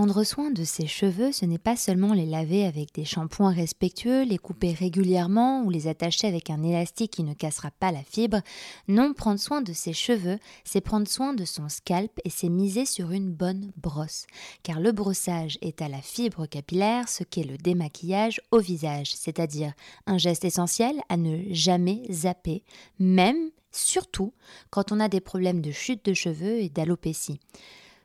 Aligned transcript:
Prendre 0.00 0.24
soin 0.24 0.50
de 0.50 0.64
ses 0.64 0.86
cheveux, 0.86 1.30
ce 1.30 1.44
n'est 1.44 1.58
pas 1.58 1.76
seulement 1.76 2.14
les 2.14 2.24
laver 2.24 2.64
avec 2.64 2.94
des 2.94 3.04
shampoings 3.04 3.52
respectueux, 3.52 4.22
les 4.22 4.38
couper 4.38 4.72
régulièrement 4.72 5.62
ou 5.62 5.68
les 5.68 5.88
attacher 5.88 6.26
avec 6.26 6.48
un 6.48 6.62
élastique 6.62 7.10
qui 7.10 7.22
ne 7.22 7.34
cassera 7.34 7.70
pas 7.70 7.92
la 7.92 8.02
fibre. 8.02 8.40
Non, 8.88 9.12
prendre 9.12 9.38
soin 9.38 9.60
de 9.60 9.74
ses 9.74 9.92
cheveux, 9.92 10.38
c'est 10.64 10.80
prendre 10.80 11.06
soin 11.06 11.34
de 11.34 11.44
son 11.44 11.68
scalp 11.68 12.18
et 12.24 12.30
c'est 12.30 12.48
miser 12.48 12.86
sur 12.86 13.10
une 13.10 13.30
bonne 13.30 13.72
brosse. 13.76 14.24
Car 14.62 14.80
le 14.80 14.92
brossage 14.92 15.58
est 15.60 15.82
à 15.82 15.88
la 15.90 16.00
fibre 16.00 16.46
capillaire 16.46 17.06
ce 17.06 17.22
qu'est 17.22 17.44
le 17.44 17.58
démaquillage 17.58 18.40
au 18.52 18.58
visage, 18.58 19.14
c'est-à-dire 19.14 19.74
un 20.06 20.16
geste 20.16 20.46
essentiel 20.46 20.98
à 21.10 21.18
ne 21.18 21.42
jamais 21.50 22.04
zapper, 22.10 22.64
même, 22.98 23.50
surtout, 23.70 24.32
quand 24.70 24.92
on 24.92 25.00
a 25.00 25.10
des 25.10 25.20
problèmes 25.20 25.60
de 25.60 25.72
chute 25.72 26.06
de 26.06 26.14
cheveux 26.14 26.58
et 26.60 26.70
d'alopécie. 26.70 27.38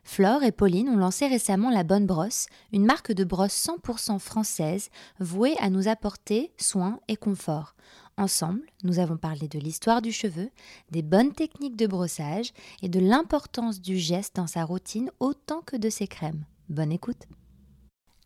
Flore 0.06 0.44
et 0.44 0.52
Pauline 0.52 0.88
ont 0.88 0.96
lancé 0.96 1.26
récemment 1.26 1.68
La 1.68 1.82
Bonne 1.82 2.06
Brosse, 2.06 2.46
une 2.72 2.86
marque 2.86 3.10
de 3.10 3.24
brosse 3.24 3.66
100% 3.66 4.20
française 4.20 4.88
vouée 5.18 5.56
à 5.58 5.68
nous 5.68 5.88
apporter 5.88 6.52
soin 6.58 7.00
et 7.08 7.16
confort. 7.16 7.74
Ensemble, 8.16 8.62
nous 8.84 9.00
avons 9.00 9.16
parlé 9.16 9.48
de 9.48 9.58
l'histoire 9.58 10.00
du 10.00 10.12
cheveu, 10.12 10.48
des 10.92 11.02
bonnes 11.02 11.32
techniques 11.32 11.76
de 11.76 11.88
brossage 11.88 12.52
et 12.82 12.88
de 12.88 13.00
l'importance 13.00 13.80
du 13.80 13.98
geste 13.98 14.36
dans 14.36 14.46
sa 14.46 14.64
routine 14.64 15.10
autant 15.18 15.60
que 15.60 15.76
de 15.76 15.90
ses 15.90 16.06
crèmes. 16.06 16.44
Bonne 16.68 16.92
écoute. 16.92 17.26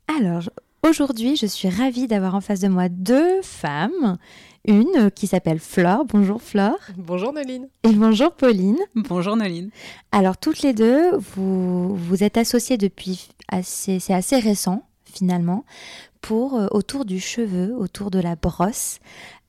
Alors, 0.07 0.51
aujourd'hui, 0.87 1.35
je 1.35 1.45
suis 1.45 1.69
ravie 1.69 2.07
d'avoir 2.07 2.35
en 2.35 2.41
face 2.41 2.59
de 2.59 2.67
moi 2.67 2.89
deux 2.89 3.41
femmes. 3.41 4.17
Une 4.67 5.09
qui 5.09 5.25
s'appelle 5.25 5.59
Flore. 5.59 6.05
Bonjour 6.05 6.41
Flore. 6.41 6.77
Bonjour 6.95 7.33
Noline. 7.33 7.67
Et 7.83 7.89
bonjour 7.93 8.31
Pauline. 8.31 8.77
Bonjour 8.95 9.35
Noline. 9.35 9.71
Alors 10.11 10.37
toutes 10.37 10.61
les 10.61 10.73
deux, 10.73 11.15
vous, 11.17 11.95
vous 11.95 12.23
êtes 12.23 12.37
associées 12.37 12.77
depuis 12.77 13.29
assez, 13.47 13.99
c'est 13.99 14.13
assez 14.13 14.37
récent 14.37 14.83
finalement, 15.05 15.65
pour 16.21 16.55
euh, 16.55 16.67
autour 16.71 17.03
du 17.05 17.19
cheveu, 17.19 17.75
autour 17.75 18.11
de 18.11 18.19
la 18.19 18.35
brosse. 18.35 18.99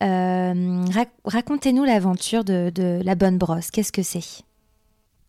Euh, 0.03 0.85
rac- 0.91 1.11
Racontez-nous 1.25 1.85
l'aventure 1.85 2.43
de, 2.43 2.73
de 2.75 3.01
la 3.05 3.15
bonne 3.15 3.39
brosse. 3.39 3.71
Qu'est-ce 3.71 3.93
que 3.93 4.03
c'est? 4.03 4.43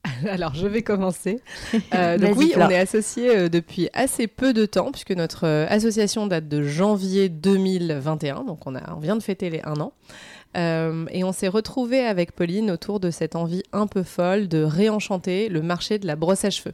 Alors 0.30 0.54
je 0.54 0.68
vais 0.68 0.82
commencer. 0.82 1.40
Euh, 1.96 2.18
donc 2.18 2.38
oui, 2.38 2.54
on 2.56 2.70
est 2.70 2.78
associés 2.78 3.36
euh, 3.36 3.50
depuis 3.50 3.90
assez 3.94 4.28
peu 4.28 4.54
de 4.54 4.66
temps 4.66 4.92
puisque 4.92 5.12
notre 5.12 5.46
euh, 5.46 5.66
association 5.70 6.26
date 6.28 6.48
de 6.48 6.64
janvier 6.64 7.30
2021, 7.30 8.44
donc 8.44 8.66
on, 8.66 8.76
a, 8.76 8.94
on 8.96 9.00
vient 9.00 9.16
de 9.16 9.22
fêter 9.24 9.50
les 9.50 9.62
un 9.64 9.80
an. 9.80 9.94
Euh, 10.56 11.06
et 11.10 11.24
on 11.24 11.32
s'est 11.32 11.48
retrouvés 11.48 12.02
avec 12.06 12.34
Pauline 12.34 12.72
autour 12.72 13.00
de 13.00 13.12
cette 13.12 13.36
envie 13.36 13.64
un 13.74 13.88
peu 13.88 14.04
folle 14.04 14.48
de 14.48 14.64
réenchanter 14.64 15.50
le 15.50 15.62
marché 15.62 16.00
de 16.00 16.08
la 16.08 16.16
brosse 16.16 16.46
à 16.46 16.50
cheveux. 16.50 16.74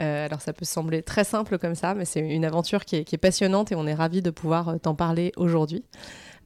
Euh, 0.00 0.26
alors 0.26 0.40
ça 0.40 0.52
peut 0.52 0.64
sembler 0.64 1.02
très 1.02 1.24
simple 1.24 1.58
comme 1.58 1.74
ça, 1.74 1.94
mais 1.94 2.04
c'est 2.04 2.20
une 2.20 2.44
aventure 2.44 2.84
qui 2.84 2.96
est, 2.96 3.04
qui 3.04 3.14
est 3.14 3.18
passionnante 3.18 3.72
et 3.72 3.76
on 3.76 3.86
est 3.86 3.94
ravis 3.94 4.22
de 4.22 4.30
pouvoir 4.30 4.76
t'en 4.80 4.94
parler 4.94 5.32
aujourd'hui. 5.36 5.84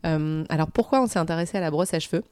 Alors 0.04 0.70
pourquoi 0.70 1.02
on 1.02 1.06
s'est 1.06 1.18
intéressé 1.18 1.58
à 1.58 1.60
la 1.60 1.70
brosse 1.70 1.92
à 1.92 2.00
cheveux? 2.00 2.22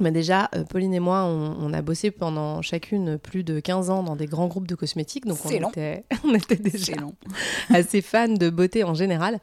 Mais 0.00 0.10
déjà, 0.12 0.48
euh, 0.54 0.64
Pauline 0.64 0.94
et 0.94 1.00
moi, 1.00 1.24
on, 1.24 1.56
on 1.60 1.72
a 1.72 1.82
bossé 1.82 2.10
pendant 2.10 2.62
chacune 2.62 3.18
plus 3.18 3.44
de 3.44 3.60
15 3.60 3.90
ans 3.90 4.02
dans 4.02 4.16
des 4.16 4.26
grands 4.26 4.46
groupes 4.46 4.66
de 4.68 4.74
cosmétiques. 4.74 5.26
Donc 5.26 5.38
on 5.44 5.48
long. 5.60 5.68
était, 5.70 6.04
on 6.24 6.34
était 6.34 6.56
déjà 6.56 6.92
assez 7.70 8.00
fans 8.02 8.28
de 8.28 8.50
beauté 8.50 8.84
en 8.84 8.94
général. 8.94 9.38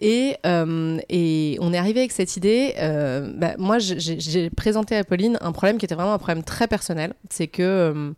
Et, 0.00 0.36
euh, 0.46 0.98
et 1.08 1.56
on 1.60 1.72
est 1.72 1.78
arrivé 1.78 2.00
avec 2.00 2.12
cette 2.12 2.36
idée. 2.36 2.74
euh, 2.78 3.32
bah, 3.36 3.54
moi, 3.58 3.78
j'ai- 3.78 4.50
présenté 4.50 4.96
à 4.96 5.04
Pauline 5.04 5.38
un 5.40 5.52
problème 5.52 5.78
qui 5.78 5.84
était 5.84 5.94
vraiment 5.94 6.12
un 6.14 6.18
problème 6.18 6.42
très 6.44 6.66
personnel. 6.68 7.14
C'est 7.30 7.46
que 7.48 7.62
euh, 7.62 8.12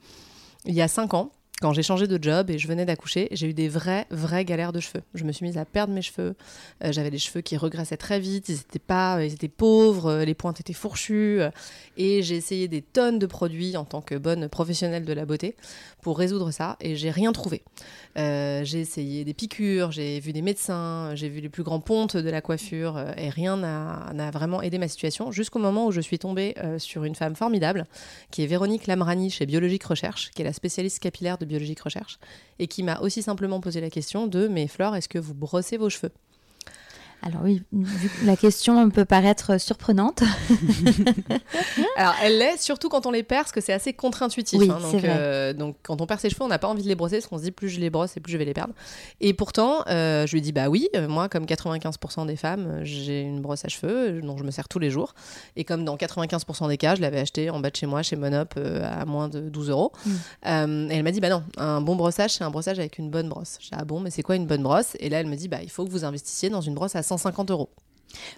il 0.65 0.75
y 0.75 0.83
a 0.83 0.89
5 0.89 1.15
ans, 1.15 1.31
quand 1.63 1.73
j'ai 1.73 1.85
changé 1.85 2.09
de 2.09 2.19
job 2.21 2.51
et 2.51 2.59
je 2.59 2.67
venais 2.67 2.85
d'accoucher, 2.85 3.29
j'ai 3.31 3.47
eu 3.47 3.55
des 3.55 3.69
vraies, 3.69 4.07
vraies 4.11 4.45
galères 4.45 4.73
de 4.73 4.81
cheveux. 4.81 5.05
Je 5.15 5.23
me 5.23 5.31
suis 5.31 5.47
mise 5.47 5.57
à 5.59 5.65
perdre 5.65 5.95
mes 5.95 6.03
cheveux. 6.03 6.35
Euh, 6.83 6.91
J'avais 6.91 7.11
des 7.11 7.19
cheveux 7.19 7.41
qui 7.41 7.57
regressaient 7.57 7.97
très 7.97 8.19
vite. 8.19 8.49
Ils 8.49 8.57
étaient 8.57 8.81
pas, 8.81 9.25
ils 9.25 9.33
étaient 9.33 9.47
pauvres. 9.47 10.07
euh, 10.11 10.25
Les 10.25 10.35
pointes 10.35 10.59
étaient 10.59 10.73
fourchues. 10.73 11.41
euh, 11.41 11.51
Et 11.97 12.25
j'ai 12.25 12.35
essayé 12.35 12.67
des 12.67 12.83
tonnes 12.83 13.21
de 13.21 13.27
produits 13.27 13.77
en 13.77 13.85
tant 13.85 14.01
que 14.01 14.17
bonne 14.17 14.49
professionnelle 14.49 15.05
de 15.05 15.13
la 15.13 15.25
beauté 15.25 15.55
pour 16.03 16.19
résoudre 16.19 16.51
ça. 16.51 16.77
Et 16.81 16.97
j'ai 16.97 17.13
rien 17.13 17.31
trouvé. 17.31 17.63
Euh, 18.19 18.65
j'ai 18.65 18.81
essayé 18.81 19.25
des 19.25 19.33
piqûres, 19.33 19.93
j'ai 19.93 20.19
vu 20.19 20.33
des 20.33 20.43
médecins, 20.43 21.15
j'ai 21.15 21.29
vu 21.29 21.41
les 21.41 21.49
plus 21.49 21.63
grands 21.63 21.81
pontes 21.81 22.17
de 22.17 22.29
la 22.29 22.41
coiffure 22.41 22.97
euh, 22.97 23.13
et 23.17 23.31
rien 23.31 23.57
n'a 23.57 24.31
vraiment 24.33 24.63
aidé 24.63 24.79
ma 24.79 24.89
situation 24.89 25.31
jusqu'au 25.31 25.61
moment 25.61 25.87
où 25.87 25.93
je 25.93 26.01
suis 26.01 26.19
tombée 26.19 26.55
euh, 26.59 26.81
sur 26.81 27.05
une 27.05 27.15
femme 27.15 27.37
formidable 27.37 27.87
qui 28.33 28.43
est 28.43 28.47
Véronique 28.47 28.89
Lamrani 28.89 29.31
chez 29.31 29.47
Biologique 29.47 29.85
Recherche, 29.85 30.31
qui 30.35 30.43
est 30.43 30.45
la 30.45 30.53
spécialiste 30.53 30.99
capillaire 30.99 31.39
de 31.39 31.47
Biologique 31.53 31.81
Recherche 31.81 32.19
et 32.59 32.67
qui 32.67 32.83
m'a 32.83 32.99
aussi 33.01 33.23
simplement 33.23 33.61
posé 33.61 33.83
la 33.83 33.91
question 33.91 34.27
de 34.27 34.49
mais 34.49 34.67
Flore, 34.69 34.97
est-ce 34.97 35.09
que 35.09 35.19
vous 35.19 35.35
brossez 35.35 35.77
vos 35.77 35.91
cheveux? 35.91 36.13
Alors 37.25 37.43
oui, 37.45 37.63
la 38.25 38.37
question 38.37 38.91
peut 38.91 39.05
paraître 39.05 39.61
surprenante. 39.61 40.25
Alors, 41.97 42.15
elle 42.21 42.39
l'est, 42.39 42.61
surtout 42.61 42.89
quand 42.89 43.07
on 43.07 43.13
les 43.13 43.23
perce, 43.23 43.45
parce 43.45 43.53
que 43.53 43.61
c'est 43.61 43.73
assez 43.73 43.93
contre-intuitif. 43.93 44.59
Oui, 44.59 44.69
hein. 44.69 44.79
donc, 44.81 45.05
euh, 45.05 45.53
donc, 45.53 45.77
quand 45.85 46.01
on 46.01 46.07
perd 46.07 46.19
ses 46.19 46.31
cheveux, 46.31 46.43
on 46.43 46.49
n'a 46.49 46.59
pas 46.59 46.67
envie 46.67 46.83
de 46.83 46.89
les 46.89 46.97
brosser, 46.97 47.19
parce 47.19 47.29
qu'on 47.29 47.39
se 47.39 47.45
dit 47.45 47.53
plus 47.53 47.69
je 47.69 47.79
les 47.79 47.91
brosse 47.91 48.17
et 48.17 48.21
plus 48.21 48.33
je 48.33 48.39
vais 48.39 48.45
les 48.45 48.55
perdre. 48.55 48.75
Et 49.21 49.35
pourtant, 49.35 49.85
euh, 49.87 50.27
je 50.27 50.33
lui 50.33 50.41
dis 50.41 50.51
bah 50.51 50.69
oui, 50.69 50.89
euh, 50.97 51.07
moi, 51.07 51.29
comme 51.29 51.45
95% 51.45 52.27
des 52.27 52.35
femmes, 52.35 52.81
j'ai 52.83 53.21
une 53.21 53.41
brosse 53.41 53.65
à 53.65 53.69
cheveux, 53.69 54.21
dont 54.21 54.37
je 54.37 54.43
me 54.43 54.51
sers 54.51 54.67
tous 54.67 54.81
les 54.81 54.91
jours. 54.91 55.15
Et 55.55 55.63
comme 55.63 55.85
dans 55.85 55.97
95% 55.97 56.67
des 56.67 56.77
cas, 56.77 56.97
je 56.97 57.03
l'avais 57.03 57.21
acheté 57.21 57.51
en 57.51 57.61
bas 57.61 57.71
de 57.71 57.77
chez 57.77 57.87
moi, 57.87 58.03
chez 58.03 58.17
Monop, 58.17 58.55
euh, 58.57 58.83
à 59.01 59.05
moins 59.05 59.29
de 59.29 59.49
12 59.49 59.71
euros. 59.71 59.93
Mm. 60.05 60.11
Et 60.91 60.95
elle 60.97 61.05
m'a 61.05 61.13
dit 61.13 61.21
bah 61.21 61.29
non, 61.29 61.45
un 61.57 61.81
bon 61.81 61.95
brossage, 61.95 62.33
c'est 62.33 62.45
un 62.45 62.51
brossage 62.51 62.81
avec 62.81 62.99
une 62.99 63.11
bonne 63.11 63.29
brosse. 63.29 63.59
J'ai 63.61 63.71
dit 63.71 63.77
ah 63.79 63.85
bon, 63.85 64.01
mais 64.01 64.11
c'est 64.11 64.23
quoi 64.23 64.35
une 64.35 64.47
bonne 64.47 64.65
brosse? 64.65 64.97
Et 64.99 65.09
là, 65.09 65.21
elle 65.21 65.29
me 65.29 65.37
dit 65.37 65.47
bah 65.47 65.63
il 65.63 65.71
faut 65.71 65.85
que 65.85 65.91
vous 65.91 66.05
investissiez 66.05 66.51
dans 66.51 66.61
une 66.61 66.75
brosse 66.75 66.97
à 66.97 67.05
150 67.19 67.51
euros. 67.51 67.71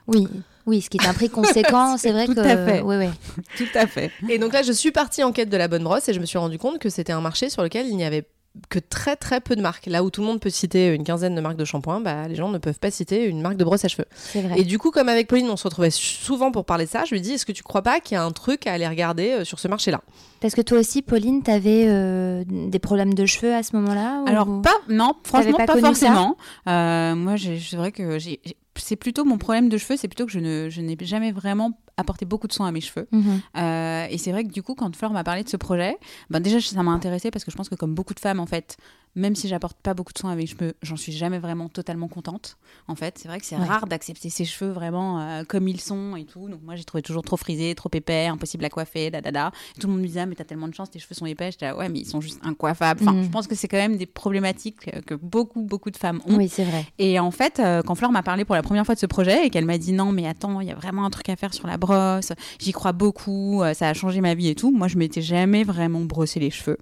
Oui, 0.07 0.29
oui, 0.67 0.81
ce 0.81 0.89
qui 0.89 0.99
est 0.99 1.07
un 1.07 1.15
prix 1.15 1.29
conséquent, 1.31 1.97
c'est 1.99 2.13
vrai 2.13 2.27
Tout 2.27 2.35
que. 2.35 2.41
à 2.41 2.65
fait. 2.67 2.83
Oui, 2.83 2.97
oui. 2.97 3.09
Tout 3.57 3.67
à 3.79 3.87
fait. 3.87 4.11
Et 4.29 4.39
donc 4.39 4.53
là, 4.53 4.63
je 4.63 4.73
suis 4.73 4.93
partie 4.93 5.23
en 5.25 5.33
quête 5.33 5.49
de 5.51 5.57
la 5.57 5.69
bonne 5.69 5.83
brosse 5.85 6.09
et 6.09 6.13
je 6.15 6.21
me 6.21 6.27
suis 6.27 6.39
rendu 6.39 6.59
compte 6.59 6.79
que 6.79 6.89
c'était 6.91 7.13
un 7.13 7.21
marché 7.21 7.51
sur 7.51 7.63
lequel 7.63 7.87
il 7.89 7.97
n'y 7.97 8.05
avait 8.05 8.29
que 8.69 8.79
très 8.79 9.17
très 9.17 9.41
peu 9.41 9.57
de 9.57 9.61
marques. 9.61 9.87
Là 9.87 10.05
où 10.05 10.11
tout 10.11 10.21
le 10.21 10.29
monde 10.29 10.39
peut 10.39 10.49
citer 10.49 10.95
une 10.95 11.03
quinzaine 11.03 11.35
de 11.35 11.41
marques 11.41 11.57
de 11.57 11.65
shampoing, 11.65 12.01
bah, 12.01 12.29
les 12.29 12.37
gens 12.37 12.49
ne 12.51 12.59
peuvent 12.59 12.79
pas 12.79 12.93
citer 12.93 13.25
une 13.25 13.41
marque 13.41 13.57
de 13.57 13.65
brosse 13.65 13.85
à 13.85 13.89
cheveux. 13.89 14.05
C'est 14.15 14.43
vrai. 14.43 14.61
Et 14.61 14.63
du 14.63 14.79
coup, 14.79 14.93
comme 14.93 15.09
avec 15.09 15.27
Pauline, 15.27 15.51
on 15.51 15.57
se 15.57 15.65
retrouvait 15.65 15.91
souvent 15.91 16.53
pour 16.53 16.65
parler 16.65 16.85
de 16.85 16.91
ça, 16.91 17.05
je 17.05 17.11
lui 17.15 17.21
dis 17.21 17.33
est-ce 17.33 17.47
que 17.47 17.51
tu 17.51 17.65
crois 17.65 17.83
pas 17.83 17.99
qu'il 17.99 18.15
y 18.15 18.19
a 18.19 18.23
un 18.23 18.31
truc 18.31 18.69
à 18.69 18.75
aller 18.75 18.87
regarder 18.87 19.31
euh, 19.33 19.45
sur 19.45 19.59
ce 19.59 19.67
marché-là? 19.67 20.03
Parce 20.41 20.55
que 20.55 20.61
toi 20.61 20.79
aussi, 20.79 21.03
Pauline, 21.03 21.43
tu 21.43 21.51
avais 21.51 22.45
des 22.45 22.79
problèmes 22.79 23.15
de 23.15 23.27
cheveux 23.27 23.53
à 23.53 23.65
ce 23.65 23.75
moment-là 23.75 24.21
ou- 24.25 24.29
Alors, 24.29 24.47
pas, 24.63 24.77
non, 24.89 25.15
franchement, 25.25 25.57
pas 25.67 25.77
forcément. 25.77 26.37
Euh, 26.69 27.17
moi, 27.17 27.35
j'ai- 27.35 27.59
c'est 27.59 27.77
vrai 27.77 27.91
que 27.91 28.21
j'ai. 28.21 28.41
C'est 28.77 28.97
plutôt 28.97 29.25
mon 29.25 29.39
problème 29.39 29.69
de 29.69 29.79
cheveux, 29.79 29.97
c'est 29.97 30.09
plutôt 30.09 30.27
que 30.27 30.33
je 30.33 30.41
ne 30.41 30.69
je 30.69 30.81
n'ai 30.81 30.97
jamais 31.01 31.33
vraiment 31.33 31.79
apporté 31.97 32.25
beaucoup 32.25 32.49
de 32.49 32.53
soin 32.53 32.67
à 32.67 32.73
mes 32.73 32.81
cheveux. 32.81 33.07
Mhm. 33.13 33.41
Euh, 33.57 34.07
et 34.11 34.19
c'est 34.19 34.33
vrai 34.33 34.45
que 34.45 34.53
du 34.53 34.63
coup, 34.63 34.75
quand 34.75 34.95
Fleur 34.97 35.13
m'a 35.13 35.25
parlé 35.25 35.45
de 35.45 35.49
ce 35.49 35.57
projet, 35.57 35.97
ben 36.31 36.41
déjà 36.41 36.61
ça 36.61 36.83
m'a 36.83 36.91
intéressé 36.91 37.31
parce 37.31 37.45
que 37.45 37.51
je 37.51 37.57
pense 37.57 37.69
que 37.69 37.77
comme 37.77 37.95
beaucoup 37.95 38.15
de 38.15 38.21
femmes, 38.21 38.41
en 38.41 38.47
fait, 38.47 38.77
même 39.17 39.35
si 39.37 39.49
j'apporte 39.49 39.77
pas 39.81 39.95
beaucoup 39.95 40.13
de 40.13 40.19
soin 40.19 40.33
à 40.33 40.37
mes 40.37 40.47
cheveux, 40.47 40.75
j'en 40.83 40.97
suis 40.97 41.13
jamais 41.13 41.39
vraiment 41.39 41.69
totalement 41.69 42.09
contente. 42.09 42.57
En 42.89 42.95
fait, 42.97 43.19
c'est 43.19 43.29
vrai 43.29 43.39
que 43.41 43.47
c'est 43.47 43.57
Ouais. 43.57 43.67
rare 43.67 43.87
d'accepter 43.87 44.31
ses 44.31 44.45
cheveux 44.45 44.73
vraiment 44.73 45.21
euh, 45.21 45.45
comme 45.45 45.69
ils 45.69 45.81
sont 45.81 46.17
et 46.17 46.25
tout. 46.25 46.49
Donc 46.49 46.61
moi, 46.63 46.75
j'ai 46.77 46.85
trouvé 46.85 47.03
toujours 47.03 47.23
trop 47.23 47.37
frisés, 47.37 47.75
trop 47.75 47.89
épais, 47.93 48.27
impossible 48.27 48.65
à 48.65 48.71
coiffer, 48.71 49.11
da 49.11 49.21
da 49.21 49.31
da. 49.31 49.53
Et 49.77 49.81
tout 49.81 49.87
le 49.87 49.93
monde 49.93 50.03
me 50.03 50.07
disait 50.07 50.21
ah, 50.21 50.27
mais 50.27 50.35
t'as 50.35 50.45
tellement 50.45 50.67
de 50.69 50.75
chance, 50.75 50.91
tes 50.91 50.99
cheveux 50.99 51.15
sont 51.15 51.27
épais. 51.27 51.53
J'étais 51.53 51.67
là, 51.67 51.77
ouais, 51.77 51.89
mais 51.89 52.01
ils 52.01 52.07
sont 52.07 52.21
juste 52.21 52.41
incoiffables. 52.43 53.01
Enfin, 53.03 53.13
Mhm. 53.13 53.25
je 53.25 53.29
pense 53.29 53.47
que 53.47 53.55
c'est 53.55 53.69
quand 53.69 53.77
même 53.77 53.97
des 53.97 54.07
problématiques 54.07 54.89
euh, 54.95 55.01
que 55.03 55.15
beaucoup 55.15 55.63
beaucoup 55.63 55.91
de 55.91 55.97
femmes 55.97 56.21
ont. 56.27 56.37
Oui, 56.37 56.49
c'est 56.49 56.65
vrai. 56.65 56.85
Et 56.99 57.21
en 57.21 57.31
fait, 57.31 57.61
euh, 57.61 57.83
quand 57.83 57.95
Fleur 57.95 58.11
m'a 58.11 58.23
parlé 58.25 58.45
pour 58.45 58.55
la 58.57 58.63
première 58.63 58.85
fois 58.85 58.95
de 58.97 59.01
ce 59.01 59.07
projet 59.07 59.47
et 59.47 59.51
qu'elle 59.51 59.65
m'a 59.67 59.79
dit 59.79 59.93
non, 59.93 60.11
mais 60.13 60.27
attends, 60.27 60.61
il 60.61 60.67
y 60.69 60.73
a 60.73 60.75
vraiment 60.75 61.05
un 61.05 61.11
truc 61.11 61.29
à 61.29 61.37
faire 61.37 61.55
sur 61.55 61.67
la 61.69 61.77
brosse, 61.77 62.33
j'y 62.59 62.73
crois 62.73 62.93
beaucoup, 62.93 63.63
ça 63.75 63.89
a 63.89 63.95
changé 63.95 64.21
ma 64.21 64.35
vie 64.35 64.49
et 64.49 64.55
tout, 64.55 64.73
moi 64.73 64.89
je 64.89 64.97
m'étais 64.99 65.23
jamais 65.23 65.63
vraiment 65.65 66.01
brossé 66.01 66.41
les 66.41 66.51
cheveux. 66.51 66.79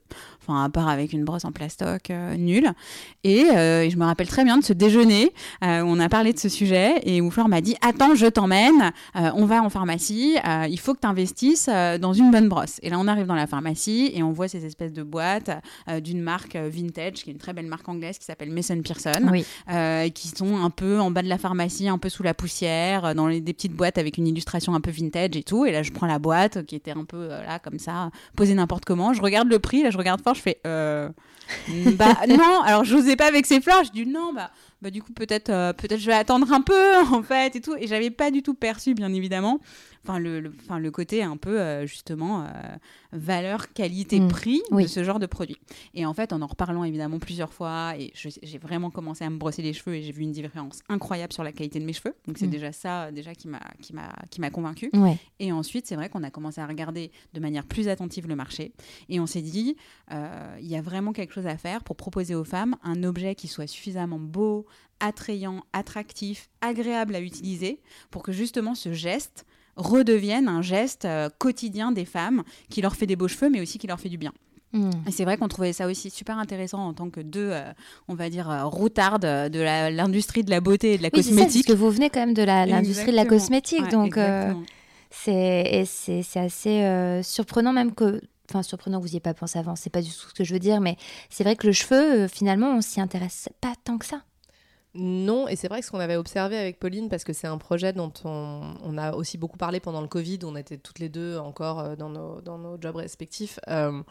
Enfin 0.47 0.65
à 0.65 0.69
part 0.69 0.89
avec 0.89 1.13
une 1.13 1.25
brosse 1.25 1.45
en 1.45 1.53
plastoc 1.53 2.11
euh, 2.11 2.37
nulle. 2.37 2.73
Et, 3.25 3.45
euh, 3.55 3.83
et 3.83 3.91
je 3.91 3.97
me 3.97 4.05
rappelle 4.05 4.27
très 4.29 4.45
bien 4.45 4.59
de 4.59 4.65
ce 4.65 4.73
déjeuner 4.73 5.33
euh, 5.65 5.83
où 5.83 5.87
on 5.87 6.01
a 6.01 6.09
parlé 6.09 6.33
de 6.33 6.39
ce 6.39 6.49
sujet 6.49 6.95
et 7.05 7.21
où 7.21 7.31
Flore 7.31 7.49
m'a 7.49 7.61
dit 7.61 7.77
attends 7.81 8.15
je 8.15 8.27
t'emmène, 8.27 8.93
euh, 9.17 9.31
on 9.35 9.45
va 9.47 9.63
en 9.63 9.71
pharmacie, 9.71 10.37
il 10.69 10.79
faut 10.79 10.95
que 10.95 11.01
tu 11.01 11.07
investisses 11.07 11.69
dans 12.01 12.13
une 12.13 12.31
bonne 12.31 12.49
brosse. 12.49 12.79
Et 12.83 12.91
là 12.91 12.97
on 12.99 13.07
arrive 13.07 13.27
dans 13.27 13.35
la 13.35 13.47
pharmacie 13.47 14.11
et 14.15 14.23
on 14.23 14.33
voit 14.33 14.49
ces 14.49 14.65
espèces 14.65 14.93
de 14.93 15.03
boîtes 15.03 15.51
d'une 16.03 16.21
marque 16.21 16.57
vintage 16.57 17.25
qui 17.25 17.31
est 17.31 17.33
une 17.33 17.39
très 17.39 17.53
belle 17.53 17.67
marque 17.67 17.89
anglaise 17.89 18.19
qui 18.19 18.25
s'appelle 18.25 18.51
Mason 18.51 18.81
Pearson 18.83 19.13
Oui. 19.31 19.45
qui 20.13 20.29
sont 20.29 20.57
un 20.57 20.71
peu 20.71 21.01
en 21.01 21.11
bas 21.11 21.23
de 21.23 21.29
la 21.29 21.39
pharmacie, 21.39 21.89
un 21.89 21.99
peu 21.99 22.09
sous 22.09 22.23
la 22.23 22.35
poussière, 22.35 23.15
dans 23.15 23.27
les, 23.27 23.41
des 23.41 23.53
petites 23.53 23.73
boîtes 23.75 23.99
avec 23.99 24.19
une 24.19 24.27
illustration 24.27 24.75
un 24.75 24.81
peu 24.81 24.91
vintage 24.91 25.37
et 25.37 25.43
tout. 25.43 25.65
Et 25.67 25.73
là, 25.73 25.83
je 25.83 25.91
prends 25.93 26.07
la 26.07 26.19
boîte 26.19 26.65
qui 26.67 26.75
était 26.77 26.93
un 26.93 27.05
peu 27.05 27.29
là, 27.29 27.59
comme 27.59 27.79
ça, 27.79 28.11
posée 28.37 28.55
n'importe 28.55 28.85
comment. 28.85 29.13
Je 29.13 29.23
regarde 29.23 29.49
le 29.49 29.59
prix, 29.59 29.83
là, 29.83 29.91
je 29.91 29.99
regarde 29.99 30.21
fort, 30.21 30.32
je 30.35 30.43
fais 30.43 30.61
euh, 30.67 31.09
bah 31.97 32.17
non. 32.29 32.63
Alors, 32.65 32.85
je 32.85 32.97
n'osais 32.97 33.17
pas 33.17 33.27
avec 33.27 33.47
ces 33.47 33.61
fleurs. 33.61 33.85
Je 33.85 33.91
dis 33.91 34.07
non, 34.07 34.33
bah. 34.33 34.51
Bah, 34.83 34.91
du 34.91 35.01
coup 35.01 35.13
peut-être 35.13 35.49
euh, 35.49 35.73
peut-être 35.73 36.01
je 36.01 36.07
vais 36.07 36.13
attendre 36.13 36.53
un 36.53 36.61
peu 36.61 36.97
en 37.13 37.23
fait 37.23 37.55
et 37.55 37.61
tout 37.61 37.77
et 37.77 37.87
j'avais 37.87 38.11
pas 38.11 38.33
du 38.33 38.43
tout 38.43 38.53
perçu 38.53 38.95
bien 38.95 39.15
évidemment 39.15 39.61
enfin 40.05 40.19
le, 40.19 40.41
le, 40.41 40.53
le 40.79 40.91
côté 40.91 41.23
un 41.23 41.37
peu 41.37 41.61
euh, 41.61 41.87
justement 41.87 42.43
euh, 42.45 42.49
valeur 43.13 43.73
qualité 43.73 44.21
Mm. 44.21 44.29
prix 44.29 44.63
Oui. 44.71 44.85
de 44.85 44.89
ce 44.89 45.05
genre 45.05 45.19
de 45.19 45.27
produit 45.27 45.57
et 45.95 46.07
en 46.07 46.15
fait, 46.15 46.33
en 46.33 46.43
en 46.43 46.47
reparlant 46.47 46.85
évidemment 46.85 47.19
plusieurs 47.19 47.53
fois, 47.53 47.95
et 47.99 48.13
j'ai 48.15 48.59
vraiment 48.59 48.91
commencé 48.91 49.25
à 49.25 49.31
me 49.31 49.37
brosser 49.39 49.63
les 49.63 49.73
cheveux 49.73 49.95
et 49.97 50.03
j'ai 50.03 50.13
vu 50.13 50.23
une 50.23 50.33
différence 50.33 50.81
incroyable 50.89 51.33
sur 51.33 51.45
la 51.45 51.53
qualité 51.53 51.79
de 51.81 51.85
mes 51.85 51.93
cheveux. 51.93 52.15
Donc 52.27 52.39
c'est 52.39 52.47
Mm. 52.47 52.51
déjà 52.51 52.73
ça, 52.73 53.11
déjà 53.13 53.35
qui 53.35 53.49
m'a 53.49 53.61
qui 53.81 53.93
m'a 53.95 54.13
qui 54.31 54.41
m'a 54.41 54.51
convaincue. 54.51 54.91
Ouais. 54.95 55.19
Et 55.39 55.53
ensuite, 55.53 55.87
c'est 55.87 55.97
vrai 55.97 56.09
qu'on 56.09 56.23
a 56.23 56.31
commencé 56.31 56.61
à 56.61 56.67
regarder 56.67 57.11
de 57.33 57.41
manière 57.41 57.65
plus 57.65 57.89
attentive 57.89 58.27
le 58.29 58.37
marché 58.37 58.73
et 59.09 59.21
on 59.21 59.27
s'est 59.27 59.43
dit, 59.43 59.77
euh, 60.13 60.57
il 60.61 60.67
y 60.67 60.77
a 60.77 60.83
vraiment 60.83 61.13
quelque 61.13 61.33
chose 61.35 61.47
à 61.47 61.57
faire 61.57 61.83
pour 61.85 61.97
proposer 61.97 62.35
aux 62.35 62.45
femmes 62.45 62.77
un 62.83 63.03
objet 63.05 63.35
qui 63.35 63.49
soit 63.49 63.67
suffisamment 63.67 64.19
beau, 64.19 64.67
attrayant, 65.01 65.65
attractif, 65.73 66.49
agréable 66.61 67.15
à 67.15 67.21
utiliser, 67.21 67.81
pour 68.11 68.23
que 68.23 68.33
justement 68.33 68.75
ce 68.75 68.93
geste 68.93 69.47
redevienne 69.77 70.49
un 70.49 70.63
geste 70.63 71.05
euh, 71.05 71.29
quotidien 71.39 71.93
des 71.93 72.05
femmes 72.05 72.43
qui 72.69 72.83
leur 72.83 72.97
fait 72.97 73.07
des 73.07 73.17
beaux 73.17 73.29
cheveux, 73.29 73.51
mais 73.51 73.61
aussi 73.61 73.79
qui 73.79 73.87
leur 73.87 74.01
fait 74.01 74.09
du 74.09 74.19
bien. 74.19 74.33
Mm. 74.73 74.91
Et 75.07 75.11
c'est 75.11 75.25
vrai 75.25 75.37
qu'on 75.37 75.49
trouvait 75.49 75.73
ça 75.73 75.87
aussi 75.87 76.11
super 76.11 76.39
intéressant 76.39 76.87
en 76.87 76.95
tant 76.95 77.11
que 77.11 77.21
deux, 77.21 77.51
euh, 77.53 77.73
on 78.09 78.15
va 78.15 78.31
dire, 78.31 78.51
euh, 78.51 78.65
routardes 78.65 79.23
de 79.23 79.61
l'industrie 79.91 80.45
de 80.45 80.51
la 80.51 80.61
beauté 80.61 80.95
et 80.95 80.99
de 80.99 81.03
la 81.03 81.11
Oui, 81.13 81.23
ça, 81.23 81.31
parce 81.31 81.41
cosmétique. 81.41 81.67
que 81.67 81.73
vous 81.73 81.91
venez 81.91 82.11
quand 82.11 82.21
même 82.21 82.35
de 82.35 82.43
l'industrie 82.43 83.11
de 83.11 83.17
la 83.17 83.27
cosmétique, 83.27 83.83
Ouais, 83.83 83.91
donc 83.91 84.19
c'est 85.11 85.85
assez 86.37 87.21
surprenant 87.23 87.73
même 87.73 87.95
que. 87.95 88.21
Enfin, 88.51 88.63
surprenant 88.63 88.99
que 88.99 89.05
vous 89.05 89.09
n'y 89.09 89.15
ayez 89.15 89.21
pas 89.21 89.33
pensé 89.33 89.59
avant, 89.59 89.77
c'est 89.77 89.89
pas 89.89 90.03
du 90.03 90.11
tout 90.11 90.29
ce 90.29 90.35
que 90.35 90.45
je 90.45 90.53
veux 90.53 90.59
dire, 90.59 90.81
mais 90.81 90.97
c'est 91.31 91.43
vrai 91.43 91.57
que 91.57 91.67
le 91.67 91.73
cheveu, 91.73 92.25
euh, 92.25 92.29
finalement, 92.29 92.77
on 92.77 92.81
s'y 92.83 93.01
intéresse 93.01 93.49
pas 93.63 93.73
tant 93.85 93.97
que 93.97 94.05
ça. 94.05 94.23
Non, 94.95 95.49
et 95.49 95.57
c'est 95.57 95.69
vrai 95.69 95.81
que 95.81 95.87
ce 95.87 95.91
qu'on 95.91 96.01
avait 96.01 96.17
observé 96.17 96.59
avec 96.59 96.79
Pauline, 96.79 97.09
parce 97.09 97.25
que 97.25 97.33
c'est 97.33 97.47
un 97.47 97.57
projet 97.57 97.95
dont 97.95 98.13
on, 98.25 98.99
a 98.99 99.15
aussi 99.15 99.39
beaucoup 99.39 99.57
parlé 99.57 99.81
pendant 99.81 100.03
le 100.03 100.07
Covid, 100.07 100.41
on 100.45 100.55
était 100.55 100.77
toutes 100.77 100.99
les 100.99 101.09
deux 101.09 101.39
encore 101.39 101.81
euh, 101.81 101.97
dans 101.97 102.11
nos, 102.11 102.43
dans 102.43 102.59
nos 102.59 102.79
jobs 102.81 102.97
respectifs. 102.97 103.59
euh, 103.69 104.03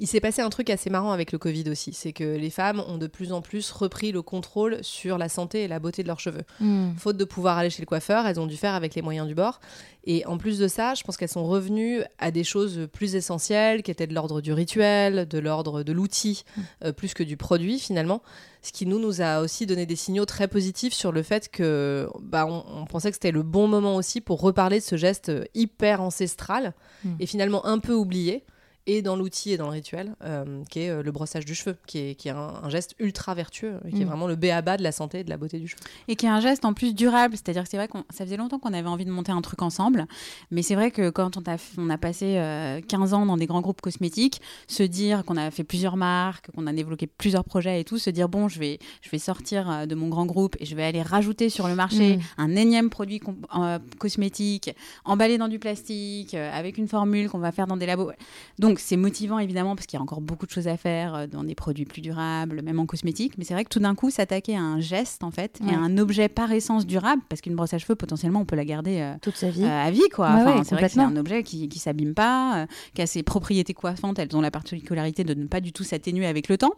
il 0.00 0.06
s'est 0.06 0.20
passé 0.20 0.42
un 0.42 0.50
truc 0.50 0.70
assez 0.70 0.90
marrant 0.90 1.12
avec 1.12 1.30
le 1.30 1.38
Covid 1.38 1.64
aussi, 1.70 1.92
c'est 1.92 2.12
que 2.12 2.24
les 2.24 2.50
femmes 2.50 2.82
ont 2.88 2.98
de 2.98 3.06
plus 3.06 3.32
en 3.32 3.42
plus 3.42 3.70
repris 3.70 4.12
le 4.12 4.22
contrôle 4.22 4.78
sur 4.82 5.18
la 5.18 5.28
santé 5.28 5.62
et 5.62 5.68
la 5.68 5.78
beauté 5.78 6.02
de 6.02 6.08
leurs 6.08 6.20
cheveux. 6.20 6.42
Mm. 6.60 6.92
Faute 6.96 7.16
de 7.16 7.24
pouvoir 7.24 7.58
aller 7.58 7.70
chez 7.70 7.82
le 7.82 7.86
coiffeur, 7.86 8.26
elles 8.26 8.40
ont 8.40 8.46
dû 8.46 8.56
faire 8.56 8.74
avec 8.74 8.94
les 8.94 9.02
moyens 9.02 9.28
du 9.28 9.34
bord. 9.34 9.60
Et 10.04 10.24
en 10.24 10.38
plus 10.38 10.58
de 10.58 10.66
ça, 10.66 10.94
je 10.94 11.02
pense 11.02 11.18
qu'elles 11.18 11.28
sont 11.28 11.46
revenues 11.46 12.00
à 12.18 12.30
des 12.30 12.44
choses 12.44 12.88
plus 12.90 13.14
essentielles, 13.14 13.82
qui 13.82 13.90
étaient 13.90 14.06
de 14.06 14.14
l'ordre 14.14 14.40
du 14.40 14.52
rituel, 14.52 15.28
de 15.28 15.38
l'ordre 15.38 15.82
de 15.82 15.92
l'outil, 15.92 16.44
euh, 16.84 16.92
plus 16.92 17.12
que 17.12 17.22
du 17.22 17.36
produit 17.36 17.78
finalement. 17.78 18.22
Ce 18.62 18.72
qui 18.72 18.86
nous, 18.86 18.98
nous 18.98 19.20
a 19.20 19.40
aussi 19.40 19.66
donné 19.66 19.86
des 19.86 19.96
signaux 19.96 20.24
très 20.24 20.48
positifs 20.48 20.92
sur 20.94 21.12
le 21.12 21.22
fait 21.22 21.50
que 21.50 22.08
bah, 22.20 22.46
on, 22.46 22.64
on 22.82 22.84
pensait 22.86 23.10
que 23.10 23.16
c'était 23.16 23.30
le 23.30 23.42
bon 23.42 23.68
moment 23.68 23.96
aussi 23.96 24.20
pour 24.20 24.40
reparler 24.40 24.80
de 24.80 24.84
ce 24.84 24.96
geste 24.96 25.32
hyper 25.54 26.00
ancestral 26.02 26.74
Mm. 27.04 27.14
et 27.20 27.26
finalement 27.26 27.66
un 27.66 27.78
peu 27.78 27.94
oublié. 27.94 28.44
Et 28.92 29.02
dans 29.02 29.14
l'outil 29.16 29.52
et 29.52 29.56
dans 29.56 29.66
le 29.66 29.72
rituel, 29.72 30.14
euh, 30.24 30.62
qui 30.70 30.80
est 30.80 30.90
euh, 30.90 31.02
le 31.02 31.12
brossage 31.12 31.44
du 31.44 31.54
cheveu, 31.54 31.76
qui 31.86 31.98
est, 31.98 32.14
qui 32.16 32.28
est 32.28 32.32
un, 32.32 32.54
un 32.64 32.68
geste 32.68 32.94
ultra 32.98 33.34
vertueux, 33.34 33.78
qui 33.90 34.00
est 34.02 34.04
Mm. 34.04 34.08
vraiment 34.08 34.26
le 34.26 34.34
béaba 34.36 34.76
de 34.76 34.82
la 34.82 34.90
santé 34.90 35.20
et 35.20 35.24
de 35.24 35.30
la 35.30 35.36
beauté 35.36 35.58
du 35.58 35.68
cheveu. 35.68 35.80
Et 36.08 36.16
qui 36.16 36.26
est 36.26 36.30
un 36.30 36.40
geste 36.40 36.64
en 36.64 36.74
plus 36.74 36.94
durable, 36.94 37.34
c'est-à-dire 37.36 37.62
que 37.62 37.68
c'est 37.68 37.76
vrai 37.76 37.86
qu'on 37.88 38.04
ça 38.10 38.24
faisait 38.24 38.36
longtemps 38.36 38.58
qu'on 38.58 38.72
avait 38.72 38.88
envie 38.88 39.04
de 39.04 39.10
monter 39.10 39.30
un 39.32 39.40
truc 39.42 39.62
ensemble, 39.62 40.06
mais 40.50 40.62
c'est 40.62 40.74
vrai 40.74 40.90
que 40.90 41.10
quand 41.10 41.36
on 41.36 41.42
a, 41.48 41.56
on 41.78 41.88
a 41.90 41.98
passé 41.98 42.36
euh, 42.38 42.80
15 42.80 43.14
ans 43.14 43.26
dans 43.26 43.36
des 43.36 43.46
grands 43.46 43.60
groupes 43.60 43.80
cosmétiques, 43.80 44.40
se 44.66 44.82
dire 44.82 45.24
qu'on 45.24 45.36
a 45.36 45.50
fait 45.52 45.62
plusieurs 45.64 45.96
marques, 45.96 46.50
qu'on 46.54 46.66
a 46.66 46.72
développé 46.72 47.06
plusieurs 47.06 47.44
projets 47.44 47.80
et 47.80 47.84
tout, 47.84 47.98
se 47.98 48.10
dire 48.10 48.28
bon, 48.28 48.48
je 48.48 48.58
vais, 48.58 48.78
je 49.02 49.10
vais 49.10 49.18
sortir 49.18 49.70
euh, 49.70 49.86
de 49.86 49.94
mon 49.94 50.08
grand 50.08 50.26
groupe 50.26 50.56
et 50.58 50.64
je 50.66 50.74
vais 50.74 50.84
aller 50.84 51.02
rajouter 51.02 51.48
sur 51.50 51.68
le 51.68 51.74
marché 51.76 52.16
Mm. 52.16 52.20
un 52.38 52.56
énième 52.56 52.90
produit 52.90 53.20
euh, 53.56 53.78
cosmétique, 53.98 54.74
emballé 55.04 55.38
dans 55.38 55.48
du 55.48 55.58
plastique, 55.58 56.34
avec 56.34 56.78
une 56.78 56.88
formule 56.88 57.28
qu'on 57.28 57.38
va 57.38 57.52
faire 57.52 57.66
dans 57.66 57.76
des 57.76 57.86
labos. 57.86 58.10
Donc 58.58 58.79
c'est 58.80 58.96
motivant 58.96 59.38
évidemment 59.38 59.76
parce 59.76 59.86
qu'il 59.86 59.96
y 59.96 60.00
a 60.00 60.02
encore 60.02 60.20
beaucoup 60.20 60.46
de 60.46 60.50
choses 60.50 60.68
à 60.68 60.76
faire 60.76 61.14
euh, 61.14 61.26
dans 61.26 61.44
des 61.44 61.54
produits 61.54 61.84
plus 61.84 62.00
durables, 62.02 62.62
même 62.62 62.78
en 62.80 62.86
cosmétique. 62.86 63.34
Mais 63.38 63.44
c'est 63.44 63.54
vrai 63.54 63.64
que 63.64 63.68
tout 63.68 63.78
d'un 63.80 63.94
coup, 63.94 64.10
s'attaquer 64.10 64.56
à 64.56 64.60
un 64.62 64.80
geste 64.80 65.22
en 65.24 65.30
fait 65.30 65.58
Ouais. 65.62 65.72
et 65.72 65.74
à 65.74 65.78
un 65.78 65.98
objet 65.98 66.28
par 66.28 66.50
essence 66.52 66.86
durable, 66.86 67.22
parce 67.28 67.40
qu'une 67.40 67.54
brosse 67.54 67.74
à 67.74 67.78
cheveux 67.78 67.94
potentiellement 67.94 68.40
on 68.40 68.44
peut 68.44 68.56
la 68.56 68.64
garder 68.64 69.00
euh, 69.00 69.14
Toute 69.20 69.36
sa 69.36 69.50
vie. 69.50 69.64
euh, 69.64 69.86
à 69.86 69.90
vie 69.90 70.08
quoi. 70.14 70.28
Ouais, 70.34 70.40
Enfin, 70.42 70.58
ouais, 70.58 70.64
c'est 70.64 70.74
vrai 70.74 70.86
que 70.86 70.92
c'est 70.92 71.00
un 71.00 71.16
objet 71.16 71.42
qui, 71.42 71.68
qui 71.68 71.78
s'abîme 71.78 72.14
pas, 72.14 72.62
euh, 72.62 72.66
qui 72.94 73.02
a 73.02 73.06
ses 73.06 73.22
propriétés 73.22 73.74
coiffantes. 73.74 74.18
Elles 74.18 74.34
ont 74.36 74.40
la 74.40 74.50
particularité 74.50 75.24
de 75.24 75.34
ne 75.34 75.46
pas 75.46 75.60
du 75.60 75.72
tout 75.72 75.84
s'atténuer 75.84 76.26
avec 76.26 76.48
le 76.48 76.56
temps. 76.58 76.72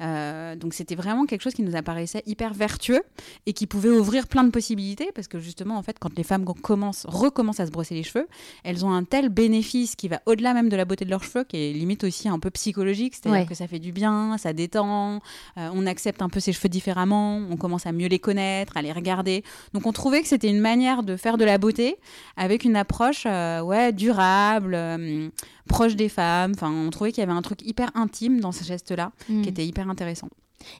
Donc 0.00 0.74
c'était 0.74 0.94
vraiment 0.94 1.26
quelque 1.26 1.42
chose 1.42 1.54
qui 1.54 1.62
nous 1.62 1.76
apparaissait 1.76 2.22
hyper 2.26 2.54
vertueux 2.54 3.02
et 3.46 3.52
qui 3.52 3.66
pouvait 3.66 3.90
ouvrir 3.90 4.26
plein 4.26 4.44
de 4.44 4.50
possibilités 4.50 5.10
parce 5.14 5.28
que 5.28 5.38
justement 5.38 5.76
en 5.76 5.82
fait 5.82 5.96
quand 5.98 6.16
les 6.16 6.22
femmes 6.24 6.44
commencent, 6.44 7.06
recommencent 7.08 7.60
à 7.60 7.66
se 7.66 7.70
brosser 7.70 7.94
les 7.94 8.02
cheveux, 8.02 8.26
elles 8.64 8.84
ont 8.84 8.90
un 8.92 9.04
tel 9.04 9.28
bénéfice 9.28 9.96
qui 9.96 10.08
va 10.08 10.20
au-delà 10.26 10.54
même 10.54 10.68
de 10.68 10.76
la 10.76 10.84
beauté 10.84 11.04
de 11.04 11.10
leurs 11.10 11.24
cheveux 11.24 11.44
qui 11.48 11.56
est 11.56 11.72
limite 11.72 12.04
aussi 12.04 12.28
un 12.28 12.38
peu 12.38 12.50
psychologique, 12.50 13.14
c'est-à-dire 13.14 13.40
Ouais. 13.40 13.46
que 13.46 13.54
ça 13.54 13.66
fait 13.66 13.78
du 13.78 13.92
bien, 13.92 14.36
ça 14.38 14.52
détend, 14.52 15.20
euh, 15.58 15.70
on 15.72 15.86
accepte 15.86 16.22
un 16.22 16.28
peu 16.28 16.40
ses 16.40 16.52
cheveux 16.52 16.68
différemment, 16.68 17.36
on 17.50 17.56
commence 17.56 17.86
à 17.86 17.92
mieux 17.92 18.08
les 18.08 18.18
connaître, 18.18 18.76
à 18.76 18.82
les 18.82 18.92
regarder. 18.92 19.44
Donc 19.72 19.86
on 19.86 19.92
trouvait 19.92 20.22
que 20.22 20.28
c'était 20.28 20.48
une 20.50 20.60
manière 20.60 21.02
de 21.02 21.16
faire 21.16 21.36
de 21.38 21.44
la 21.44 21.58
beauté 21.58 21.96
avec 22.36 22.64
une 22.64 22.76
approche 22.76 23.24
euh, 23.26 23.60
ouais 23.62 23.92
durable, 23.92 24.74
euh, 24.74 25.28
proche 25.68 25.96
des 25.96 26.08
femmes. 26.08 26.52
Enfin, 26.54 26.70
on 26.72 26.90
trouvait 26.90 27.12
qu'il 27.12 27.20
y 27.22 27.26
avait 27.26 27.32
un 27.36 27.42
truc 27.42 27.62
hyper 27.62 27.90
intime 27.94 28.40
dans 28.40 28.52
ce 28.52 28.64
geste-là 28.64 29.12
Mm. 29.28 29.42
qui 29.42 29.48
était 29.48 29.66
hyper 29.66 29.88
intéressant. 29.88 30.28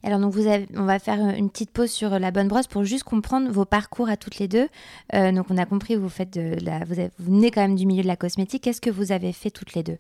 Alors 0.02 0.19
donc 0.19 0.32
vous 0.32 0.46
avez, 0.46 0.66
on 0.74 0.84
va 0.84 0.98
faire 0.98 1.20
une 1.36 1.48
petite 1.50 1.70
pause 1.70 1.91
sur 1.91 2.19
la 2.19 2.31
bonne 2.31 2.48
brosse 2.48 2.67
pour 2.67 2.82
juste 2.82 3.05
comprendre 3.05 3.50
vos 3.52 3.64
parcours 3.67 4.08
à 4.08 4.17
toutes 4.17 4.38
les 4.38 4.48
deux. 4.48 4.69
Euh, 5.14 5.31
donc 5.32 5.46
on 5.50 5.58
a 5.58 5.67
compris 5.67 5.94
vous 5.96 6.08
faites 6.08 6.32
de 6.32 6.56
la, 6.64 6.81
vous, 6.84 6.94
avez- 6.98 7.10
vous 7.19 7.34
venez 7.34 7.50
quand 7.50 7.60
même 7.60 7.76
du 7.76 7.86
milieu 7.86 8.02
de 8.02 8.08
la 8.08 8.17
cosmétique. 8.17 8.62
Qu'est-ce 8.64 8.81
que 8.81 8.91
vous 8.91 9.12
avez 9.12 9.32
fait 9.32 9.50
toutes 9.50 9.74
les 9.74 9.82
deux? 9.82 9.98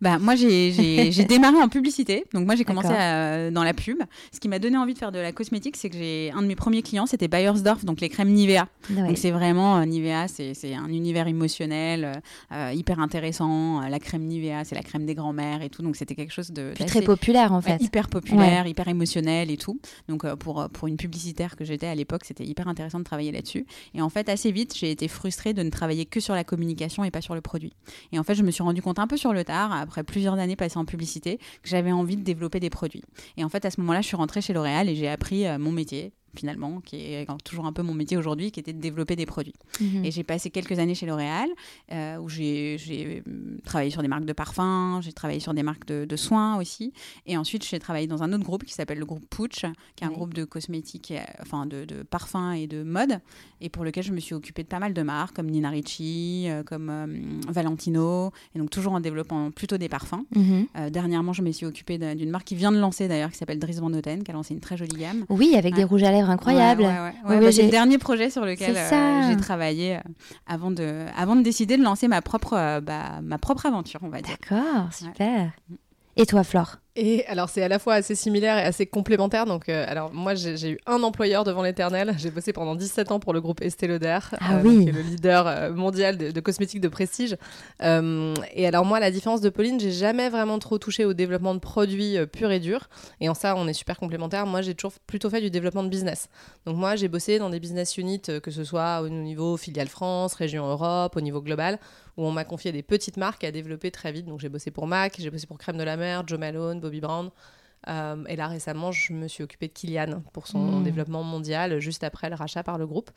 Bah, 0.00 0.18
moi, 0.18 0.34
j'ai- 0.36 1.24
démarré 1.28 1.56
en 1.62 1.68
publicité. 1.68 2.24
Donc, 2.34 2.44
moi, 2.46 2.56
j'ai 2.56 2.64
commencé 2.64 2.88
à- 2.88 3.50
dans 3.50 3.62
la 3.64 3.72
pub. 3.74 3.98
Ce 4.32 4.40
qui 4.40 4.48
m'a 4.48 4.58
donné 4.58 4.76
envie 4.76 4.94
de 4.94 4.98
faire 4.98 5.12
de 5.12 5.18
la 5.18 5.32
cosmétique, 5.32 5.76
c'est 5.76 5.90
que 5.90 5.96
j'ai 5.96 6.32
un 6.34 6.42
de 6.42 6.46
mes 6.46 6.56
premiers 6.56 6.82
clients, 6.82 7.06
c'était 7.06 7.28
Bayersdorf, 7.28 7.84
donc 7.84 8.00
les 8.00 8.08
crèmes 8.08 8.30
Nivea. 8.32 8.66
Ouais. 8.90 9.06
Donc, 9.08 9.16
c'est 9.18 9.30
vraiment 9.30 9.78
euh, 9.78 9.84
Nivea, 9.84 10.26
c'est 10.28 10.74
un 10.74 10.88
univers 10.88 11.28
émotionnel 11.28 12.04
euh, 12.04 12.12
euh, 12.56 12.72
hyper 12.74 12.98
intéressant. 13.00 13.80
La 13.88 13.98
crème 14.00 14.22
Nivea, 14.24 14.64
c'est 14.64 14.74
la 14.74 14.82
crème 14.82 15.06
des 15.06 15.14
grands-mères 15.14 15.62
et 15.62 15.68
tout. 15.70 15.82
Donc, 15.82 15.96
c'était 15.96 16.14
quelque 16.14 16.32
chose 16.32 16.50
de. 16.50 16.72
Puis 16.74 16.84
très 16.84 17.02
populaire 17.02 17.52
en 17.52 17.56
Ouais, 17.60 17.78
fait. 17.78 17.82
hyper 17.82 18.08
populaire, 18.08 18.66
hyper 18.66 18.88
émotionnel 18.88 19.50
et 19.50 19.56
tout. 19.56 19.78
Donc 20.08 20.24
euh, 20.24 20.34
pour, 20.36 20.68
pour 20.72 20.88
une 20.88 20.96
publicitaire 20.96 21.54
que 21.56 21.64
j'étais 21.64 21.86
à 21.86 21.94
l'époque, 21.94 22.22
c'était 22.24 22.44
hyper 22.44 22.66
intéressant 22.68 22.98
de 22.98 23.04
travailler 23.04 23.30
là-dessus. 23.32 23.66
Et 23.94 24.02
en 24.02 24.08
fait, 24.08 24.28
assez 24.28 24.50
vite, 24.50 24.74
j'ai 24.76 24.90
été 24.90 25.06
frustrée 25.08 25.54
de 25.54 25.62
ne 25.62 25.70
travailler 25.70 26.06
que 26.06 26.18
sur 26.20 26.34
la 26.34 26.44
communication 26.44 27.04
et 27.04 27.10
pas 27.10 27.20
sur 27.20 27.34
le 27.34 27.40
produit. 27.40 27.72
Et 28.12 28.18
en 28.18 28.24
fait, 28.24 28.34
je 28.34 28.42
me 28.42 28.50
suis 28.50 28.62
rendu 28.62 28.82
compte 28.82 28.98
un 28.98 29.06
peu 29.06 29.16
sur 29.16 29.32
le 29.32 29.44
après 29.52 30.02
plusieurs 30.04 30.34
années 30.34 30.56
passées 30.56 30.78
en 30.78 30.84
publicité, 30.84 31.38
que 31.38 31.68
j'avais 31.68 31.92
envie 31.92 32.16
de 32.16 32.22
développer 32.22 32.60
des 32.60 32.70
produits. 32.70 33.02
Et 33.36 33.44
en 33.44 33.48
fait, 33.48 33.64
à 33.64 33.70
ce 33.70 33.80
moment-là, 33.80 34.00
je 34.00 34.06
suis 34.06 34.16
rentrée 34.16 34.40
chez 34.40 34.52
L'Oréal 34.52 34.88
et 34.88 34.94
j'ai 34.94 35.08
appris 35.08 35.46
euh, 35.46 35.58
mon 35.58 35.72
métier 35.72 36.12
finalement, 36.36 36.80
qui 36.80 36.96
est 36.96 37.26
toujours 37.44 37.66
un 37.66 37.72
peu 37.72 37.82
mon 37.82 37.94
métier 37.94 38.16
aujourd'hui, 38.16 38.50
qui 38.50 38.60
était 38.60 38.72
de 38.72 38.80
développer 38.80 39.16
des 39.16 39.26
produits. 39.26 39.54
Mhm. 39.80 40.04
Et 40.04 40.10
j'ai 40.10 40.24
passé 40.24 40.50
quelques 40.50 40.78
années 40.78 40.94
chez 40.94 41.06
L'Oréal, 41.06 41.48
euh, 41.92 42.16
où 42.18 42.28
j'ai 42.28 42.76
euh, 43.26 43.56
travaillé 43.64 43.90
sur 43.90 44.02
des 44.02 44.08
marques 44.08 44.24
de 44.24 44.32
parfums, 44.32 45.00
j'ai 45.02 45.12
travaillé 45.12 45.40
sur 45.40 45.54
des 45.54 45.62
marques 45.62 45.86
de, 45.86 46.04
de 46.04 46.16
soins 46.16 46.58
aussi. 46.58 46.92
Et 47.26 47.36
ensuite, 47.36 47.64
j'ai 47.66 47.78
travaillé 47.78 48.06
dans 48.06 48.22
un 48.22 48.32
autre 48.32 48.44
groupe 48.44 48.64
qui 48.64 48.72
s'appelle 48.74 48.98
le 48.98 49.04
groupe 49.06 49.24
Pooch, 49.30 49.64
qui 49.96 50.04
est 50.04 50.06
un 50.06 50.10
Oui. 50.10 50.14
groupe 50.16 50.34
de 50.34 50.44
cosmétiques, 50.44 51.10
et, 51.10 51.18
euh, 51.18 51.22
enfin 51.42 51.66
de, 51.66 51.84
de 51.84 52.02
parfums 52.02 52.52
et 52.56 52.66
de 52.66 52.82
mode, 52.82 53.20
et 53.60 53.68
pour 53.68 53.84
lequel 53.84 54.02
je 54.04 54.12
me 54.12 54.20
suis 54.20 54.34
occupée 54.34 54.62
de 54.62 54.68
pas 54.68 54.78
mal 54.78 54.94
de 54.94 55.02
marques, 55.02 55.36
comme 55.36 55.46
Nina 55.50 55.70
Ricci, 55.70 56.48
comme 56.66 56.88
euh, 56.90 57.06
Valentino, 57.48 58.32
et 58.54 58.58
donc 58.58 58.70
toujours 58.70 58.92
en 58.92 59.00
développant 59.00 59.50
plutôt 59.50 59.78
des 59.78 59.88
parfums. 59.88 60.24
Mhm. 60.34 60.66
Euh, 60.76 60.90
dernièrement, 60.90 61.32
je 61.32 61.42
me 61.42 61.52
suis 61.52 61.66
occupée 61.66 61.98
d'un- 61.98 62.14
d'une 62.14 62.30
marque 62.30 62.46
qui 62.46 62.54
vient 62.56 62.72
de 62.72 62.78
lancer 62.78 63.08
d'ailleurs, 63.08 63.30
qui 63.30 63.38
s'appelle 63.38 63.58
Dries 63.58 63.74
Van 63.74 63.90
Noten, 63.90 64.22
qui 64.24 64.30
a 64.30 64.34
lancé 64.34 64.54
une 64.54 64.60
très 64.60 64.76
jolie 64.76 64.96
gamme. 64.96 65.24
Oui, 65.28 65.54
avec 65.56 65.74
des 65.74 65.84
rouges 65.84 66.02
à 66.02 66.10
lèvres 66.10 66.21
incroyables. 66.30 66.82
Ouais, 66.82 66.88
ouais, 66.88 66.92
ouais. 66.94 67.00
Ouais, 67.00 67.12
Ouais, 67.24 67.34
ouais, 67.36 67.40
bah, 67.40 67.50
j'ai- 67.50 67.52
c'est 67.52 67.62
le 67.64 67.70
dernier 67.70 67.98
projet 67.98 68.30
sur 68.30 68.44
lequel 68.44 68.74
C'est 68.76 68.94
euh, 68.94 69.28
j'ai 69.28 69.36
travaillé 69.36 69.96
euh, 69.96 70.00
avant, 70.46 70.70
de, 70.70 71.06
avant 71.16 71.36
de 71.36 71.42
décider 71.42 71.76
de 71.76 71.82
lancer 71.82 72.08
ma 72.08 72.20
propre, 72.22 72.54
euh, 72.54 72.80
bah, 72.80 73.20
ma 73.22 73.38
propre 73.38 73.66
aventure, 73.66 74.00
on 74.02 74.08
va 74.08 74.20
dire. 74.22 74.36
D'accord, 74.50 74.92
super. 74.92 75.50
Et 76.16 76.26
toi, 76.26 76.44
Flore? 76.44 76.76
Et 76.94 77.24
alors, 77.26 77.48
c'est 77.48 77.62
à 77.62 77.68
la 77.68 77.78
fois 77.78 77.94
assez 77.94 78.14
similaire 78.14 78.58
et 78.58 78.62
assez 78.62 78.84
complémentaire. 78.84 79.46
Donc, 79.46 79.70
euh, 79.70 79.86
alors, 79.88 80.12
moi, 80.12 80.34
j'ai 80.34 80.72
eu 80.72 80.78
un 80.84 81.02
employeur 81.02 81.42
devant 81.42 81.62
l'éternel. 81.62 82.14
J'ai 82.18 82.30
bossé 82.30 82.52
pendant 82.52 82.74
17 82.74 83.12
ans 83.12 83.18
pour 83.18 83.32
le 83.32 83.40
groupe 83.40 83.62
Estée 83.62 83.86
Lauder, 83.86 84.18
ah 84.32 84.56
euh, 84.56 84.62
oui. 84.62 84.84
qui 84.84 84.88
est 84.90 84.92
le 84.92 85.00
leader 85.00 85.46
euh, 85.46 85.72
mondial 85.72 86.18
de, 86.18 86.40
cosmétiques 86.40 86.82
de 86.82 86.88
prestige. 86.88 87.36
et 87.80 88.66
alors, 88.66 88.84
moi, 88.84 89.00
la 89.00 89.10
différence 89.10 89.40
de 89.40 89.48
Pauline, 89.48 89.80
j'ai 89.80 89.90
jamais 89.90 90.28
vraiment 90.28 90.58
trop 90.58 90.76
touché 90.76 91.06
au 91.06 91.14
développement 91.14 91.54
de 91.54 91.60
produits 91.60 92.18
purs 92.26 92.50
et 92.50 92.60
durs. 92.60 92.90
Et 93.20 93.28
en 93.30 93.34
ça, 93.34 93.56
on 93.56 93.66
est 93.68 93.72
super 93.72 93.96
complémentaires. 93.96 94.46
Moi, 94.46 94.60
j'ai 94.60 94.74
toujours 94.74 94.92
plutôt 95.06 95.30
fait 95.30 95.40
du 95.40 95.50
développement 95.50 95.84
de 95.84 95.88
business. 95.88 96.28
Donc, 96.66 96.76
moi, 96.76 96.94
j'ai 96.96 97.08
bossé 97.08 97.38
dans 97.38 97.48
des 97.48 97.60
business 97.60 97.96
units, 97.96 98.20
que 98.20 98.50
ce 98.50 98.64
soit 98.64 99.00
au 99.00 99.08
niveau 99.08 99.56
filiale 99.56 99.88
France, 99.88 100.34
région 100.34 100.66
Europe, 100.66 101.16
au 101.16 101.22
niveau 101.22 101.40
global, 101.40 101.78
où 102.16 102.26
on 102.26 102.32
m'a 102.32 102.44
confié 102.44 102.72
des 102.72 102.82
petites 102.82 103.16
marques 103.16 103.44
à 103.44 103.50
développer 103.50 103.90
très 103.90 104.12
vite. 104.12 104.26
Donc 104.26 104.40
j'ai 104.40 104.48
bossé 104.48 104.70
pour 104.70 104.86
MAC, 104.86 105.16
j'ai 105.18 105.30
bossé 105.30 105.46
pour 105.46 105.58
Crème 105.58 105.78
de 105.78 105.84
la 105.84 105.96
Mer, 105.96 106.24
Joe 106.26 106.38
Malone, 106.38 106.80
Bobby 106.82 107.00
Brown. 107.00 107.30
Euh, 107.88 108.22
et 108.28 108.36
là 108.36 108.46
récemment, 108.46 108.92
je 108.92 109.12
me 109.12 109.26
suis 109.26 109.42
occupée 109.42 109.66
de 109.66 109.72
Kilian 109.72 110.22
pour 110.32 110.46
son 110.46 110.58
Hmm. 110.60 110.84
développement 110.84 111.24
mondial 111.24 111.80
juste 111.80 112.04
après 112.04 112.28
le 112.28 112.36
rachat 112.36 112.62
par 112.62 112.78
le 112.78 112.86
groupe. 112.86 113.10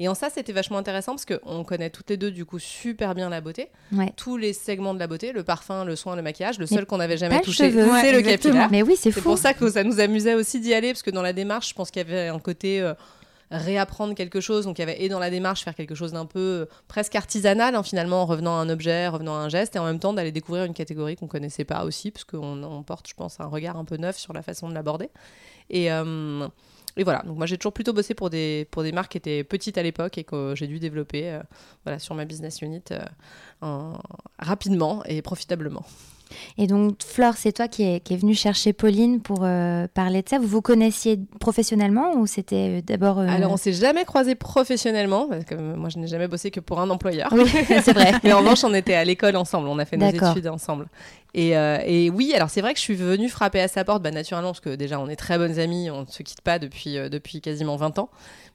Et 0.00 0.08
en 0.08 0.14
ça, 0.14 0.28
c'était 0.28 0.52
vachement 0.52 0.78
intéressant 0.78 1.12
parce 1.12 1.24
qu'on 1.24 1.62
connaît 1.62 1.90
toutes 1.90 2.10
les 2.10 2.16
deux 2.16 2.32
du 2.32 2.44
coup 2.44 2.58
super 2.58 3.14
bien 3.14 3.28
la 3.28 3.40
beauté, 3.40 3.68
Ouais. 3.92 4.12
tous 4.16 4.36
les 4.36 4.52
segments 4.52 4.92
de 4.94 4.98
la 4.98 5.06
beauté, 5.06 5.30
le 5.32 5.44
parfum, 5.44 5.84
le 5.84 5.94
soin, 5.94 6.16
le 6.16 6.22
maquillage. 6.22 6.58
Le 6.58 6.66
Mais 6.68 6.76
seul 6.76 6.84
qu'on 6.86 6.96
n'avait 6.98 7.16
jamais 7.16 7.40
touché, 7.42 7.70
c'est 7.70 7.84
Ouais, 7.84 8.12
le 8.12 8.22
capillaire. 8.22 8.68
Mais 8.72 8.82
oui, 8.82 8.94
c'est 8.96 9.12
C'est 9.12 9.20
fou. 9.20 9.28
pour 9.28 9.38
ça 9.38 9.54
que 9.54 9.70
ça 9.70 9.84
nous 9.84 10.00
amusait 10.00 10.34
aussi 10.34 10.58
d'y 10.60 10.74
aller 10.74 10.92
parce 10.92 11.02
que 11.02 11.10
dans 11.10 11.22
la 11.22 11.32
démarche, 11.32 11.68
je 11.68 11.74
pense 11.74 11.92
qu'il 11.92 12.02
y 12.02 12.04
avait 12.04 12.26
un 12.28 12.40
côté 12.40 12.80
euh, 12.80 12.94
réapprendre 13.50 14.14
quelque 14.14 14.40
chose. 14.40 14.64
Donc 14.64 14.78
il 14.78 14.82
y 14.82 14.84
avait 14.84 15.02
et 15.02 15.08
dans 15.08 15.18
la 15.18 15.30
démarche 15.30 15.64
faire 15.64 15.74
quelque 15.74 15.94
chose 15.94 16.12
d'un 16.12 16.26
peu 16.26 16.38
euh, 16.38 16.66
presque 16.88 17.14
artisanal 17.14 17.74
hein, 17.74 17.82
finalement 17.82 18.22
en 18.22 18.26
revenant 18.26 18.58
à 18.58 18.60
un 18.60 18.68
objet, 18.68 19.08
revenant 19.08 19.34
à 19.36 19.38
un 19.38 19.48
geste 19.48 19.76
et 19.76 19.78
en 19.78 19.84
même 19.84 19.98
temps 19.98 20.12
d'aller 20.12 20.32
découvrir 20.32 20.64
une 20.64 20.74
catégorie 20.74 21.16
qu'on 21.16 21.28
connaissait 21.28 21.64
pas 21.64 21.84
aussi 21.84 22.10
parce 22.10 22.24
qu'on 22.24 22.62
on 22.62 22.82
porte, 22.82 23.08
je 23.08 23.14
pense, 23.14 23.40
un 23.40 23.46
regard 23.46 23.76
un 23.76 23.84
peu 23.84 23.96
neuf 23.96 24.16
sur 24.18 24.32
la 24.32 24.42
façon 24.42 24.68
de 24.68 24.74
l'aborder. 24.74 25.10
Et 25.70 25.90
euh, 25.92 26.46
et 26.96 27.04
voilà, 27.04 27.22
donc 27.22 27.36
moi 27.36 27.46
j'ai 27.46 27.56
toujours 27.58 27.72
plutôt 27.72 27.92
bossé 27.92 28.14
pour 28.14 28.28
des, 28.28 28.66
pour 28.72 28.82
des 28.82 28.90
marques 28.90 29.12
qui 29.12 29.18
étaient 29.18 29.44
petites 29.44 29.78
à 29.78 29.82
l'époque 29.84 30.18
et 30.18 30.24
que 30.24 30.54
j'ai 30.56 30.66
dû 30.66 30.80
développer 30.80 31.30
euh, 31.30 31.40
voilà, 31.84 32.00
sur 32.00 32.14
ma 32.16 32.24
business 32.24 32.60
unit 32.60 32.82
en- 33.60 33.98
rapidement 34.40 35.04
et 35.04 35.22
profitablement. 35.22 35.84
Et 36.58 36.66
donc, 36.66 37.02
Flore, 37.02 37.34
c'est 37.36 37.52
toi 37.52 37.68
qui 37.68 37.82
es, 37.84 38.00
qui 38.00 38.14
est 38.14 38.16
venue 38.16 38.34
chercher 38.34 38.72
Pauline 38.72 39.20
pour 39.20 39.40
euh, 39.42 39.86
parler 39.92 40.22
de 40.22 40.28
ça. 40.28 40.38
Vous 40.38 40.46
vous 40.46 40.62
connaissiez 40.62 41.18
professionnellement 41.40 42.14
ou 42.16 42.26
c'était 42.26 42.78
euh, 42.78 42.80
d'abord. 42.84 43.18
euh, 43.18 43.26
Alors 43.28 43.52
on 43.52 43.56
s'est 43.56 43.72
jamais 43.72 44.04
croisés 44.04 44.34
professionnellement, 44.34 45.26
parce 45.28 45.44
que 45.44 45.54
moi 45.54 45.88
je 45.88 45.98
n'ai 45.98 46.06
jamais 46.06 46.28
bossé 46.28 46.50
que 46.50 46.60
pour 46.60 46.80
un 46.80 46.90
employeur. 46.90 47.28
Oui, 47.32 47.48
c'est 47.82 47.92
vrai. 47.92 48.12
Mais 48.24 48.32
en 48.32 48.38
revanche, 48.40 48.64
on 48.64 48.74
était 48.74 48.94
à 48.94 49.04
l'école 49.04 49.36
ensemble, 49.36 49.68
on 49.68 49.78
a 49.78 49.84
fait 49.84 49.96
nos 49.96 50.06
études 50.08 50.48
ensemble. 50.48 50.86
Et, 51.34 51.56
euh, 51.56 51.78
et 51.84 52.08
oui, 52.10 52.32
alors 52.34 52.48
c'est 52.48 52.62
vrai 52.62 52.72
que 52.72 52.78
je 52.78 52.84
suis 52.84 52.94
venue 52.94 53.28
frapper 53.28 53.60
à 53.60 53.68
sa 53.68 53.84
porte, 53.84 54.02
bah, 54.02 54.10
naturellement, 54.10 54.50
parce 54.50 54.60
que 54.60 54.74
déjà 54.74 54.98
on 54.98 55.08
est 55.08 55.16
très 55.16 55.36
bonnes 55.36 55.58
amies, 55.58 55.90
on 55.90 56.02
ne 56.02 56.06
se 56.06 56.22
quitte 56.22 56.40
pas 56.40 56.58
depuis, 56.58 56.96
euh, 56.96 57.08
quasiment 57.42 57.76
20 57.76 57.98
ans. 57.98 58.08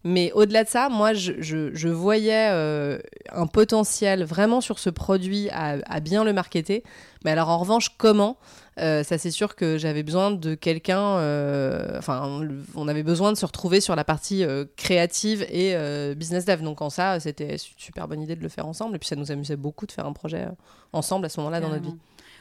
Mais 0.03 0.31
au-delà 0.33 0.63
de 0.63 0.69
ça, 0.69 0.89
moi, 0.89 1.13
je, 1.13 1.87
voyais 1.87 2.49
euh, 2.51 2.99
un 3.31 3.47
potentiel 3.47 4.23
vraiment 4.23 4.59
sur 4.59 4.79
ce 4.79 4.89
produit 4.89 5.49
à, 5.51 5.99
bien 6.01 6.23
le 6.23 6.33
marketer. 6.33 6.83
Mais 7.23 7.31
alors 7.31 7.49
en 7.49 7.57
revanche, 7.57 7.89
comment 7.97 8.37
ça 8.75 9.03
c'est 9.03 9.31
sûr 9.31 9.55
que 9.55 9.77
j'avais 9.77 10.01
besoin 10.01 10.31
de 10.31 10.55
quelqu'un, 10.55 11.17
enfin 11.97 12.43
on, 12.75 12.87
avait 12.87 13.03
besoin 13.03 13.31
de 13.31 13.37
se 13.37 13.45
retrouver 13.45 13.79
sur 13.81 13.95
la 13.95 14.03
partie 14.03 14.43
créative 14.75 15.45
et 15.49 15.73
business 16.15 16.43
dev. 16.43 16.61
Donc 16.63 16.81
en 16.81 16.89
ça, 16.89 17.21
c'était 17.21 17.53
une 17.53 17.57
super 17.77 18.09
bonne 18.09 18.21
idée 18.21 18.35
de 18.35 18.41
le 18.41 18.49
faire 18.49 18.67
ensemble. 18.67 18.97
Et 18.97 18.99
puis 18.99 19.07
ça 19.07 19.15
nous 19.15 19.31
amusait 19.31 19.55
beaucoup 19.55 19.85
de 19.85 19.93
faire 19.93 20.05
un 20.05 20.13
projet 20.13 20.47
ensemble 20.91 21.27
à 21.27 21.29
ce 21.29 21.39
moment-là 21.39 21.61
dans 21.61 21.69
notre 21.69 21.83
vie. 21.83 21.95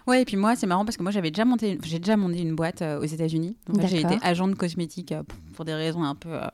Ouais, 0.07 0.23
et 0.23 0.25
puis 0.25 0.37
moi, 0.37 0.57
c'est 0.57 0.67
marrant 0.67 0.85
parce 0.85 0.97
que 0.97 1.03
moi, 1.03 1.13
j'avais 1.13 1.31
déjà 1.31 1.45
monté, 1.45 1.79
j'ai 1.85 1.99
déjà 1.99 2.17
monté 2.17 2.41
une 2.41 2.55
boîte 2.55 2.83
euh, 2.83 3.01
aux 3.01 3.05
États-Unis. 3.05 3.57
Donc 3.69 3.87
j'ai 3.87 4.01
été 4.01 4.19
agent 4.23 4.49
de 4.49 4.55
cosmétique 4.55 5.13
euh, 5.13 5.23
pour, 5.55 5.65
des 5.65 5.75
raisons 5.75 6.03
un 6.03 6.15
peu 6.15 6.31
euh, 6.31 6.47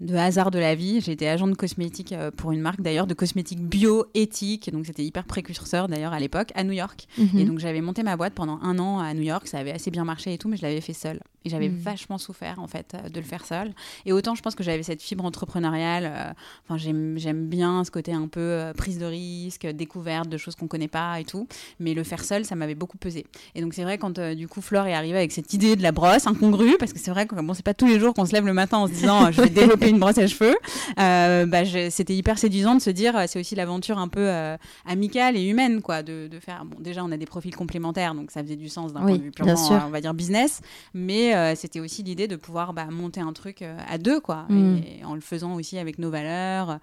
de 0.00 0.14
hasard 0.14 0.50
de 0.50 0.58
la 0.58 0.74
vie. 0.74 0.98
Été 1.06 1.28
agent 1.28 1.46
de 1.48 1.54
cosmétique 1.54 2.12
euh, 2.12 2.30
pour 2.30 2.52
une 2.52 2.60
marque 2.60 2.80
d'ailleurs 2.80 3.06
de 3.06 3.14
cosmétique 3.14 3.60
bio, 3.60 4.04
éthique. 4.14 4.70
Donc 4.72 4.86
c'était 4.86 5.04
hyper 5.04 5.24
précurseur 5.24 5.88
d'ailleurs 5.88 6.12
à 6.12 6.20
l'époque 6.20 6.52
à 6.54 6.64
New 6.64 6.72
York. 6.72 7.06
Mhm. 7.18 7.38
Et 7.38 7.44
donc 7.44 7.58
j'avais 7.58 7.80
monté 7.80 8.02
ma 8.02 8.16
boîte 8.16 8.34
pendant 8.34 8.58
un 8.62 8.78
an 8.78 8.98
à 8.98 9.14
New 9.14 9.22
York, 9.22 9.46
ça 9.48 9.58
avait 9.58 9.72
assez 9.72 9.90
bien 9.90 10.04
marché 10.04 10.32
et 10.34 10.38
tout, 10.38 10.48
mais 10.48 10.56
je 10.56 10.62
l'avais 10.62 10.80
fait 10.80 10.92
seule. 10.92 11.20
Et 11.44 11.48
j'avais 11.48 11.68
Mhm. 11.68 11.76
vachement 11.78 12.18
souffert 12.18 12.58
en 12.58 12.66
fait 12.66 12.94
euh, 12.94 13.08
de 13.08 13.20
le 13.20 13.24
faire 13.24 13.46
seule. 13.46 13.72
Et 14.04 14.12
autant 14.12 14.34
je 14.34 14.42
pense 14.42 14.54
que 14.56 14.64
j'avais 14.64 14.82
cette 14.82 15.00
fibre 15.00 15.24
entrepreneuriale, 15.24 16.04
euh, 16.12 16.32
enfin 16.64 16.76
j'aime 16.76 17.14
j'aime 17.18 17.46
bien 17.46 17.84
ce 17.84 17.90
côté 17.90 18.12
un 18.12 18.26
peu 18.28 18.40
euh, 18.40 18.72
prise 18.74 18.98
de 18.98 19.06
risque, 19.06 19.66
découverte 19.66 20.28
de 20.28 20.36
choses 20.38 20.56
qu'on 20.56 20.66
connaît 20.66 20.88
pas 20.88 21.20
et 21.20 21.24
tout, 21.24 21.46
mais 21.78 21.94
le 21.94 22.02
faire 22.02 22.24
seul, 22.24 22.44
ça 22.44 22.56
m'avait 22.56 22.74
beaucoup 22.74 22.98
pesé. 22.98 23.26
Et 23.54 23.60
donc 23.62 23.74
c'est 23.74 23.84
vrai 23.84 23.96
quand 23.96 24.18
euh, 24.18 24.34
du 24.34 24.48
coup 24.48 24.60
Flore 24.60 24.86
est 24.86 24.94
arrivée 24.94 25.18
avec 25.18 25.30
cette 25.32 25.52
idée 25.54 25.76
de 25.76 25.82
la 25.82 25.92
brosse 25.92 26.26
incongrue, 26.26 26.76
parce 26.78 26.92
que 26.92 26.98
c'est 26.98 27.12
vrai 27.12 27.26
que 27.26 27.34
bon 27.36 27.54
c'est 27.54 27.64
pas 27.64 27.74
tous 27.74 27.86
les 27.86 28.00
jours 28.00 28.12
qu'on 28.12 28.26
se 28.26 28.32
lève 28.32 28.44
le 28.46 28.52
matin 28.52 28.78
en 28.78 28.88
se 28.88 28.92
disant 28.92 29.30
je 29.36 29.42
vais 29.42 29.50
développer 29.50 29.88
une 29.88 29.98
brosse 29.98 30.18
à 30.18 30.26
cheveux, 30.26 30.56
euh, 30.98 31.46
bah, 31.46 31.60
c'était 31.90 32.14
hyper 32.14 32.38
séduisant 32.38 32.74
de 32.74 32.80
se 32.80 32.90
dire 32.90 33.16
euh, 33.16 33.24
c'est 33.26 33.38
aussi 33.38 33.54
l'aventure 33.54 33.98
un 33.98 34.08
peu 34.08 34.20
euh, 34.28 34.56
amicale 34.86 35.36
et 35.36 35.44
humaine 35.44 35.82
quoi 35.82 36.02
de, 36.02 36.28
de 36.28 36.40
faire 36.40 36.64
bon 36.64 36.76
déjà 36.80 37.04
on 37.04 37.12
a 37.12 37.16
des 37.16 37.26
profils 37.26 37.54
complémentaires 37.54 38.14
donc 38.14 38.30
ça 38.30 38.42
faisait 38.42 38.56
du 38.56 38.68
sens 38.68 38.92
d'un 38.92 39.00
Oui, 39.00 39.06
point 39.08 39.18
de 39.18 39.22
vue 39.22 39.30
purement 39.30 39.56
sûr. 39.56 39.76
euh, 39.76 39.86
on 39.86 39.90
va 39.90 40.00
dire 40.00 40.14
business 40.14 40.60
mais 40.94 41.34
euh, 41.34 41.54
c'était 41.54 41.80
aussi 41.80 42.02
l'idée 42.02 42.28
de 42.28 42.36
pouvoir 42.36 42.72
bah, 42.72 42.86
monter 42.90 43.20
un 43.20 43.32
truc 43.32 43.62
euh, 43.62 43.76
à 43.88 43.98
deux 43.98 44.20
quoi 44.20 44.46
Mm. 44.48 44.76
et, 44.76 45.04
en 45.04 45.14
le 45.14 45.20
faisant 45.20 45.54
aussi 45.54 45.78
avec 45.78 45.98
nos 45.98 46.10
valeurs 46.10 46.78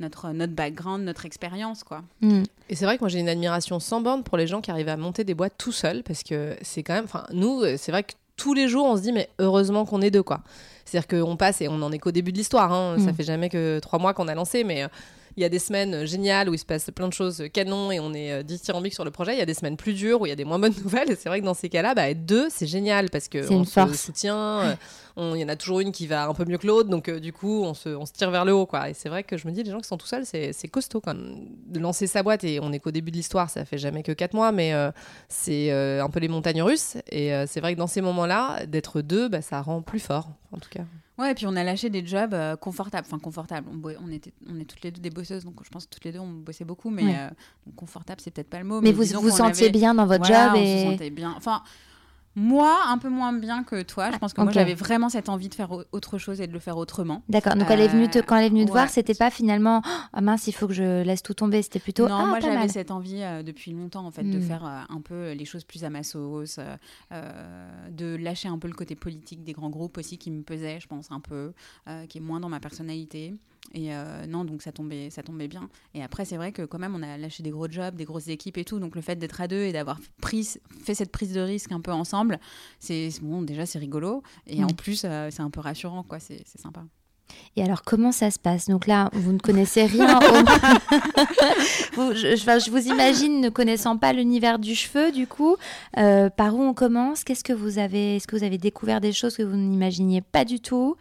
notre 0.00 0.30
notre 0.32 0.52
background 0.52 1.04
notre 1.04 1.24
expérience 1.24 1.82
quoi 1.84 2.02
Mhm. 2.20 2.44
Et 2.68 2.74
c'est 2.76 2.84
vrai 2.84 2.96
que 2.96 3.02
moi 3.02 3.08
j'ai 3.08 3.20
une 3.20 3.28
admiration 3.28 3.78
sans 3.80 4.00
borne 4.00 4.22
pour 4.24 4.36
les 4.36 4.46
gens 4.46 4.60
qui 4.60 4.70
arrivent 4.70 4.88
à 4.88 4.96
monter 4.96 5.24
des 5.24 5.34
boîtes 5.34 5.54
tout 5.56 5.72
seuls 5.72 6.02
parce 6.02 6.22
que 6.22 6.56
c'est 6.62 6.82
quand 6.82 6.94
même, 6.94 7.04
enfin 7.04 7.24
nous, 7.32 7.62
c'est 7.78 7.92
vrai 7.92 8.02
que 8.02 8.12
tous 8.36 8.52
les 8.54 8.68
jours 8.68 8.84
on 8.86 8.96
se 8.96 9.02
dit 9.02 9.12
mais 9.12 9.28
heureusement 9.38 9.84
qu'on 9.86 10.02
est 10.02 10.10
deux 10.10 10.22
quoi. 10.22 10.40
C'est-à-dire 10.86 11.08
qu'on 11.24 11.36
passe 11.36 11.60
et 11.60 11.68
on 11.68 11.82
en 11.82 11.92
est 11.92 11.98
qu'au 11.98 12.12
début 12.12 12.32
de 12.32 12.38
l'histoire. 12.38 12.72
Hein. 12.72 12.96
Ça 13.04 13.10
Mm. 13.10 13.14
fait 13.14 13.24
jamais 13.24 13.48
que 13.50 13.78
trois 13.80 13.98
mois 13.98 14.14
qu'on 14.14 14.28
a 14.28 14.34
lancé, 14.34 14.64
mais 14.64 14.84
euh, 14.84 14.88
il 15.36 15.42
y 15.42 15.44
a 15.44 15.48
des 15.48 15.58
semaines 15.58 15.94
euh, 15.94 16.06
géniales 16.06 16.48
où 16.48 16.54
il 16.54 16.58
se 16.58 16.64
passe 16.64 16.90
plein 16.94 17.08
de 17.08 17.12
choses 17.12 17.40
euh, 17.40 17.48
canon 17.48 17.90
et 17.90 18.00
on 18.00 18.12
est 18.14 18.32
euh, 18.32 18.42
dithyrambique 18.42 18.94
sur 18.94 19.04
le 19.04 19.10
projet. 19.10 19.34
Il 19.34 19.38
y 19.38 19.42
a 19.42 19.46
des 19.46 19.54
semaines 19.54 19.76
plus 19.76 19.94
dures 19.94 20.20
où 20.20 20.26
il 20.26 20.30
y 20.30 20.32
a 20.32 20.36
des 20.36 20.44
moins 20.44 20.58
bonnes 20.58 20.74
nouvelles. 20.82 21.10
Et 21.10 21.16
c'est 21.16 21.28
vrai 21.28 21.40
que 21.40 21.44
dans 21.44 21.54
ces 21.54 21.68
cas-là, 21.68 21.94
bah, 21.94 22.10
être 22.10 22.24
deux, 22.24 22.48
c'est 22.50 22.66
génial 22.66 23.10
parce 23.10 23.28
que 23.28 23.50
on 23.52 23.64
se 23.64 23.94
soutient. 23.94 24.76
Il 25.18 25.38
y 25.38 25.44
en 25.44 25.48
a 25.48 25.56
toujours 25.56 25.80
une 25.80 25.92
qui 25.92 26.06
va 26.06 26.28
un 26.28 26.34
peu 26.34 26.44
mieux 26.44 26.58
que 26.58 26.66
l'autre, 26.66 26.90
donc 26.90 27.08
euh, 27.08 27.18
du 27.18 27.32
coup, 27.32 27.62
on 27.64 27.72
se, 27.72 27.88
on 27.88 28.04
se 28.04 28.12
tire 28.12 28.30
vers 28.30 28.44
le 28.44 28.52
haut. 28.52 28.66
Quoi. 28.66 28.90
Et 28.90 28.94
c'est 28.94 29.08
vrai 29.08 29.22
que 29.22 29.38
je 29.38 29.46
me 29.48 29.52
dis, 29.52 29.62
les 29.62 29.70
gens 29.70 29.80
qui 29.80 29.88
sont 29.88 29.96
tout 29.96 30.06
seuls, 30.06 30.26
c'est 30.26 30.52
c'est 30.52 30.68
costaud 30.68 31.00
quand 31.00 31.14
même. 31.14 31.46
De 31.66 31.80
lancer 31.80 32.06
sa 32.06 32.22
boîte, 32.22 32.44
et 32.44 32.60
on 32.60 32.70
est 32.72 32.80
qu'au 32.80 32.90
début 32.90 33.10
de 33.10 33.16
l'histoire, 33.16 33.48
ça 33.48 33.64
fait 33.64 33.78
jamais 33.78 34.02
que 34.02 34.12
4 34.12 34.34
mois, 34.34 34.52
mais 34.52 34.74
euh, 34.74 34.90
c'est 35.28 35.72
euh, 35.72 36.04
un 36.04 36.10
peu 36.10 36.20
les 36.20 36.28
montagnes 36.28 36.62
russes. 36.62 36.98
Et 37.10 37.30
c'est 37.46 37.60
vrai 37.60 37.74
que 37.74 37.78
dans 37.78 37.86
ces 37.86 38.02
moments-là, 38.02 38.66
d'être 38.66 39.00
deux, 39.00 39.28
bah, 39.28 39.40
ça 39.40 39.62
rend 39.62 39.80
plus 39.80 40.00
fort, 40.00 40.28
en 40.52 40.58
tout 40.58 40.68
cas. 40.68 40.84
Ouais, 41.18 41.30
et 41.30 41.34
puis 41.34 41.46
on 41.46 41.56
a 41.56 41.64
lâché 41.64 41.88
des 41.88 42.04
jobs 42.06 42.34
euh, 42.34 42.56
confortables. 42.56 43.06
Enfin, 43.06 43.18
confortables. 43.18 43.66
On, 43.70 44.10
était, 44.10 44.32
on 44.48 44.60
est 44.60 44.64
toutes 44.64 44.82
les 44.82 44.90
deux 44.90 45.00
des 45.00 45.10
bosseuses, 45.10 45.44
donc 45.44 45.54
je 45.64 45.70
pense 45.70 45.86
que 45.86 45.90
toutes 45.90 46.04
les 46.04 46.12
deux, 46.12 46.18
on 46.18 46.30
bossait 46.30 46.64
beaucoup. 46.66 46.90
Mais 46.90 47.04
Ouais. 47.04 47.16
euh, 47.18 47.30
confortable, 47.74 48.20
c'est 48.22 48.30
peut-être 48.30 48.50
pas 48.50 48.58
le 48.58 48.64
mot. 48.64 48.80
Mais 48.82 48.92
vous 48.92 49.02
vous 49.20 49.30
sentiez 49.30 49.66
avait- 49.68 49.78
bien 49.78 49.94
dans 49.94 50.06
votre 50.06 50.26
Voilà, 50.26 50.48
job 50.48 50.56
on 50.56 50.62
et. 50.62 50.78
se 50.84 50.90
sentait 50.90 51.10
bien. 51.10 51.32
Enfin, 51.36 51.62
moi, 52.36 52.78
un 52.86 52.98
peu 52.98 53.08
moins 53.08 53.32
bien 53.32 53.64
que 53.64 53.82
toi. 53.82 54.10
Je 54.12 54.18
pense 54.18 54.32
que 54.34 54.40
moi, 54.42 54.52
j'avais 54.52 54.74
vraiment 54.74 55.08
cette 55.08 55.28
envie 55.28 55.48
de 55.48 55.54
faire 55.54 55.72
au- 55.72 55.82
autre 55.92 56.18
chose 56.18 56.40
et 56.40 56.46
de 56.46 56.52
le 56.52 56.58
faire 56.58 56.76
autrement. 56.76 57.22
D'accord. 57.28 57.54
Donc 57.56 57.68
elle 57.70 57.80
est 57.80 57.88
venue 57.88 58.08
te, 58.08 58.18
Euh, 58.18 58.22
quand 58.22 58.36
elle 58.36 58.44
est 58.44 58.48
venue 58.50 58.66
te 58.66 58.70
voir, 58.70 58.88
c'était 58.90 59.14
pas 59.14 59.30
finalement 59.30 59.82
ah 60.12 60.20
mince, 60.20 60.46
il 60.46 60.52
faut 60.52 60.68
que 60.68 60.74
je 60.74 61.02
laisse 61.02 61.22
tout 61.22 61.34
tomber. 61.34 61.62
C'était 61.62 61.80
plutôt 61.80 62.06
non, 62.08 62.14
ah 62.14 62.26
moi 62.26 62.40
j'avais 62.40 62.68
cette 62.68 62.90
envie 62.90 63.22
euh, 63.22 63.42
depuis 63.42 63.72
longtemps 63.72 64.04
en 64.06 64.10
fait 64.10 64.22
de 64.22 64.38
Hmm. 64.38 64.42
faire 64.42 64.64
euh, 64.66 64.80
un 64.94 65.00
peu 65.00 65.32
les 65.32 65.44
choses 65.46 65.64
plus 65.64 65.82
à 65.84 65.90
ma 65.90 66.02
sauce, 66.02 66.58
euh, 66.58 66.76
euh, 67.12 67.88
de 67.90 68.16
lâcher 68.16 68.48
un 68.48 68.58
peu 68.58 68.68
le 68.68 68.74
côté 68.74 68.94
politique 68.94 69.42
des 69.42 69.52
grands 69.52 69.70
groupes 69.70 69.96
aussi 69.98 70.18
qui 70.18 70.30
me 70.30 70.42
pesait, 70.42 70.78
je 70.80 70.86
pense 70.86 71.10
un 71.10 71.20
peu, 71.20 71.52
euh, 71.88 72.06
qui 72.06 72.18
est 72.18 72.20
moins 72.20 72.40
dans 72.40 72.48
ma 72.50 72.60
personnalité. 72.60 73.34
Et 73.74 73.94
euh, 73.94 74.26
non, 74.26 74.44
donc 74.44 74.62
ça 74.62 74.72
tombait, 74.72 75.10
ça 75.10 75.22
tombait 75.22 75.48
bien. 75.48 75.68
Et 75.94 76.02
après, 76.02 76.24
c'est 76.24 76.36
vrai 76.36 76.52
que 76.52 76.62
quand 76.62 76.78
même, 76.78 76.94
on 76.94 77.02
a 77.02 77.18
lâché 77.18 77.42
des 77.42 77.50
gros 77.50 77.68
jobs, 77.68 77.94
des 77.96 78.04
grosses 78.04 78.28
équipes 78.28 78.56
et 78.58 78.64
tout. 78.64 78.78
Donc 78.78 78.94
le 78.94 79.02
fait 79.02 79.16
d'être 79.16 79.40
à 79.40 79.48
deux 79.48 79.62
et 79.62 79.72
d'avoir 79.72 79.98
pris, 80.22 80.48
fait 80.84 80.94
cette 80.94 81.12
prise 81.12 81.32
de 81.32 81.40
risque 81.40 81.72
un 81.72 81.80
peu 81.80 81.92
ensemble, 81.92 82.38
c'est 82.80 83.10
bon. 83.20 83.42
Déjà, 83.42 83.66
c'est 83.66 83.78
rigolo. 83.78 84.22
Et 84.46 84.60
Mm. 84.62 84.64
en 84.64 84.68
plus, 84.68 85.02
euh, 85.04 85.28
c'est 85.30 85.42
un 85.42 85.50
peu 85.50 85.60
rassurant, 85.60 86.02
quoi. 86.04 86.18
C'est 86.20 86.42
sympa. 86.58 86.84
Et 87.56 87.62
alors, 87.64 87.82
comment 87.82 88.12
ça 88.12 88.30
se 88.30 88.38
passe? 88.38 88.68
Donc 88.68 88.86
là, 88.86 89.10
vous 89.12 89.32
ne 89.32 89.38
connaissez 89.38 89.84
rien. 89.84 90.18
au- 90.20 90.22
vous, 91.94 92.14
je, 92.14 92.36
je- 92.36 92.42
enfin, 92.42 92.58
je 92.58 92.70
vous 92.70 92.86
imagine 92.86 93.40
ne 93.40 93.48
connaissant 93.48 93.96
pas 93.98 94.12
l'univers 94.12 94.58
du 94.58 94.74
cheveu, 94.74 95.10
du 95.12 95.26
coup. 95.26 95.56
Euh, 95.98 96.30
par 96.30 96.54
où 96.54 96.62
on 96.62 96.72
commence? 96.74 97.24
Qu'est-ce 97.24 97.44
que 97.44 97.52
vous 97.52 97.78
avez 97.78 98.16
Est-ce 98.16 98.26
que 98.26 98.36
vous 98.36 98.44
avez 98.44 98.58
découvert 98.58 99.00
des 99.00 99.12
choses 99.12 99.36
que 99.36 99.42
vous 99.42 99.56
n'imaginiez 99.56 100.20
pas 100.20 100.44
du 100.44 100.60
tout? 100.60 100.96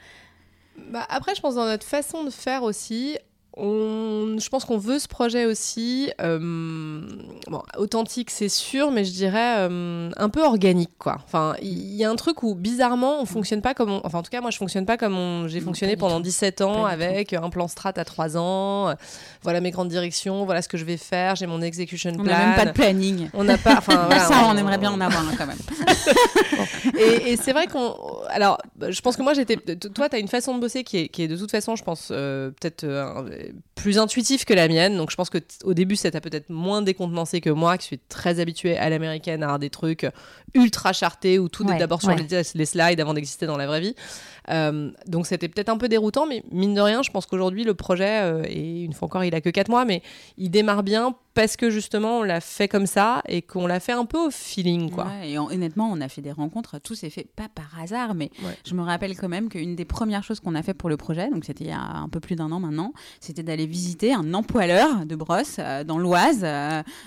Bah, 0.78 1.06
après, 1.10 1.36
je 1.36 1.42
pense 1.42 1.56
dans 1.56 1.66
notre 1.66 1.86
façon 1.86 2.24
de 2.24 2.30
faire 2.30 2.64
aussi, 2.64 3.18
on, 3.58 4.36
je 4.38 4.50
pense 4.50 4.66
qu'on 4.66 4.78
veut 4.78 5.00
ce 5.00 5.08
projet 5.08 5.46
aussi, 5.46 6.12
euh, 6.20 7.02
bon, 7.48 7.62
authentique 7.78 8.30
c'est 8.30 8.50
sûr, 8.50 8.92
mais 8.92 9.06
je 9.06 9.14
dirais 9.14 9.60
euh, 9.60 10.10
un 10.18 10.30
peu 10.30 10.44
organique 10.44 10.92
quoi. 11.00 11.20
Enfin, 11.24 11.56
il 11.62 11.96
y, 11.96 12.04
a 12.04 12.10
un 12.10 12.16
truc 12.18 12.44
où 12.44 12.54
bizarrement 12.54 13.22
on 13.22 13.26
fonctionne 13.26 13.62
pas 13.62 13.74
comme, 13.74 13.92
on, 13.92 14.02
enfin 14.04 14.20
en 14.20 14.24
tout 14.24 14.30
cas 14.30 14.42
moi 14.42 14.52
je 14.52 14.58
fonctionne 14.58 14.86
pas 14.86 14.98
comme 14.98 15.48
j'ai 15.48 15.62
fonctionné 15.62 15.96
pendant 15.96 16.20
17 16.20 16.62
ans 16.62 16.86
avec 16.86 17.32
un 17.32 17.50
plan 17.50 17.70
strat 17.70 17.94
à 17.96 18.04
3 18.04 18.38
ans. 18.38 18.90
Euh, 18.90 18.94
voilà 19.42 19.62
mes 19.62 19.72
grandes 19.72 19.88
directions, 19.90 20.44
voilà 20.44 20.62
ce 20.62 20.68
que 20.68 20.78
je 20.78 20.84
vais 20.84 20.98
faire, 20.98 21.38
j'ai 21.38 21.48
mon 21.48 21.62
execution 21.62 22.12
plan. 22.12 22.24
On 22.24 22.26
n'a 22.26 22.46
même 22.48 22.56
pas 22.56 22.66
de 22.66 22.72
planning. 22.72 23.30
On 23.34 23.46
n'a 23.46 23.58
pas, 23.58 23.78
enfin 23.78 23.96
voilà, 24.08 24.26
ça 24.26 24.44
on, 24.48 24.58
aimerait 24.58 24.80
bien 24.80 24.92
en 24.92 25.00
avoir 25.00 25.24
quand 25.38 25.48
même. 25.48 25.58
et, 27.00 27.32
et 27.32 27.38
c'est 27.38 27.54
vrai 27.54 27.68
qu'on, 27.68 27.96
alors 28.28 28.58
je 28.82 29.00
pense 29.00 29.16
que 29.16 29.22
moi 29.22 29.34
j'étais, 29.34 29.56
toi 29.56 30.10
tu 30.10 30.16
as 30.18 30.20
une 30.20 30.28
façon 30.28 30.56
de 30.56 30.60
bosser 30.60 30.84
qui 30.84 30.98
est, 30.98 31.08
qui 31.08 31.24
est 31.24 31.30
de 31.30 31.38
toute 31.38 31.52
façon 31.52 31.78
je 31.78 31.84
pense 31.84 32.08
peut-être 32.08 32.86
plus 33.76 33.98
intuitif 33.98 34.46
que 34.46 34.54
la 34.54 34.68
mienne. 34.68 34.98
Donc 34.98 35.12
je 35.12 35.16
pense 35.16 35.30
que 35.30 35.38
au 35.64 35.74
début, 35.74 35.96
ça 35.96 36.12
t'a 36.12 36.22
peut-être 36.22 36.50
moins 36.50 36.82
décontenancé 36.82 37.42
que 37.42 37.50
moi, 37.50 37.78
qui 37.78 37.86
suis 37.86 38.00
très 38.00 38.40
habituée 38.40 38.78
à 38.78 38.90
l'américaine, 38.90 39.44
à 39.44 39.48
avoir 39.48 39.60
des 39.60 39.70
trucs 39.70 40.08
ultra 40.54 40.94
chartés 40.94 41.40
où 41.40 41.50
tout 41.50 41.70
est 41.72 41.78
d'abord 41.78 42.02
sur 42.02 42.16
les, 42.16 42.26
les, 42.56 42.66
slides 42.66 43.00
avant 43.00 43.14
d'exister 43.14 43.46
dans 43.46 43.58
la 43.58 43.68
vraie 43.68 43.82
vie. 43.82 43.96
Euh, 44.50 44.92
donc 45.08 45.28
c'était 45.28 45.48
peut-être 45.48 45.70
un 45.70 45.78
peu 45.78 45.88
déroutant, 45.88 46.26
mais 46.26 46.44
mine 46.52 46.74
de 46.74 46.82
rien, 46.82 47.02
je 47.02 47.12
pense 47.12 47.26
qu'aujourd'hui 47.26 47.64
le 47.64 47.74
projet, 47.74 48.22
euh, 48.24 48.44
et 48.48 48.84
une 48.84 48.94
fois 48.94 49.08
encore, 49.08 49.24
il 49.24 49.34
a 49.36 49.42
que 49.42 49.50
4 49.50 49.70
mois, 49.70 49.86
mais 49.86 50.02
il 50.38 50.50
démarre 50.50 50.84
bien 50.84 51.16
parce 51.34 51.58
que 51.58 51.70
justement 51.70 52.20
on 52.20 52.24
l'a 52.24 52.40
fait 52.40 52.70
comme 52.70 52.86
ça 52.86 53.22
et 53.28 53.42
qu'on 53.42 53.68
l'a 53.68 53.82
fait 53.82 53.92
un 53.92 54.06
peu 54.06 54.18
au 54.18 54.32
feeling. 54.32 54.90
Quoi. 54.90 55.08
et 55.26 55.38
honnêtement, 55.38 55.90
on 55.92 56.00
a 56.00 56.08
fait 56.08 56.22
des 56.22 56.32
rencontres, 56.32 56.80
tout 56.80 56.96
s'est 56.96 57.10
fait 57.10 57.28
pas 57.36 57.50
par 57.54 57.78
hasard, 57.82 58.16
mais 58.16 58.32
je 58.66 58.74
me 58.74 58.82
rappelle 58.82 59.18
quand 59.18 59.28
même 59.28 59.50
qu'une 59.50 59.76
des 59.76 59.86
premières 59.86 60.24
choses 60.24 60.40
qu'on 60.40 60.56
a 60.56 60.64
fait 60.64 60.74
pour 60.74 60.90
le 60.90 60.98
projet, 60.98 61.30
donc 61.30 61.44
c'était 61.46 61.66
il 61.66 61.70
y 61.70 61.74
a 61.74 61.82
un 61.82 62.08
peu 62.08 62.20
plus 62.20 62.36
d'un 62.36 62.52
an 62.52 62.60
maintenant, 62.60 62.94
c'était 63.20 63.44
d'aller 63.44 63.66
visiter 63.66 64.14
un 64.14 64.34
empoileur 64.34 65.06
de 65.06 65.16
brosse 65.16 65.58
euh, 65.60 65.84
dans 65.84 65.98
l'Oise. 65.98 66.46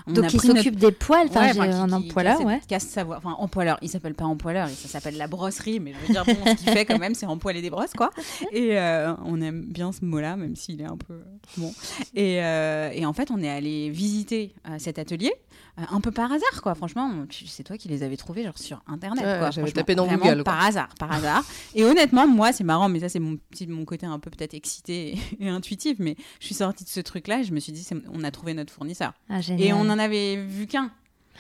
donc 0.07 0.33
il 0.33 0.41
s'occupe 0.41 0.77
des 0.77 0.93
poils, 0.93 1.29
enfin, 1.31 1.59
un 1.59 1.93
empoileur, 1.93 2.41
ouais. 2.43 2.61
Casse 2.69 2.99
enfin 2.99 3.35
empoileur, 3.39 3.79
il 3.81 3.89
s'appelle 3.89 4.15
pas 4.15 4.27
empoileur, 4.27 4.69
ça 4.69 4.89
s'appelle 4.89 5.17
la 5.17 5.27
brosserie, 5.27 5.81
mais 5.81 5.95
je 5.95 6.07
veux 6.07 6.13
dire, 6.13 6.25
bon, 6.25 6.35
ce 6.45 6.65
qu'il 6.65 6.71
fait 6.73 6.85
quand 6.85 6.99
même, 6.99 7.15
c'est 7.15 7.28
empoiler 7.29 7.63
des 7.63 7.71
brosses, 7.71 7.93
quoi. 7.93 8.11
Et 8.53 8.79
euh, 8.79 9.15
on 9.25 9.41
aime 9.41 9.63
bien 9.63 9.93
ce 9.93 10.05
mot-là, 10.05 10.37
même 10.37 10.57
s'il 10.57 10.81
est 10.81 10.87
un 10.87 10.97
peu 10.97 11.21
bon. 11.57 11.73
Et, 12.15 12.43
euh, 12.43 12.91
et, 12.93 13.07
en 13.07 13.13
fait, 13.13 13.31
on 13.31 13.43
est 13.43 13.49
allé 13.49 13.91
visiter 13.91 14.55
euh, 14.69 14.77
cet 14.79 14.99
atelier. 14.99 15.33
un 15.77 16.01
peu 16.01 16.11
par 16.11 16.33
hasard, 16.33 16.63
quoi. 16.63 16.75
Franchement, 16.75 17.11
c'est 17.47 17.65
toi 17.65 17.77
qui 17.77 17.89
les 17.89 18.03
avais 18.03 18.17
trouvés 18.17 18.45
genre 18.45 18.59
sur 18.59 18.83
internet. 18.87 19.39
quoi. 19.39 19.51
J'avais 19.51 19.73
tapé 19.73 19.95
dans 19.95 20.07
Google. 20.07 20.43
Par 20.45 20.65
hasard, 20.65 20.89
par 20.99 21.13
hasard. 21.13 21.45
et 21.75 21.85
honnêtement, 21.85 22.27
moi, 22.27 22.53
c'est 22.53 22.65
marrant, 22.65 22.89
mais 22.89 23.01
ça, 23.01 23.09
c'est 23.09 23.21
mon 23.21 23.37
petit, 23.37 23.67
mon 23.67 23.85
côté 23.85 24.07
un 24.07 24.19
peu 24.19 24.31
peut-être 24.31 24.55
excité 24.55 25.19
et, 25.41 25.49
intuitif. 25.49 25.99
Mais 25.99 26.17
je 26.41 26.47
suis 26.47 26.55
sortie 26.55 26.85
de 26.85 26.89
ce 26.89 27.01
truc-là 27.01 27.41
et 27.41 27.45
je 27.45 27.53
me 27.53 27.61
suis 27.61 27.73
dit, 27.73 27.87
on 28.13 28.25
a 28.25 28.31
trouvé 28.31 28.55
notre 28.55 28.73
fournisseur. 28.73 29.13
Ah, 29.29 29.41
et 29.59 29.73
on 29.73 29.81
en 29.81 29.99
avait 29.99 30.37
vu 30.37 30.67
qu'un. 30.67 30.91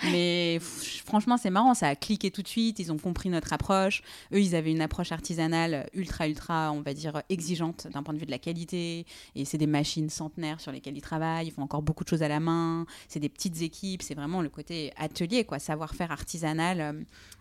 Mais 0.04 0.58
franchement, 0.60 1.36
c'est 1.36 1.50
marrant, 1.50 1.74
ça 1.74 1.88
a 1.88 1.96
cliqué 1.96 2.30
tout 2.30 2.42
de 2.42 2.48
suite, 2.48 2.78
ils 2.78 2.92
ont 2.92 2.98
compris 2.98 3.28
notre 3.28 3.52
approche. 3.52 4.02
Eux, 4.32 4.40
ils 4.40 4.54
avaient 4.54 4.70
une 4.70 4.80
approche 4.80 5.12
artisanale 5.12 5.88
ultra, 5.94 6.28
ultra, 6.28 6.72
on 6.72 6.80
va 6.80 6.94
dire, 6.94 7.22
exigeante 7.28 7.88
d'un 7.92 8.02
point 8.02 8.14
de 8.14 8.18
vue 8.18 8.26
de 8.26 8.30
la 8.30 8.38
qualité. 8.38 9.06
Et 9.34 9.44
c'est 9.44 9.58
des 9.58 9.66
machines 9.66 10.10
centenaires 10.10 10.60
sur 10.60 10.72
lesquelles 10.72 10.96
ils 10.96 11.02
travaillent, 11.02 11.46
ils 11.46 11.52
font 11.52 11.62
encore 11.62 11.82
beaucoup 11.82 12.04
de 12.04 12.08
choses 12.08 12.22
à 12.22 12.28
la 12.28 12.40
main. 12.40 12.86
C'est 13.08 13.20
des 13.20 13.28
petites 13.28 13.62
équipes, 13.62 14.02
c'est 14.02 14.14
vraiment 14.14 14.42
le 14.42 14.48
côté 14.48 14.92
atelier, 14.96 15.44
quoi, 15.44 15.58
savoir-faire 15.58 16.10
artisanal. 16.10 16.80
Euh, 16.80 16.92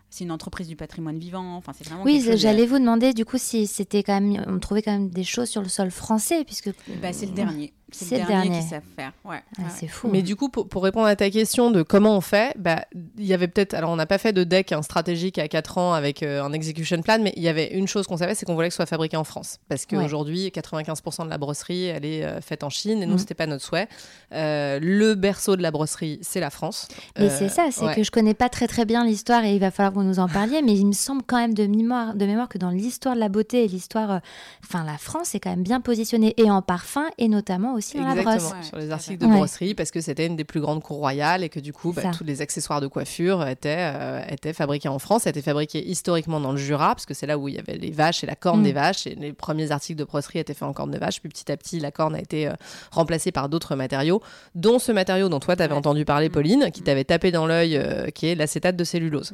c'est 0.09 0.23
une 0.23 0.31
entreprise 0.31 0.67
du 0.67 0.75
patrimoine 0.75 1.19
vivant. 1.19 1.57
Enfin, 1.57 1.73
c'est 1.77 1.85
vraiment. 1.85 2.03
Oui, 2.03 2.25
j'allais 2.35 2.65
vous 2.65 2.79
demander 2.79 3.13
du 3.13 3.25
coup 3.25 3.37
si 3.37 3.67
c'était 3.67 4.03
quand 4.03 4.21
même, 4.21 4.43
on 4.47 4.59
trouvait 4.59 4.81
quand 4.81 4.93
même 4.93 5.09
des 5.09 5.25
choses 5.25 5.49
sur 5.49 5.61
le 5.61 5.69
sol 5.69 5.91
français, 5.91 6.45
puisque. 6.45 6.69
Bah, 7.01 7.11
c'est 7.11 7.25
le 7.25 7.33
dernier. 7.33 7.73
C'est 7.91 8.19
le 8.19 8.25
dernier, 8.25 8.59
qui 8.59 8.67
savent 8.67 8.81
faire. 8.95 9.13
Ouais. 9.23 9.41
Ah, 9.59 9.69
c'est 9.69 9.87
fou. 9.87 10.09
Mais 10.11 10.21
du 10.21 10.35
coup, 10.35 10.49
pour, 10.49 10.83
répondre 10.83 11.07
à 11.07 11.15
ta 11.15 11.29
question 11.29 11.71
de 11.71 11.83
comment 11.83 12.17
on 12.17 12.21
fait, 12.21 12.53
bah, 12.57 12.83
il 13.17 13.25
y 13.25 13.33
avait 13.33 13.47
peut-être. 13.47 13.73
Alors, 13.73 13.91
on 13.91 13.95
n'a 13.95 14.05
pas 14.05 14.17
fait 14.17 14.33
de 14.33 14.43
deck 14.43 14.73
un 14.73 14.81
stratégique 14.81 15.39
à 15.39 15.47
4 15.47 15.77
ans 15.77 15.93
avec 15.93 16.21
euh, 16.21 16.43
un 16.43 16.51
execution 16.51 17.01
plan, 17.01 17.19
mais 17.21 17.31
il 17.37 17.43
y 17.43 17.47
avait 17.47 17.73
une 17.73 17.87
chose 17.87 18.05
qu'on 18.05 18.17
savait, 18.17 18.35
c'est 18.35 18.45
qu'on 18.45 18.55
voulait 18.55 18.67
que 18.67 18.73
ce 18.73 18.77
soit 18.77 18.85
fabriqué 18.87 19.15
en 19.15 19.23
France. 19.23 19.59
Parce 19.69 19.85
qu'aujourd'hui, 19.85 20.49
95% 20.49 21.25
de 21.25 21.29
la 21.29 21.37
brosserie, 21.37 21.85
elle 21.85 22.03
est 22.03 22.25
euh, 22.25 22.41
faite 22.41 22.63
en 22.63 22.69
Chine, 22.69 23.01
et 23.01 23.05
nous, 23.05 23.13
ce 23.13 23.15
mm. 23.15 23.19
c'était 23.19 23.35
pas 23.35 23.47
notre 23.47 23.63
souhait. 23.63 23.87
Euh, 24.33 24.79
le 24.81 25.15
berceau 25.15 25.55
de 25.55 25.61
la 25.61 25.71
brosserie, 25.71 26.19
c'est 26.21 26.41
la 26.41 26.49
France. 26.49 26.89
Mais 27.17 27.29
c'est 27.29 27.49
ça, 27.49 27.69
c'est 27.71 27.95
que 27.95 28.03
je 28.03 28.11
connais 28.11 28.33
pas 28.33 28.49
très 28.49 28.67
très 28.67 28.83
bien 28.83 29.05
l'histoire 29.05 29.45
et 29.45 29.53
il 29.53 29.59
va 29.59 29.71
falloir 29.71 29.93
que 29.93 29.99
vous 29.99 30.05
nous 30.05 30.19
en 30.19 30.27
parliez, 30.27 30.61
mais 30.61 30.73
il 30.73 30.85
me 30.85 30.91
semble 30.91 31.21
quand 31.25 31.37
même 31.37 31.53
de 31.53 31.65
mémoire, 31.65 32.15
de 32.15 32.25
mémoire 32.25 32.49
que 32.49 32.57
dans 32.57 32.69
l'histoire 32.69 33.15
de 33.15 33.19
la 33.21 33.29
beauté 33.29 33.63
et 33.63 33.67
l'histoire. 33.67 34.19
Enfin, 34.63 34.83
la 34.83 34.97
France 34.97 35.35
est 35.35 35.39
quand 35.39 35.49
même 35.49 35.63
bien 35.63 35.79
positionnée, 35.79 36.33
et 36.37 36.51
en 36.51 36.61
parfum, 36.61 37.05
et 37.17 37.29
notamment 37.29 37.76
aussi 37.77 37.97
dans 37.97 38.13
la 38.13 38.21
brosse 38.21 38.53
sur 38.63 38.77
les 38.77 38.91
articles 38.91 39.17
de 39.17 39.27
brosserie 39.27 39.73
parce 39.73 39.91
que 39.91 40.01
c'était 40.01 40.25
une 40.25 40.35
des 40.35 40.43
plus 40.43 40.59
grandes 40.59 40.83
cours 40.83 40.97
royales 40.97 41.43
et 41.43 41.49
que 41.49 41.59
du 41.59 41.73
coup, 41.73 41.93
bah, 41.93 42.11
tous 42.17 42.23
les 42.23 42.41
accessoires 42.41 42.81
de 42.81 42.87
coiffure 42.87 43.47
étaient, 43.47 43.91
euh, 43.95 44.21
étaient 44.29 44.53
fabriqués 44.53 44.89
en 44.89 44.99
France, 44.99 45.27
étaient 45.27 45.41
fabriqués 45.41 45.87
historiquement 45.87 46.39
dans 46.39 46.51
le 46.51 46.57
Jura 46.57 46.89
parce 46.89 47.05
que 47.05 47.13
c'est 47.13 47.27
là 47.27 47.37
où 47.37 47.47
il 47.47 47.55
y 47.55 47.59
avait 47.59 47.77
les 47.77 47.91
vaches 47.91 48.23
et 48.23 48.27
la 48.27 48.35
corne 48.35 48.63
des 48.63 48.71
mm. 48.71 48.75
vaches 48.75 49.07
et 49.07 49.15
les 49.15 49.33
premiers 49.33 49.71
articles 49.71 49.99
de 49.99 50.03
brosserie 50.03 50.39
étaient 50.39 50.53
faits 50.53 50.67
en 50.67 50.73
corne 50.73 50.91
de 50.91 50.97
vache. 50.97 51.21
Puis 51.21 51.29
petit 51.29 51.51
à 51.51 51.57
petit, 51.57 51.79
la 51.79 51.91
corne 51.91 52.15
a 52.15 52.19
été 52.19 52.47
euh, 52.47 52.53
remplacée 52.91 53.31
par 53.31 53.49
d'autres 53.49 53.75
matériaux, 53.75 54.21
dont 54.55 54.79
ce 54.79 54.91
matériau 54.91 55.29
dont 55.29 55.39
toi 55.39 55.55
tu 55.55 55.63
avais 55.63 55.75
entendu 55.75 56.05
parler, 56.05 56.29
mm. 56.29 56.31
Pauline, 56.31 56.71
qui 56.73 56.81
mm. 56.81 56.85
t'avait 56.85 57.03
tapé 57.03 57.31
dans 57.31 57.47
l'œil, 57.47 57.77
euh, 57.77 58.07
qui 58.07 58.27
est 58.27 58.35
l'acétate 58.35 58.75
de 58.75 58.83
cellulose 58.83 59.33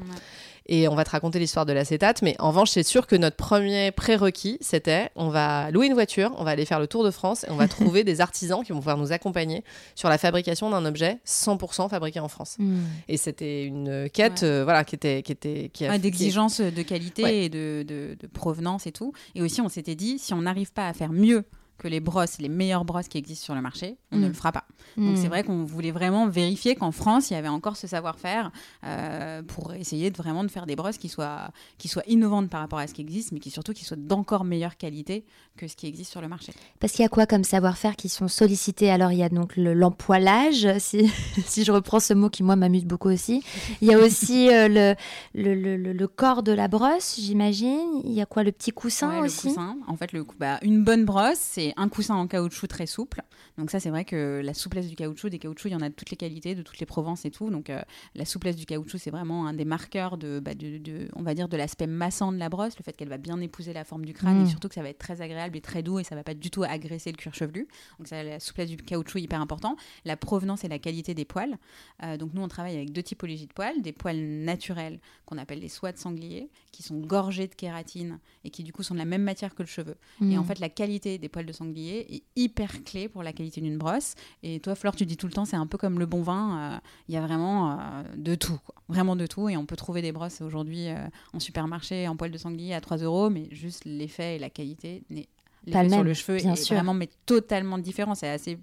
et 0.65 0.87
on 0.87 0.95
va 0.95 1.03
te 1.03 1.09
raconter 1.09 1.39
l'histoire 1.39 1.65
de 1.65 1.73
l'acétate. 1.73 2.21
Mais 2.21 2.35
en 2.39 2.49
revanche, 2.49 2.71
c'est 2.71 2.83
sûr 2.83 3.07
que 3.07 3.15
notre 3.15 3.35
premier 3.35 3.91
prérequis, 3.91 4.57
c'était 4.61 5.09
on 5.15 5.29
va 5.29 5.71
louer 5.71 5.87
une 5.87 5.93
voiture, 5.93 6.33
on 6.37 6.43
va 6.43 6.51
aller 6.51 6.65
faire 6.65 6.79
le 6.79 6.87
tour 6.87 7.03
de 7.03 7.11
France 7.11 7.43
et 7.45 7.51
on 7.51 7.55
va 7.55 7.67
trouver 7.69 8.03
des 8.03 8.21
artisans 8.21 8.63
qui 8.63 8.71
vont 8.71 8.79
pouvoir 8.79 8.97
nous 8.97 9.11
accompagner 9.11 9.63
sur 9.95 10.09
la 10.09 10.17
fabrication 10.17 10.69
d'un 10.69 10.85
objet 10.85 11.19
100% 11.25 11.89
fabriqué 11.89 12.19
en 12.19 12.27
France. 12.27 12.55
Hmm. 12.59 12.83
Et 13.07 13.17
c'était 13.17 13.65
une 13.65 14.09
quête 14.09 14.43
euh, 14.43 14.63
voilà, 14.63 14.83
qui 14.83 14.95
était. 14.95 15.21
Qui 15.23 15.31
était 15.31 15.69
qui 15.73 15.87
D'exigence 16.03 16.59
de 16.59 16.81
qualité 16.81 17.45
et 17.45 17.49
de, 17.49 17.85
de, 17.87 18.17
de 18.19 18.27
provenance 18.27 18.87
et 18.87 18.91
tout. 18.91 19.13
Et 19.35 19.41
aussi, 19.41 19.61
on 19.61 19.69
s'était 19.69 19.95
dit, 19.95 20.19
si 20.19 20.33
on 20.33 20.41
n'arrive 20.41 20.73
pas 20.73 20.87
à 20.87 20.93
faire 20.93 21.11
mieux 21.11 21.45
que 21.77 21.87
les 21.87 21.99
brosses, 21.99 22.39
les 22.39 22.49
meilleures 22.49 22.85
brosses 22.85 23.07
qui 23.07 23.17
existent 23.17 23.45
sur 23.45 23.55
le 23.55 23.61
marché, 23.61 23.97
on 24.11 24.17
ne 24.17 24.25
mm. 24.25 24.27
le 24.27 24.33
fera 24.33 24.51
pas. 24.51 24.65
Donc 24.97 25.17
c'est 25.17 25.25
mm. 25.25 25.29
vrai 25.29 25.43
qu'on 25.43 25.63
voulait 25.63 25.91
vraiment 25.91 26.27
vérifier 26.27 26.75
qu'en 26.75 26.91
France, 26.91 27.31
il 27.31 27.33
y 27.33 27.37
avait 27.37 27.47
encore 27.47 27.77
ce 27.77 27.87
savoir-faire 27.87 28.51
euh, 28.85 29.41
pour 29.41 29.73
essayer 29.73 30.11
de 30.11 30.17
vraiment 30.17 30.43
de 30.43 30.49
faire 30.49 30.65
des 30.65 30.75
brosses 30.75 30.97
qui 30.97 31.09
soient, 31.09 31.49
qui 31.77 31.87
soient 31.87 32.03
innovantes 32.07 32.49
par 32.49 32.61
rapport 32.61 32.79
à 32.79 32.87
ce 32.87 32.93
qui 32.93 33.01
existe, 33.01 33.31
mais 33.31 33.39
qui 33.39 33.49
surtout 33.49 33.73
qui 33.73 33.85
soient 33.85 33.97
d'encore 33.97 34.43
meilleure 34.43 34.77
qualité 34.77 35.25
que 35.57 35.67
ce 35.67 35.75
qui 35.75 35.87
existe 35.87 36.11
sur 36.11 36.21
le 36.21 36.27
marché. 36.27 36.53
Parce 36.79 36.93
qu'il 36.93 37.03
y 37.03 37.05
a 37.05 37.09
quoi 37.09 37.25
comme 37.25 37.43
savoir-faire 37.43 37.95
qui 37.95 38.09
sont 38.09 38.27
sollicités 38.27 38.91
Alors 38.91 39.11
il 39.11 39.17
y 39.17 39.23
a 39.23 39.29
donc 39.29 39.53
l'empoilage, 39.55 40.67
si, 40.79 41.11
si 41.45 41.63
je 41.63 41.71
reprends 41.71 41.99
ce 41.99 42.13
mot 42.13 42.29
qui 42.29 42.43
moi 42.43 42.55
m'amuse 42.55 42.85
beaucoup 42.85 43.09
aussi. 43.09 43.43
Il 43.81 43.87
y 43.87 43.93
a 43.93 43.97
aussi 43.97 44.49
euh, 44.49 44.67
le, 44.67 44.95
le, 45.33 45.75
le, 45.77 46.07
corps 46.07 46.43
de 46.43 46.51
la 46.51 46.67
brosse, 46.67 47.19
j'imagine. 47.19 48.01
Il 48.03 48.11
y 48.11 48.21
a 48.21 48.25
quoi 48.25 48.43
Le 48.43 48.51
petit 48.51 48.71
coussin 48.71 49.21
aussi 49.21 49.47
le 49.47 49.53
coussin. 49.53 49.77
En 49.87 49.95
fait, 49.95 50.11
le, 50.11 50.25
bah, 50.39 50.59
une 50.61 50.83
bonne 50.83 51.05
brosse, 51.05 51.39
c'est 51.39 51.62
un 51.77 51.87
coussin 51.87 52.15
en 52.15 52.27
caoutchouc 52.27 52.67
très 52.67 52.85
souple. 52.85 53.21
Donc 53.57 53.69
ça, 53.71 53.79
c'est 53.79 53.89
vrai 53.89 54.03
que 54.03 54.41
la 54.43 54.53
souplesse 54.53 54.87
du 54.87 54.95
caoutchouc, 54.95 55.29
des 55.29 55.39
caoutchoucs, 55.39 55.71
il 55.71 55.73
y 55.73 55.75
en 55.75 55.81
a 55.81 55.89
de 55.89 55.93
toutes 55.93 56.09
les 56.09 56.17
qualités, 56.17 56.55
de 56.55 56.63
toutes 56.63 56.79
les 56.79 56.85
provences 56.85 57.25
et 57.25 57.31
tout. 57.31 57.49
Donc 57.49 57.69
euh, 57.69 57.81
la 58.15 58.25
souplesse 58.25 58.55
du 58.55 58.65
caoutchouc, 58.65 58.97
c'est 58.97 59.11
vraiment 59.11 59.47
un 59.47 59.53
des 59.53 59.65
marqueurs 59.65 60.17
de, 60.17 60.39
bah, 60.39 60.55
de, 60.55 61.07
on 61.15 61.23
va 61.23 61.33
dire, 61.33 61.47
de 61.47 61.57
l'aspect 61.57 61.87
massant 61.87 62.31
de 62.31 62.37
la 62.37 62.49
brosse, 62.49 62.77
le 62.77 62.83
fait 62.83 62.93
qu'elle 62.93 63.09
va 63.09 63.17
bien 63.17 63.39
épouser 63.39 63.73
la 63.73 63.83
forme 63.83 64.05
du 64.05 64.13
crâne 64.13 64.41
et 64.41 64.43
mmh. 64.43 64.49
surtout 64.49 64.67
que 64.67 64.75
ça 64.75 64.81
va 64.81 64.89
être 64.89 64.99
très 64.99 65.21
agréable 65.21 65.55
et 65.57 65.61
très 65.61 65.83
doux 65.83 65.99
et 65.99 66.03
ça 66.03 66.15
va 66.15 66.23
pas 66.23 66.33
du 66.33 66.49
tout 66.49 66.63
agresser 66.63 67.11
le 67.11 67.17
cuir 67.17 67.33
chevelu. 67.33 67.67
Donc 67.99 68.07
ça, 68.07 68.23
la 68.23 68.39
souplesse 68.39 68.69
du 68.69 68.77
caoutchouc 68.77 69.19
hyper 69.19 69.41
important. 69.41 69.75
La 70.05 70.17
provenance 70.17 70.63
et 70.63 70.67
la 70.67 70.79
qualité 70.79 71.13
des 71.13 71.25
poils. 71.25 71.57
Euh, 72.03 72.17
donc 72.17 72.33
nous, 72.33 72.41
on 72.41 72.47
travaille 72.47 72.75
avec 72.75 72.91
deux 72.91 73.03
typologies 73.03 73.47
de 73.47 73.53
poils, 73.53 73.81
des 73.81 73.93
poils 73.93 74.19
naturels 74.19 74.99
qu'on 75.25 75.37
appelle 75.37 75.59
les 75.59 75.69
soies 75.69 75.91
de 75.91 75.97
sanglier, 75.97 76.49
qui 76.71 76.83
sont 76.83 76.99
gorgés 76.99 77.47
de 77.47 77.55
kératine 77.55 78.19
et 78.43 78.49
qui 78.49 78.63
du 78.63 78.73
coup 78.73 78.83
sont 78.83 78.93
de 78.93 78.99
la 78.99 79.05
même 79.05 79.23
matière 79.23 79.55
que 79.55 79.63
le 79.63 79.67
cheveu. 79.67 79.95
Et 80.21 80.37
en 80.37 80.43
fait, 80.43 80.59
la 80.59 80.69
qualité 80.69 81.17
des 81.17 81.29
poils 81.29 81.45
de 81.45 81.51
sanglier 81.53 82.15
est 82.15 82.23
hyper 82.35 82.83
clé 82.83 83.07
pour 83.07 83.23
la 83.23 83.33
qualité 83.33 83.61
d'une 83.61 83.77
brosse. 83.77 84.15
Et 84.41 84.59
toi, 84.59 84.75
Fleur, 84.75 84.95
tu 84.95 85.05
dis 85.05 85.17
tout 85.17 85.27
le 85.27 85.33
temps, 85.33 85.45
c'est 85.45 85.55
un 85.55 85.67
peu 85.67 85.77
comme 85.77 85.99
le 85.99 86.05
bon 86.05 86.21
vin. 86.21 86.73
Euh, 86.73 86.79
il 87.07 87.13
y 87.13 87.17
a 87.17 87.21
vraiment 87.21 87.71
euh, 87.71 88.03
de 88.17 88.35
tout, 88.35 88.59
vraiment 88.89 89.15
de 89.15 89.25
tout. 89.27 89.49
Et 89.49 89.57
on 89.57 89.65
peut 89.65 89.75
trouver 89.75 90.01
des 90.01 90.11
brosses 90.11 90.41
aujourd'hui 90.41 90.89
euh, 90.89 90.97
en 91.33 91.39
supermarché 91.39 92.07
en 92.07 92.15
poil 92.15 92.31
de 92.31 92.37
sanglier 92.37 92.73
à 92.73 92.81
3 92.81 92.97
euros, 92.97 93.29
mais 93.29 93.47
juste 93.51 93.85
l'effet 93.85 94.35
et 94.35 94.39
la 94.39 94.49
qualité 94.49 95.03
n'est 95.09 95.27
pas 95.71 95.87
sur 95.87 96.03
le 96.03 96.13
cheveu 96.13 96.37
bien 96.37 96.53
est 96.53 96.55
sûr. 96.57 96.75
vraiment 96.75 96.93
mais 96.93 97.09
totalement 97.25 97.77
différent. 97.77 98.15
C'est 98.15 98.29
assez 98.29 98.57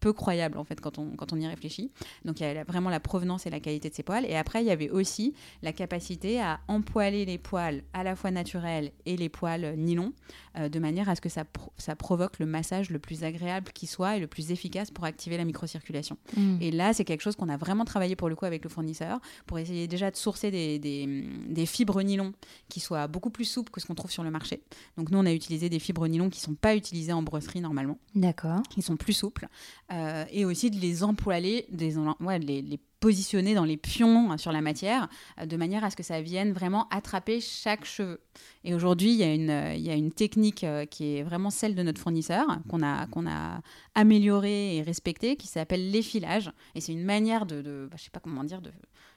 peu 0.00 0.12
croyable 0.12 0.58
en 0.58 0.64
fait 0.64 0.80
quand 0.80 0.98
on, 0.98 1.10
quand 1.16 1.32
on 1.32 1.36
y 1.36 1.46
réfléchit. 1.46 1.90
Donc 2.24 2.40
il 2.40 2.42
y 2.42 2.46
a 2.46 2.64
vraiment 2.64 2.90
la 2.90 3.00
provenance 3.00 3.46
et 3.46 3.50
la 3.50 3.60
qualité 3.60 3.90
de 3.90 3.94
ces 3.94 4.02
poils. 4.02 4.24
Et 4.26 4.36
après, 4.36 4.62
il 4.62 4.66
y 4.66 4.70
avait 4.70 4.90
aussi 4.90 5.34
la 5.62 5.72
capacité 5.72 6.40
à 6.40 6.60
empoiler 6.68 7.24
les 7.24 7.38
poils 7.38 7.82
à 7.92 8.02
la 8.02 8.16
fois 8.16 8.30
naturels 8.30 8.92
et 9.06 9.16
les 9.16 9.28
poils 9.28 9.64
euh, 9.64 9.76
nylon, 9.76 10.12
euh, 10.58 10.68
de 10.68 10.78
manière 10.78 11.08
à 11.08 11.14
ce 11.16 11.20
que 11.20 11.28
ça, 11.28 11.44
pro- 11.44 11.72
ça 11.76 11.94
provoque 11.96 12.38
le 12.38 12.46
massage 12.46 12.90
le 12.90 12.98
plus 12.98 13.24
agréable 13.24 13.72
qui 13.72 13.86
soit 13.86 14.16
et 14.16 14.20
le 14.20 14.26
plus 14.26 14.50
efficace 14.52 14.90
pour 14.90 15.04
activer 15.04 15.36
la 15.36 15.44
microcirculation. 15.44 16.16
Mm. 16.36 16.56
Et 16.60 16.70
là, 16.70 16.92
c'est 16.94 17.04
quelque 17.04 17.20
chose 17.22 17.36
qu'on 17.36 17.48
a 17.48 17.56
vraiment 17.56 17.84
travaillé 17.84 18.16
pour 18.16 18.28
le 18.28 18.36
coup 18.36 18.46
avec 18.46 18.64
le 18.64 18.70
fournisseur, 18.70 19.20
pour 19.46 19.58
essayer 19.58 19.86
déjà 19.86 20.10
de 20.10 20.16
sourcer 20.16 20.50
des, 20.50 20.78
des- 20.78 21.28
des 21.48 21.66
fibres 21.66 22.00
nylon 22.02 22.32
qui 22.68 22.80
soient 22.80 23.06
beaucoup 23.06 23.30
plus 23.30 23.44
souples 23.44 23.70
que 23.70 23.80
ce 23.80 23.86
qu'on 23.86 23.94
trouve 23.94 24.10
sur 24.10 24.22
le 24.22 24.30
marché. 24.30 24.62
Donc 24.96 25.10
nous, 25.10 25.18
on 25.18 25.26
a 25.26 25.32
utilisé 25.32 25.68
des 25.68 25.78
fibres 25.78 26.06
nylon 26.08 26.30
qui 26.30 26.40
ne 26.40 26.44
sont 26.44 26.54
pas 26.54 26.74
utilisées 26.74 27.12
en 27.12 27.22
brosserie 27.22 27.60
normalement 27.60 27.98
D'accord. 28.14 28.62
qui 28.70 28.80
sont 28.82 28.96
plus 28.96 29.12
souples, 29.12 29.48
euh, 29.92 30.24
et 30.30 30.44
aussi 30.44 30.70
de 30.70 30.78
les 30.78 31.02
empoiler, 31.02 31.66
des, 31.70 31.94
les, 32.40 32.80
positionner 33.00 33.54
dans 33.54 33.64
les 33.64 33.78
pions 33.78 34.36
sur 34.36 34.52
la 34.52 34.60
matière, 34.60 35.08
euh, 35.40 35.46
de 35.46 35.56
manière 35.56 35.82
à 35.84 35.90
ce 35.90 35.96
que 35.96 36.02
ça 36.02 36.20
vienne 36.20 36.52
vraiment 36.52 36.86
attraper 36.90 37.40
chaque 37.40 37.84
cheveu. 37.84 38.20
Et 38.62 38.74
aujourd'hui, 38.74 39.10
il 39.10 39.16
y, 39.16 39.22
a 39.22 39.34
une, 39.34 39.82
y 39.82 39.90
a 39.90 39.94
une 39.94 40.12
technique 40.12 40.64
euh, 40.64 40.84
qui 40.84 41.16
est 41.16 41.22
vraiment 41.22 41.50
celle 41.50 41.74
de 41.74 41.82
notre 41.82 42.00
fournisseur, 42.00 42.46
qu'on 42.68 42.82
a, 42.82 43.06
a 43.26 43.60
améliorée 43.94 44.76
et 44.76 44.82
respectée, 44.82 45.36
qui 45.36 45.46
s'appelle 45.46 45.90
l'effilage. 45.90 46.52
Et 46.74 46.80
c'est 46.80 46.92
une 46.92 47.04
manière 47.04 47.46
de, 47.46 47.62
de 47.62 47.88
bah, 47.90 47.96
je 47.98 48.04
sais 48.04 48.10
pas 48.10 48.20
comment 48.20 48.44
dire, 48.44 48.60
de, 48.60 48.70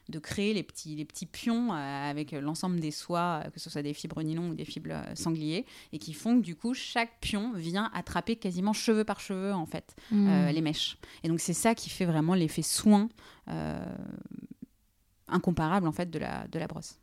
de 0.08 0.18
créer 0.18 0.52
les 0.52 0.62
petits, 0.62 0.96
les 0.96 1.04
petits 1.04 1.26
pions 1.26 1.72
euh, 1.72 2.10
avec 2.10 2.32
l'ensemble 2.32 2.78
des 2.80 2.90
soies, 2.90 3.42
euh, 3.44 3.50
que 3.50 3.58
ce 3.58 3.70
soit 3.70 3.82
des 3.82 3.94
fibres 3.94 4.22
nylon 4.22 4.50
ou 4.50 4.54
des 4.54 4.64
fibres 4.64 4.90
euh, 4.92 5.14
sangliers, 5.14 5.64
et 5.92 5.98
qui 5.98 6.12
font 6.12 6.36
que 6.38 6.44
du 6.44 6.56
coup, 6.56 6.74
chaque 6.74 7.18
pion 7.20 7.52
vient 7.54 7.90
attraper 7.94 8.36
quasiment 8.36 8.72
cheveu 8.72 9.04
par 9.04 9.20
cheveu, 9.20 9.52
en 9.54 9.66
fait, 9.66 9.96
Mm. 10.10 10.28
euh, 10.28 10.52
les 10.52 10.60
mèches. 10.60 10.98
Et 11.22 11.28
donc, 11.28 11.40
c'est 11.40 11.54
ça 11.54 11.74
qui 11.74 11.88
fait 11.90 12.04
vraiment 12.04 12.34
l'effet 12.34 12.62
soin 12.62 13.08
euh, 13.48 13.82
incomparable, 15.28 15.88
en 15.88 15.92
fait, 15.92 16.10
de 16.10 16.18
la, 16.18 16.46
de 16.48 16.58
la 16.58 16.66
brosse. 16.66 16.98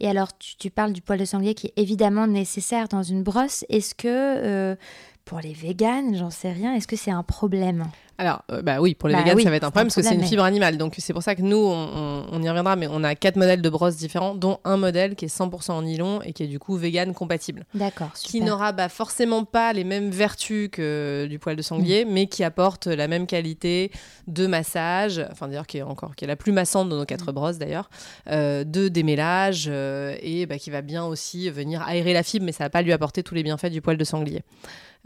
Et 0.00 0.08
alors, 0.08 0.36
tu, 0.38 0.56
tu 0.56 0.70
parles 0.70 0.92
du 0.92 1.02
poil 1.02 1.18
de 1.18 1.24
sanglier 1.24 1.54
qui 1.54 1.66
est 1.68 1.74
évidemment 1.76 2.26
nécessaire 2.26 2.88
dans 2.88 3.02
une 3.02 3.22
brosse. 3.22 3.64
Est-ce 3.68 3.94
que 3.94 4.06
euh, 4.08 4.76
pour 5.26 5.40
les 5.40 5.52
véganes, 5.52 6.16
j'en 6.16 6.30
sais 6.30 6.52
rien, 6.52 6.72
est-ce 6.74 6.86
que 6.86 6.96
c'est 6.96 7.10
un 7.10 7.24
problème? 7.24 7.84
Alors, 8.18 8.42
euh, 8.50 8.62
bah 8.62 8.80
oui, 8.80 8.94
pour 8.94 9.08
les 9.10 9.14
Bah 9.14 9.20
véganes, 9.22 9.36
oui, 9.36 9.42
ça 9.42 9.50
va 9.50 9.56
être 9.56 9.64
un 9.64 9.70
problème 9.70 9.88
parce 9.88 9.96
que 9.96 10.02
c'est 10.02 10.14
une 10.14 10.22
fibre 10.24 10.44
animale. 10.44 10.78
Donc, 10.78 10.94
c'est 10.96 11.12
pour 11.12 11.22
ça 11.22 11.34
que 11.34 11.42
nous, 11.42 11.58
on, 11.58 12.40
y 12.42 12.48
reviendra, 12.48 12.74
mais 12.76 12.86
on 12.90 13.04
a 13.04 13.14
quatre 13.14 13.36
modèles 13.36 13.60
de 13.60 13.68
brosses 13.68 13.96
différents, 13.96 14.34
dont 14.34 14.58
un 14.64 14.78
modèle 14.78 15.16
qui 15.16 15.26
est 15.26 15.28
100% 15.36 15.72
en 15.72 15.82
nylon 15.82 16.22
et 16.22 16.32
qui 16.32 16.44
est 16.44 16.46
du 16.46 16.58
coup 16.58 16.76
vegan 16.76 17.12
compatible. 17.12 17.66
D'accord, 17.74 18.12
Qui 18.14 18.40
n'aura 18.40 18.72
bah, 18.72 18.88
forcément 18.88 19.44
pas 19.44 19.74
les 19.74 19.84
mêmes 19.84 20.08
vertus 20.10 20.70
que 20.72 21.26
du 21.28 21.38
poil 21.38 21.56
de 21.56 21.62
sanglier, 21.62 22.04
Mm. 22.06 22.10
mais 22.12 22.26
qui 22.26 22.42
apporte 22.42 22.86
la 22.86 23.06
même 23.08 23.26
qualité 23.26 23.90
de 24.28 24.46
massage, 24.46 25.22
enfin 25.32 25.48
d'ailleurs 25.48 25.66
qui 25.66 25.78
est 25.78 25.82
encore 25.82 26.14
qui 26.16 26.24
est 26.24 26.28
la 26.28 26.36
plus 26.36 26.52
massante 26.52 26.88
de 26.88 26.94
nos 26.94 27.02
Mm. 27.02 27.06
quatre 27.06 27.32
brosses 27.32 27.58
d'ailleurs, 27.58 27.90
euh, 28.30 28.64
de 28.64 28.88
démêlage 28.88 29.66
euh, 29.68 30.16
et 30.22 30.46
bah, 30.46 30.56
qui 30.56 30.70
va 30.70 30.80
bien 30.80 31.04
aussi 31.04 31.50
venir 31.50 31.82
aérer 31.82 32.14
la 32.14 32.22
fibre, 32.22 32.46
mais 32.46 32.52
ça 32.52 32.64
va 32.64 32.70
pas 32.70 32.80
lui 32.82 32.92
apporter 32.92 33.22
tous 33.22 33.34
les 33.34 33.42
bienfaits 33.42 33.66
du 33.70 33.82
poil 33.82 33.98
de 33.98 34.04
sanglier. 34.04 34.42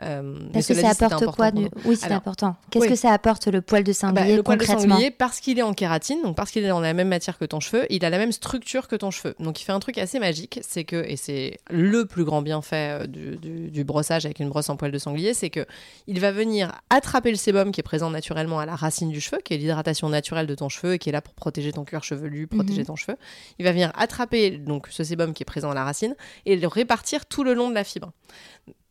Euh, 0.03 0.39
Parce 0.53 0.67
que 0.67 0.75
ça 0.75 0.91
apporte 0.91 1.27
quoi. 1.37 1.51
Oui, 1.85 1.97
c'est 1.97 2.11
important. 2.13 2.57
Qu'est-ce 2.71 2.85
oui. 2.85 2.91
que 2.91 2.97
ça 2.97 3.13
apporte 3.13 3.49
le 3.49 3.61
poil 3.61 3.85
de 3.85 3.91
Bah, 3.91 3.95
sanglier 3.95 4.37
le 4.37 4.43
poil 4.43 4.57
de 4.59 4.65
sanglier, 4.65 5.11
parce 5.11 5.41
qu'il 5.41 5.59
est 5.59 5.63
en 5.63 5.75
kératine, 5.75 6.23
donc 6.23 6.37
parce 6.37 6.51
qu'il 6.51 6.65
est 6.65 6.69
dans 6.69 6.81
la 6.81 6.95
même 6.95 7.09
matière 7.09 7.37
que 7.39 7.45
ton 7.45 7.61
cheveu, 7.61 7.85
il 7.91 8.03
a 8.05 8.11
la 8.11 8.17
même 8.17 8.33
structure 8.33 8.89
que 8.89 8.97
ton 8.97 9.11
cheveu. 9.11 9.35
Donc 9.41 9.61
il 9.61 9.65
fait 9.65 9.73
un 9.73 9.79
truc 9.81 9.99
assez 9.99 10.19
magique, 10.19 10.59
c'est 10.63 10.85
que, 10.85 10.97
et 11.07 11.17
c'est 11.17 11.59
le 11.71 12.07
plus 12.07 12.25
grand 12.25 12.41
bienfait 12.41 13.01
euh, 13.03 13.07
du, 13.07 13.37
du- 13.37 13.71
du 13.71 13.85
brossage 13.85 14.25
avec 14.25 14.41
une 14.41 14.49
brosse 14.49 14.71
en 14.71 14.77
poil 14.77 14.91
de 14.91 14.99
sanglier, 14.99 15.35
c'est 15.35 15.51
que 15.51 15.67
il 16.07 16.19
va 16.21 16.33
venir 16.33 16.73
attraper 16.89 17.31
le 17.31 17.37
sébum 17.37 17.71
qui 17.71 17.81
est 17.81 17.83
présent 17.83 18.09
naturellement 18.11 18.59
à 18.59 18.65
la 18.67 18.77
racine 18.77 19.11
du 19.11 19.21
cheveu, 19.21 19.39
qui 19.45 19.53
est 19.55 19.59
l'hydratation 19.59 20.09
naturelle 20.09 20.47
de 20.47 20.55
ton 20.55 20.69
cheveu 20.71 20.95
et 20.95 20.99
qui 20.99 21.11
est 21.11 21.13
là 21.13 21.21
pour 21.21 21.35
protéger 21.35 21.73
ton 21.73 21.85
cuir 21.85 22.05
chevelu, 22.05 22.47
protéger 22.47 22.81
Mhm. 22.81 22.87
ton 22.87 22.97
cheveu. 22.97 23.17
Il 23.59 23.65
va 23.67 23.73
venir 23.73 23.93
attraper 23.97 24.51
donc 24.53 24.87
ce 24.91 25.05
sébum 25.05 25.35
qui 25.35 25.43
est 25.43 25.45
présent 25.45 25.71
à 25.71 25.75
la 25.75 25.85
racine 25.85 26.15
et 26.47 26.57
le 26.57 26.67
répartir 26.69 27.27
tout 27.27 27.45
le 27.45 27.53
long 27.53 27.69
de 27.69 27.75
la 27.75 27.85
fibre 27.85 28.13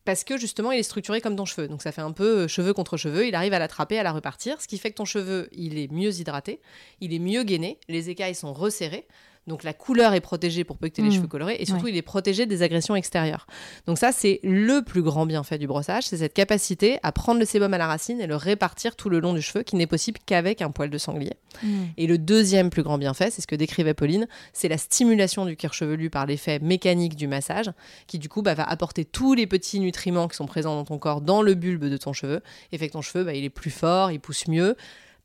parce 0.09 0.23
que 0.23 0.39
justement 0.39 0.71
il 0.71 0.79
est 0.79 0.83
structuré 0.83 1.21
comme 1.21 1.35
ton 1.35 1.45
cheveu. 1.45 1.67
Donc 1.67 1.83
ça 1.83 1.91
fait 1.91 2.01
un 2.01 2.11
peu 2.11 2.39
euh, 2.39 2.47
cheveu 2.47 2.73
contre 2.73 2.97
cheveu, 2.97 3.27
il 3.27 3.35
arrive 3.35 3.53
à 3.53 3.59
l'attraper, 3.59 3.99
à 3.99 4.01
la 4.01 4.11
repartir, 4.11 4.59
ce 4.59 4.67
qui 4.67 4.79
fait 4.79 4.89
que 4.89 4.95
ton 4.95 5.05
cheveu, 5.05 5.49
il 5.51 5.77
est 5.77 5.91
mieux 5.91 6.11
hydraté, 6.19 6.61
il 6.99 7.13
est 7.13 7.19
mieux 7.19 7.43
gainé, 7.43 7.77
les 7.89 8.09
écailles 8.09 8.33
sont 8.33 8.51
resserrées. 8.51 9.05
Donc 9.47 9.63
la 9.63 9.73
couleur 9.73 10.13
est 10.13 10.21
protégée 10.21 10.63
pour 10.63 10.77
peu 10.77 10.89
que 10.89 10.93
tu 10.95 11.01
aies 11.01 11.03
les 11.03 11.09
Mm. 11.09 11.13
cheveux 11.13 11.27
colorés 11.27 11.55
et 11.59 11.65
surtout 11.65 11.85
Ouais. 11.85 11.91
il 11.91 11.97
est 11.97 12.01
protégé 12.03 12.45
des 12.45 12.61
agressions 12.61 12.95
extérieures. 12.95 13.47
Donc 13.87 13.97
ça 13.97 14.11
c'est 14.11 14.39
le 14.43 14.83
plus 14.83 15.01
grand 15.01 15.25
bienfait 15.25 15.57
du 15.57 15.65
brossage, 15.65 16.03
c'est 16.03 16.17
cette 16.17 16.33
capacité 16.35 16.99
à 17.01 17.11
prendre 17.11 17.39
le 17.39 17.45
sébum 17.45 17.73
à 17.73 17.77
la 17.79 17.87
racine 17.87 18.21
et 18.21 18.27
le 18.27 18.35
répartir 18.35 18.95
tout 18.95 19.09
le 19.09 19.19
long 19.19 19.33
du 19.33 19.41
cheveu 19.41 19.63
qui 19.63 19.75
n'est 19.75 19.87
possible 19.87 20.19
qu'avec 20.25 20.61
un 20.61 20.69
poil 20.69 20.89
de 20.91 20.97
sanglier. 20.99 21.33
Mm. 21.63 21.67
Et 21.97 22.05
le 22.05 22.17
deuxième 22.19 22.69
plus 22.69 22.83
grand 22.83 22.97
bienfait, 22.99 23.31
c'est 23.31 23.41
ce 23.41 23.47
que 23.47 23.55
décrivait 23.55 23.95
Pauline, 23.95 24.27
c'est 24.53 24.67
la 24.67 24.77
stimulation 24.77 25.45
du 25.45 25.55
cuir 25.55 25.73
chevelu 25.73 26.11
par 26.11 26.27
l'effet 26.27 26.59
mécanique 26.59 27.15
du 27.15 27.27
massage, 27.27 27.71
qui 28.05 28.19
du 28.19 28.29
coup 28.29 28.43
bah, 28.43 28.53
va 28.53 28.63
apporter 28.69 29.03
tous 29.03 29.33
les 29.33 29.47
petits 29.47 29.79
nutriments 29.79 30.27
qui 30.27 30.35
sont 30.35 30.45
présents 30.45 30.75
dans 30.75 30.85
ton 30.85 30.99
corps 30.99 31.21
dans 31.21 31.41
le 31.41 31.55
bulbe 31.55 31.85
de 31.85 31.97
ton 31.97 32.13
cheveu, 32.13 32.41
et 32.71 32.77
fait 32.77 32.87
que 32.87 32.93
ton 32.93 33.01
cheveu, 33.01 33.23
bah, 33.23 33.33
il 33.33 33.43
est 33.43 33.49
plus 33.49 33.71
fort, 33.71 34.11
il 34.11 34.19
pousse 34.19 34.47
mieux. 34.47 34.75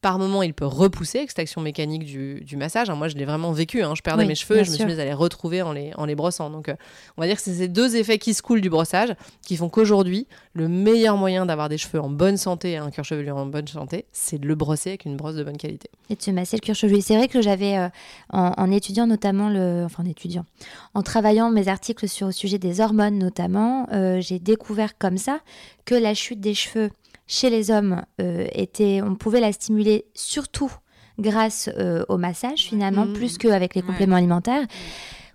Par 0.04 0.18
moment, 0.18 0.42
il 0.42 0.52
peut 0.52 0.66
repousser 0.66 1.16
avec 1.16 1.30
cette 1.30 1.38
action 1.38 1.62
mécanique 1.62 2.04
du, 2.04 2.42
du 2.42 2.58
massage. 2.58 2.90
hein. 2.90 2.94
Moi, 2.94 3.08
je 3.08 3.16
l'ai 3.16 3.24
vraiment 3.24 3.52
vécu. 3.52 3.82
hein. 3.82 3.94
Je 3.96 4.02
perdais 4.02 4.24
Oui, 4.24 4.28
mes 4.28 4.34
cheveux 4.34 4.58
et 4.58 4.64
je 4.64 4.70
me 4.70 4.74
suis 4.76 4.84
mise 4.84 5.00
à 5.00 5.04
les 5.06 5.14
retrouver 5.14 5.62
en 5.62 5.72
les, 5.72 5.92
en 5.96 6.04
les 6.04 6.14
brossant. 6.14 6.50
Donc, 6.50 6.68
euh, 6.68 6.74
on 7.16 7.22
va 7.22 7.26
dire 7.26 7.36
que 7.36 7.42
c'est 7.42 7.54
ces 7.54 7.68
deux 7.68 7.96
effets 7.96 8.18
qui 8.18 8.34
se 8.34 8.42
coulent 8.42 8.60
du 8.60 8.68
brossage 8.68 9.14
qui 9.46 9.56
font 9.56 9.70
qu'aujourd'hui, 9.70 10.26
le 10.52 10.68
meilleur 10.68 11.16
moyen 11.16 11.46
d'avoir 11.46 11.70
des 11.70 11.78
cheveux 11.78 12.02
en 12.02 12.10
bonne 12.10 12.36
santé 12.36 12.72
et 12.72 12.76
un 12.76 12.90
cuir 12.90 13.02
chevelu 13.02 13.30
en 13.30 13.46
bonne 13.46 13.66
santé, 13.66 14.04
c'est 14.12 14.38
de 14.38 14.46
le 14.46 14.54
brosser 14.54 14.90
avec 14.90 15.06
une 15.06 15.16
brosse 15.16 15.36
de 15.36 15.42
bonne 15.42 15.56
qualité. 15.56 15.88
Et 16.10 16.16
de 16.16 16.20
se 16.22 16.30
masser 16.30 16.58
le 16.58 16.60
cuir 16.60 16.74
chevelu. 16.74 17.00
C'est 17.00 17.16
vrai 17.16 17.28
que 17.28 17.40
j'avais, 17.40 17.78
euh, 17.78 17.88
en, 18.30 18.52
en 18.58 18.70
étudiant 18.70 19.06
notamment 19.06 19.48
le, 19.48 19.84
enfin 19.86 20.02
en 20.02 20.06
étudiant, 20.06 20.44
en 20.92 21.00
travaillant 21.02 21.48
mes 21.50 21.68
articles 21.68 22.08
sur 22.10 22.26
le 22.26 22.32
sujet 22.34 22.58
des 22.58 22.82
hormones 22.82 23.16
notamment, 23.18 23.86
euh, 23.94 24.20
j'ai 24.20 24.38
découvert 24.38 24.98
comme 24.98 25.16
ça 25.16 25.40
que 25.86 25.94
la 25.94 26.12
chute 26.12 26.40
des 26.42 26.52
cheveux 26.52 26.90
chez 27.26 27.50
les 27.50 27.70
hommes 27.70 28.02
euh, 28.20 28.46
était, 28.52 29.00
on 29.02 29.14
pouvait 29.14 29.40
la 29.40 29.52
stimuler 29.52 30.04
surtout 30.14 30.72
grâce 31.18 31.70
euh, 31.78 32.04
au 32.08 32.18
massage 32.18 32.60
finalement, 32.62 33.06
Mhm. 33.06 33.12
plus 33.14 33.38
qu'avec 33.38 33.74
les 33.74 33.80
Ouais. 33.82 33.86
compléments 33.86 34.16
alimentaires. 34.16 34.66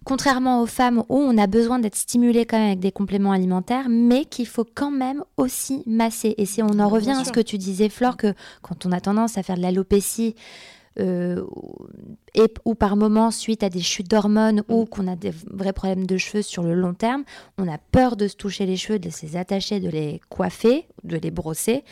Contrairement 0.05 0.61
aux 0.61 0.65
femmes 0.65 0.99
où 1.09 1.17
on 1.17 1.37
a 1.37 1.45
besoin 1.45 1.77
d'être 1.77 1.95
stimulé 1.95 2.45
quand 2.45 2.57
même 2.57 2.67
avec 2.67 2.79
des 2.79 2.91
compléments 2.91 3.31
alimentaires, 3.31 3.87
mais 3.89 4.25
qu'il 4.25 4.47
faut 4.47 4.65
quand 4.73 4.91
même 4.91 5.23
aussi 5.37 5.83
masser. 5.85 6.33
Et 6.37 6.45
si 6.45 6.63
on 6.63 6.79
en 6.79 6.87
revient 6.89 7.11
à 7.19 7.23
ce 7.25 7.31
que 7.31 7.41
tu 7.41 7.57
disais, 7.57 7.89
Flore, 7.89 8.17
que 8.17 8.33
quand 8.61 8.85
on 8.85 8.91
a 8.91 9.01
tendance 9.01 9.37
à 9.37 9.43
faire 9.43 9.57
de 9.57 9.61
l'alopécie, 9.61 10.35
euh, 10.99 11.43
et, 12.35 12.45
ou 12.65 12.75
par 12.75 12.95
moment 12.95 13.31
suite 13.31 13.63
à 13.63 13.69
des 13.69 13.81
chutes 13.81 14.09
d'hormones 14.09 14.63
ou 14.69 14.85
qu'on 14.85 15.07
a 15.07 15.15
des 15.15 15.33
vrais 15.51 15.73
problèmes 15.73 16.05
de 16.05 16.17
cheveux 16.17 16.41
sur 16.43 16.63
le 16.63 16.73
long 16.73 16.93
terme, 16.93 17.23
on 17.57 17.67
a 17.67 17.77
peur 17.91 18.15
de 18.15 18.27
se 18.27 18.35
toucher 18.35 18.65
les 18.65 18.77
cheveux, 18.77 18.99
de 18.99 19.09
se 19.09 19.25
les 19.25 19.35
attacher, 19.37 19.79
de 19.79 19.89
les 19.89 20.21
coiffer, 20.29 20.85
de 21.03 21.17
les 21.17 21.31
brosser, 21.31 21.83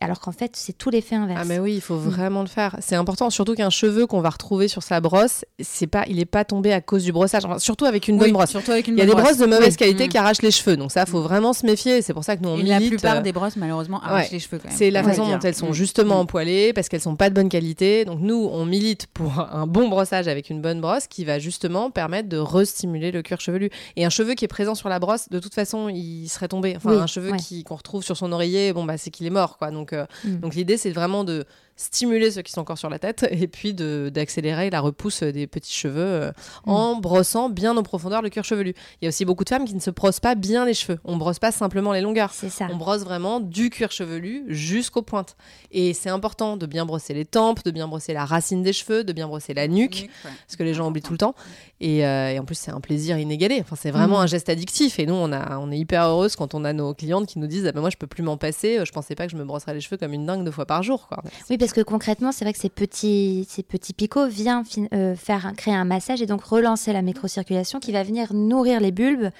alors 0.00 0.20
qu'en 0.20 0.32
fait 0.32 0.52
c'est 0.56 0.76
tout 0.76 0.90
l'effet 0.90 1.14
inverse. 1.16 1.40
Ah 1.42 1.46
mais 1.46 1.58
oui, 1.58 1.74
il 1.74 1.80
faut 1.80 1.96
vraiment 1.96 2.40
le 2.42 2.48
faire. 2.48 2.76
C'est 2.80 2.96
important, 2.96 3.30
surtout 3.30 3.54
qu'un 3.54 3.70
cheveu 3.70 4.06
qu'on 4.06 4.20
va 4.20 4.30
retrouver 4.30 4.68
sur 4.68 4.82
sa 4.82 5.00
brosse, 5.00 5.44
c'est 5.60 5.86
pas, 5.86 6.04
il 6.08 6.18
est 6.18 6.24
pas 6.24 6.44
tombé 6.44 6.72
à 6.72 6.80
cause 6.80 7.04
du 7.04 7.12
brossage. 7.12 7.44
Enfin, 7.44 7.58
surtout 7.58 7.84
avec 7.84 8.08
une 8.08 8.16
bonne 8.18 8.28
Oui, 8.28 8.32
brosse. 8.32 8.50
Surtout 8.50 8.72
avec 8.72 8.88
une 8.88 8.94
Il 8.94 8.98
y 8.98 9.02
a 9.02 9.06
bonne 9.06 9.16
des 9.16 9.22
brosses 9.22 9.38
de 9.38 9.46
mauvaise 9.46 9.70
Oui. 9.70 9.76
qualité 9.76 10.06
Mm. 10.06 10.08
qui 10.08 10.18
arrachent 10.18 10.42
les 10.42 10.50
cheveux, 10.50 10.76
donc 10.76 10.90
ça 10.92 11.06
faut 11.06 11.20
vraiment 11.22 11.52
se 11.52 11.64
méfier. 11.66 12.02
C'est 12.02 12.14
pour 12.14 12.24
ça 12.24 12.36
que 12.36 12.42
nous 12.42 12.48
on 12.50 12.54
Et 12.58 12.62
milite. 12.64 12.70
la 12.80 12.88
plupart 12.88 13.16
euh, 13.18 13.20
des 13.20 13.32
brosses, 13.32 13.56
malheureusement, 13.56 14.00
arrachent 14.02 14.24
ouais. 14.26 14.32
les 14.32 14.38
cheveux. 14.40 14.60
C'est 14.70 14.90
la 14.90 15.02
façon 15.02 15.26
dont 15.28 15.38
elles 15.40 15.54
sont 15.54 15.70
Mm. 15.70 15.74
justement 15.74 16.16
Mm. 16.16 16.20
empoilées, 16.20 16.72
parce 16.72 16.88
qu'elles 16.88 17.00
sont 17.00 17.16
pas 17.16 17.30
de 17.30 17.34
bonne 17.34 17.48
qualité. 17.48 18.04
Donc 18.04 18.18
nous, 18.20 18.43
on 18.52 18.64
milite 18.66 19.06
pour 19.08 19.40
un 19.40 19.66
bon 19.66 19.88
brossage 19.88 20.28
avec 20.28 20.50
une 20.50 20.60
bonne 20.60 20.80
brosse 20.80 21.06
qui 21.06 21.24
va 21.24 21.38
justement 21.38 21.90
permettre 21.90 22.28
de 22.28 22.36
restimuler 22.38 23.10
le 23.10 23.22
cuir 23.22 23.40
chevelu. 23.40 23.70
Et 23.96 24.04
un 24.04 24.10
cheveu 24.10 24.34
qui 24.34 24.44
est 24.44 24.48
présent 24.48 24.74
sur 24.74 24.88
la 24.88 24.98
brosse, 24.98 25.28
de 25.30 25.38
toute 25.38 25.54
façon, 25.54 25.88
il 25.88 26.28
serait 26.28 26.48
tombé. 26.48 26.74
Enfin, 26.76 26.90
Oui, 26.90 26.96
un 26.96 27.06
cheveu 27.06 27.30
ouais. 27.32 27.36
qui 27.38 27.64
qu'on 27.64 27.76
retrouve 27.76 28.02
sur 28.04 28.16
son 28.16 28.32
oreiller, 28.32 28.72
bon 28.72 28.84
bah 28.84 28.96
c'est 28.98 29.10
qu'il 29.10 29.26
est 29.26 29.30
mort, 29.30 29.56
quoi. 29.58 29.70
Donc 29.70 29.92
euh, 29.92 30.06
Mm. 30.24 30.36
donc 30.36 30.54
l'idée 30.54 30.76
c'est 30.76 30.90
vraiment 30.90 31.24
de 31.24 31.44
stimuler 31.76 32.30
ceux 32.30 32.42
qui 32.42 32.52
sont 32.52 32.60
encore 32.60 32.78
sur 32.78 32.88
la 32.90 32.98
tête 32.98 33.26
et 33.30 33.48
puis 33.48 33.74
de 33.74 34.10
d'accélérer 34.12 34.70
la 34.70 34.80
repousse 34.80 35.22
des 35.22 35.46
petits 35.46 35.72
cheveux 35.74 35.94
euh, 36.00 36.30
Mm. 36.66 36.70
en 36.70 36.96
brossant 36.96 37.48
bien 37.48 37.76
en 37.76 37.82
profondeur 37.82 38.22
le 38.22 38.30
cuir 38.30 38.44
chevelu. 38.44 38.74
Il 39.00 39.04
y 39.04 39.06
a 39.06 39.08
aussi 39.08 39.24
beaucoup 39.24 39.44
de 39.44 39.48
femmes 39.48 39.64
qui 39.64 39.74
ne 39.74 39.80
se 39.80 39.90
brossent 39.90 40.20
pas 40.20 40.34
bien 40.34 40.64
les 40.64 40.74
cheveux. 40.74 40.98
On 41.04 41.16
brosse 41.16 41.38
pas 41.38 41.50
simplement 41.52 41.92
les 41.92 42.00
longueurs. 42.00 42.30
C'est 42.32 42.48
ça. 42.50 42.68
On 42.70 42.76
brosse 42.76 43.02
vraiment 43.02 43.40
du 43.40 43.70
cuir 43.70 43.90
chevelu 43.90 44.44
jusqu'aux 44.48 45.02
pointes. 45.02 45.36
Et 45.72 45.94
c'est 45.94 46.10
important 46.10 46.56
de 46.56 46.66
bien 46.66 46.86
brosser 46.86 47.12
les 47.14 47.24
tempes, 47.24 47.64
de 47.64 47.70
bien 47.70 47.88
brosser 47.88 48.12
la 48.12 48.24
racine 48.24 48.62
des 48.62 48.72
cheveux, 48.72 49.04
de 49.04 49.12
bien 49.12 49.26
brosser 49.26 49.54
la 49.54 49.68
nuque, 49.68 50.08
ouais. 50.24 50.30
parce 50.46 50.56
que 50.56 50.62
les 50.62 50.74
gens 50.74 50.88
oublient 50.88 51.02
tout 51.02 51.12
le 51.12 51.18
temps. 51.18 51.34
Et, 51.80 52.06
euh, 52.06 52.30
et 52.30 52.38
en 52.38 52.44
plus, 52.44 52.54
c'est 52.54 52.70
un 52.70 52.80
plaisir 52.80 53.18
inégalé. 53.18 53.58
Enfin, 53.60 53.76
c'est 53.78 53.90
vraiment 53.90 54.16
Mhm. 54.18 54.22
un 54.22 54.26
geste 54.26 54.48
addictif. 54.48 54.98
Et 54.98 55.06
nous, 55.06 55.14
on, 55.14 55.32
a, 55.32 55.58
on 55.58 55.70
est 55.72 55.78
hyper 55.78 56.04
heureuse 56.04 56.36
quand 56.36 56.54
on 56.54 56.64
a 56.64 56.72
nos 56.72 56.94
clientes 56.94 57.26
qui 57.26 57.38
nous 57.38 57.46
disent 57.46 57.66
ah 57.66 57.72
ben 57.72 57.80
Moi, 57.80 57.90
je 57.90 57.96
peux 57.96 58.06
plus 58.06 58.22
m'en 58.22 58.36
passer. 58.36 58.80
Je 58.84 58.92
pensais 58.92 59.14
pas 59.14 59.26
que 59.26 59.32
je 59.32 59.36
me 59.36 59.44
brosserais 59.44 59.74
les 59.74 59.80
cheveux 59.80 59.96
comme 59.96 60.12
une 60.12 60.24
dingue 60.26 60.44
deux 60.44 60.50
fois 60.52 60.66
par 60.66 60.82
jour. 60.82 61.08
Quoi. 61.08 61.22
Oui, 61.50 61.58
parce 61.64 61.72
que 61.72 61.80
concrètement, 61.80 62.30
c'est 62.30 62.44
vrai 62.44 62.52
que 62.52 62.58
ces 62.58 62.68
petits, 62.68 63.46
ces 63.48 63.62
petits 63.62 63.94
picots 63.94 64.26
viennent 64.26 64.64
euh, 64.92 65.16
faire 65.16 65.50
créer 65.56 65.72
un 65.72 65.86
massage 65.86 66.20
et 66.20 66.26
donc 66.26 66.44
relancer 66.44 66.92
la 66.92 67.00
microcirculation 67.00 67.80
qui 67.80 67.90
va 67.90 68.02
venir 68.02 68.34
nourrir 68.34 68.80
les 68.80 68.92
bulbes 68.92 69.30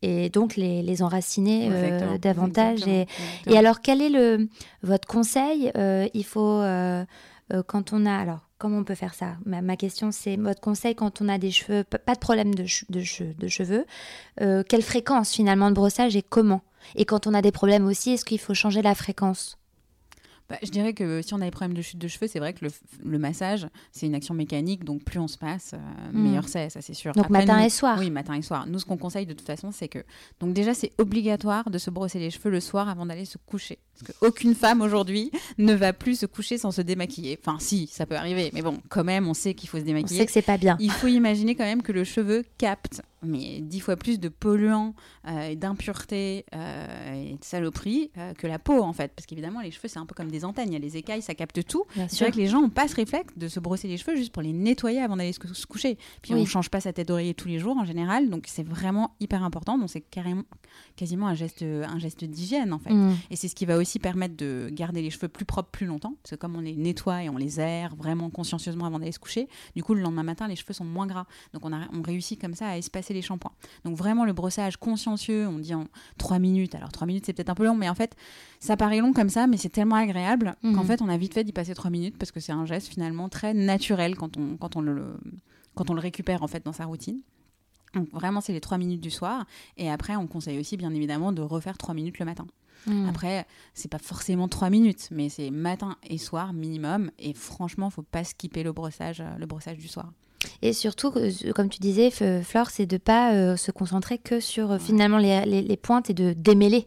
et 0.00 0.30
donc 0.30 0.56
les, 0.56 0.80
les 0.80 1.02
enraciner 1.02 1.68
euh, 1.70 2.16
davantage. 2.16 2.88
Et, 2.88 3.06
et, 3.46 3.58
alors, 3.58 3.82
quel 3.82 4.00
est 4.00 4.08
le, 4.08 4.48
votre 4.82 5.06
conseil 5.06 5.72
euh, 5.76 6.08
Il 6.14 6.24
faut, 6.24 6.62
quand 7.66 7.92
on 7.92 8.06
a... 8.06 8.16
Alors, 8.16 8.40
comment 8.56 8.78
on 8.78 8.84
peut 8.84 8.94
faire 8.94 9.12
ça? 9.12 9.36
Ma, 9.44 9.76
question, 9.76 10.10
c'est 10.10 10.36
votre 10.36 10.62
conseil 10.62 10.94
quand 10.94 11.20
on 11.20 11.28
a 11.28 11.36
des 11.36 11.50
cheveux, 11.50 11.84
pas 11.84 12.14
de 12.14 12.18
problème 12.18 12.54
de, 12.54 12.64
de, 12.88 13.34
de 13.38 13.48
cheveux, 13.48 13.84
quelle 14.38 14.82
fréquence 14.82 15.34
finalement 15.34 15.68
de 15.68 15.74
brossage 15.74 16.16
et 16.16 16.22
comment? 16.22 16.62
Et 16.94 17.04
quand 17.04 17.26
on 17.26 17.34
a 17.34 17.42
des 17.42 17.52
problèmes 17.52 17.86
aussi, 17.86 18.12
est-ce 18.12 18.24
qu'il 18.24 18.40
faut 18.40 18.54
changer 18.54 18.80
la 18.80 18.94
fréquence? 18.94 19.58
Bah, 20.50 20.58
je 20.62 20.70
dirais 20.70 20.92
que 20.92 21.22
si 21.22 21.32
on 21.32 21.40
a 21.40 21.44
des 21.44 21.50
problèmes 21.50 21.76
de 21.76 21.80
chute 21.80 21.98
de 21.98 22.06
cheveux, 22.06 22.26
c'est 22.26 22.38
vrai 22.38 22.52
que 22.52 22.66
le, 23.02 23.18
massage, 23.18 23.66
c'est 23.92 24.06
une 24.06 24.14
action 24.14 24.34
mécanique, 24.34 24.84
donc 24.84 25.02
plus 25.02 25.18
on 25.18 25.28
se 25.28 25.38
passe, 25.38 25.72
euh, 25.72 26.12
hmm. 26.12 26.22
meilleur 26.22 26.48
c'est, 26.48 26.68
ça 26.68 26.82
c'est 26.82 26.92
sûr. 26.92 27.12
Donc 27.12 27.30
matin 27.30 27.60
et 27.60 27.70
soir 27.70 27.98
Oui, 27.98 28.10
matin 28.10 28.34
et 28.34 28.42
soir. 28.42 28.66
Nous, 28.66 28.78
ce 28.78 28.84
qu'on 28.84 28.98
conseille 28.98 29.24
de 29.24 29.32
toute 29.32 29.46
façon, 29.46 29.70
c'est 29.72 29.88
que. 29.88 30.00
Donc 30.40 30.52
déjà, 30.52 30.74
c'est 30.74 30.92
obligatoire 30.98 31.70
de 31.70 31.78
se 31.78 31.90
brosser 31.90 32.18
les 32.18 32.30
cheveux 32.30 32.50
le 32.50 32.60
soir 32.60 32.90
avant 32.90 33.06
d'aller 33.06 33.24
se 33.24 33.38
coucher. 33.38 33.78
Parce 33.94 34.12
qu'aucune 34.12 34.54
femme 34.54 34.82
aujourd'hui 34.82 35.30
ne 35.56 35.72
va 35.72 35.92
plus 35.92 36.18
se 36.18 36.26
coucher 36.26 36.58
sans 36.58 36.72
se 36.72 36.82
démaquiller. 36.82 37.38
Enfin, 37.40 37.58
si, 37.58 37.86
ça 37.86 38.04
peut 38.04 38.16
arriver, 38.16 38.50
mais 38.52 38.60
bon, 38.60 38.80
quand 38.90 39.04
même, 39.04 39.26
on 39.26 39.34
sait 39.34 39.54
qu'il 39.54 39.68
faut 39.68 39.78
se 39.78 39.84
démaquiller. 39.84 40.16
On 40.16 40.20
sait 40.20 40.26
que 40.26 40.32
c'est 40.32 40.42
pas 40.42 40.58
bien. 40.58 40.76
Il 40.78 40.90
faut 40.90 41.06
imaginer 41.06 41.54
quand 41.54 41.64
même 41.64 41.82
que 41.82 41.92
le 41.92 42.04
cheveu 42.04 42.44
capte 42.58 43.02
mais 43.24 43.60
dix 43.60 43.80
fois 43.80 43.96
plus 43.96 44.20
de 44.20 44.28
polluants 44.28 44.94
euh, 45.26 45.48
et 45.48 45.56
d'impuretés 45.56 46.44
euh, 46.54 47.30
et 47.30 47.36
de 47.36 47.44
saloperies 47.44 48.10
euh, 48.18 48.32
que 48.34 48.46
la 48.46 48.58
peau 48.58 48.82
en 48.82 48.92
fait 48.92 49.12
parce 49.14 49.26
qu'évidemment 49.26 49.60
les 49.60 49.70
cheveux 49.70 49.88
c'est 49.88 49.98
un 49.98 50.06
peu 50.06 50.14
comme 50.14 50.30
des 50.34 50.44
antennes 50.44 50.68
il 50.68 50.72
y 50.74 50.76
a 50.76 50.80
les 50.80 50.96
écailles 50.96 51.22
ça 51.22 51.34
capte 51.34 51.64
tout. 51.66 51.84
C'est 52.08 52.20
vrai 52.20 52.30
que 52.30 52.36
les 52.36 52.46
gens 52.46 52.60
ont 52.60 52.70
pas 52.70 52.88
ce 52.88 52.96
réflexe 52.96 53.32
de 53.36 53.48
se 53.48 53.60
brosser 53.60 53.88
les 53.88 53.96
cheveux 53.96 54.16
juste 54.16 54.32
pour 54.32 54.42
les 54.42 54.52
nettoyer 54.52 55.00
avant 55.00 55.16
d'aller 55.16 55.32
se, 55.32 55.66
coucher. 55.66 55.98
Puis 56.22 56.34
on 56.34 56.38
on 56.38 56.46
change 56.46 56.68
pas 56.68 56.80
sa 56.80 56.92
tête 56.92 57.08
d'oreiller 57.08 57.32
tous 57.32 57.48
les 57.48 57.58
jours 57.58 57.76
en 57.76 57.84
général 57.84 58.28
donc 58.28 58.44
c'est 58.46 58.66
vraiment 58.66 59.14
hyper 59.20 59.42
important. 59.42 59.78
Donc 59.78 59.90
c'est 59.90 60.02
carrément 60.02 60.44
quasiment 60.96 61.26
un 61.28 61.34
geste 61.34 61.62
un 61.62 61.98
geste 61.98 62.24
d'hygiène 62.24 62.72
en 62.72 62.78
fait. 62.78 62.92
Mm. 62.92 63.16
et 63.30 63.36
c'est 63.36 63.48
ce 63.48 63.54
qui 63.54 63.64
va 63.64 63.76
aussi 63.78 63.98
permettre 63.98 64.36
de 64.36 64.68
garder 64.72 65.02
les 65.02 65.10
cheveux 65.10 65.28
plus 65.28 65.44
propres 65.44 65.70
plus 65.70 65.86
longtemps 65.86 66.14
parce 66.22 66.32
que 66.32 66.36
comme 66.36 66.56
on 66.56 66.60
les 66.60 66.76
nettoie 66.76 67.24
et 67.24 67.28
on 67.28 67.36
les 67.36 67.60
aère 67.60 67.96
vraiment 67.96 68.30
consciencieusement 68.30 68.86
avant 68.86 68.98
d'aller 68.98 69.12
se 69.12 69.18
coucher 69.18 69.48
du 69.74 69.82
coup 69.82 69.94
le 69.94 70.00
lendemain 70.00 70.22
matin 70.22 70.48
les 70.48 70.56
cheveux 70.56 70.74
sont 70.74 70.84
moins 70.84 71.06
gras. 71.06 71.26
Donc 71.52 71.64
on, 71.64 71.72
a, 71.72 71.86
on 71.92 72.02
réussit 72.02 72.40
comme 72.40 72.54
ça 72.54 72.68
à 72.68 72.76
espacer 72.76 73.14
les 73.14 73.22
shampoings. 73.22 73.52
Donc 73.84 73.96
vraiment 73.96 74.24
le 74.24 74.32
brossage 74.32 74.76
consciencieux, 74.76 75.46
on 75.46 75.58
dit 75.58 75.74
en 75.74 75.86
3 76.18 76.38
minutes. 76.38 76.74
Alors 76.74 76.92
3 76.92 77.06
minutes 77.06 77.26
c'est 77.26 77.32
peut-être 77.32 77.50
un 77.50 77.54
peu 77.54 77.64
long, 77.64 77.76
mais 77.76 77.88
en 77.88 77.94
fait 77.94 78.14
ça 78.60 78.76
paraît 78.76 79.00
long 79.00 79.12
comme 79.12 79.28
ça, 79.28 79.46
mais 79.46 79.56
c'est 79.56 79.68
tellement 79.68 79.96
agréable 79.96 80.14
qu'en 80.62 80.68
mhm. 80.68 80.84
fait 80.84 81.02
on 81.02 81.08
a 81.08 81.16
vite 81.16 81.34
fait 81.34 81.44
d'y 81.44 81.52
passer 81.52 81.74
3 81.74 81.90
minutes 81.90 82.16
parce 82.18 82.32
que 82.32 82.40
c'est 82.40 82.52
un 82.52 82.66
geste 82.66 82.88
finalement 82.88 83.28
très 83.28 83.54
naturel 83.54 84.16
quand 84.16 84.36
on, 84.36 84.56
quand 84.56 84.76
on, 84.76 84.80
le, 84.80 85.16
quand 85.74 85.90
on 85.90 85.94
le 85.94 86.00
récupère 86.00 86.42
en 86.42 86.48
fait 86.48 86.64
dans 86.64 86.72
sa 86.72 86.86
routine. 86.86 87.20
Donc 87.94 88.10
vraiment 88.10 88.40
c'est 88.40 88.52
les 88.52 88.60
3 88.60 88.78
minutes 88.78 89.00
du 89.00 89.10
soir 89.10 89.46
et 89.76 89.90
après 89.90 90.16
on 90.16 90.26
conseille 90.26 90.58
aussi 90.58 90.76
bien 90.76 90.92
évidemment 90.92 91.32
de 91.32 91.42
refaire 91.42 91.78
3 91.78 91.94
minutes 91.94 92.18
le 92.18 92.24
matin. 92.24 92.46
Mhm. 92.86 93.08
Après, 93.08 93.46
c'est 93.72 93.90
pas 93.90 93.98
forcément 93.98 94.46
3 94.48 94.68
minutes, 94.68 95.08
mais 95.10 95.30
c'est 95.30 95.50
matin 95.50 95.96
et 96.06 96.18
soir 96.18 96.52
minimum. 96.52 97.10
Et 97.18 97.32
franchement, 97.32 97.88
faut 97.88 98.02
pas 98.02 98.24
skipper 98.24 98.62
le 98.62 98.72
brossage, 98.72 99.22
le 99.38 99.46
brossage 99.46 99.78
du 99.78 99.88
soir. 99.88 100.12
Et 100.62 100.72
surtout, 100.72 101.12
comme 101.54 101.68
tu 101.68 101.80
disais, 101.80 102.10
Flore, 102.10 102.70
c'est 102.70 102.86
de 102.86 102.96
pas 102.96 103.34
euh, 103.34 103.56
se 103.56 103.70
concentrer 103.70 104.18
que 104.18 104.40
sur 104.40 104.72
euh, 104.72 104.78
finalement 104.78 105.18
les, 105.18 105.44
les, 105.44 105.76
pointes 105.76 106.10
et 106.10 106.14
de 106.14 106.32
démêler. 106.32 106.86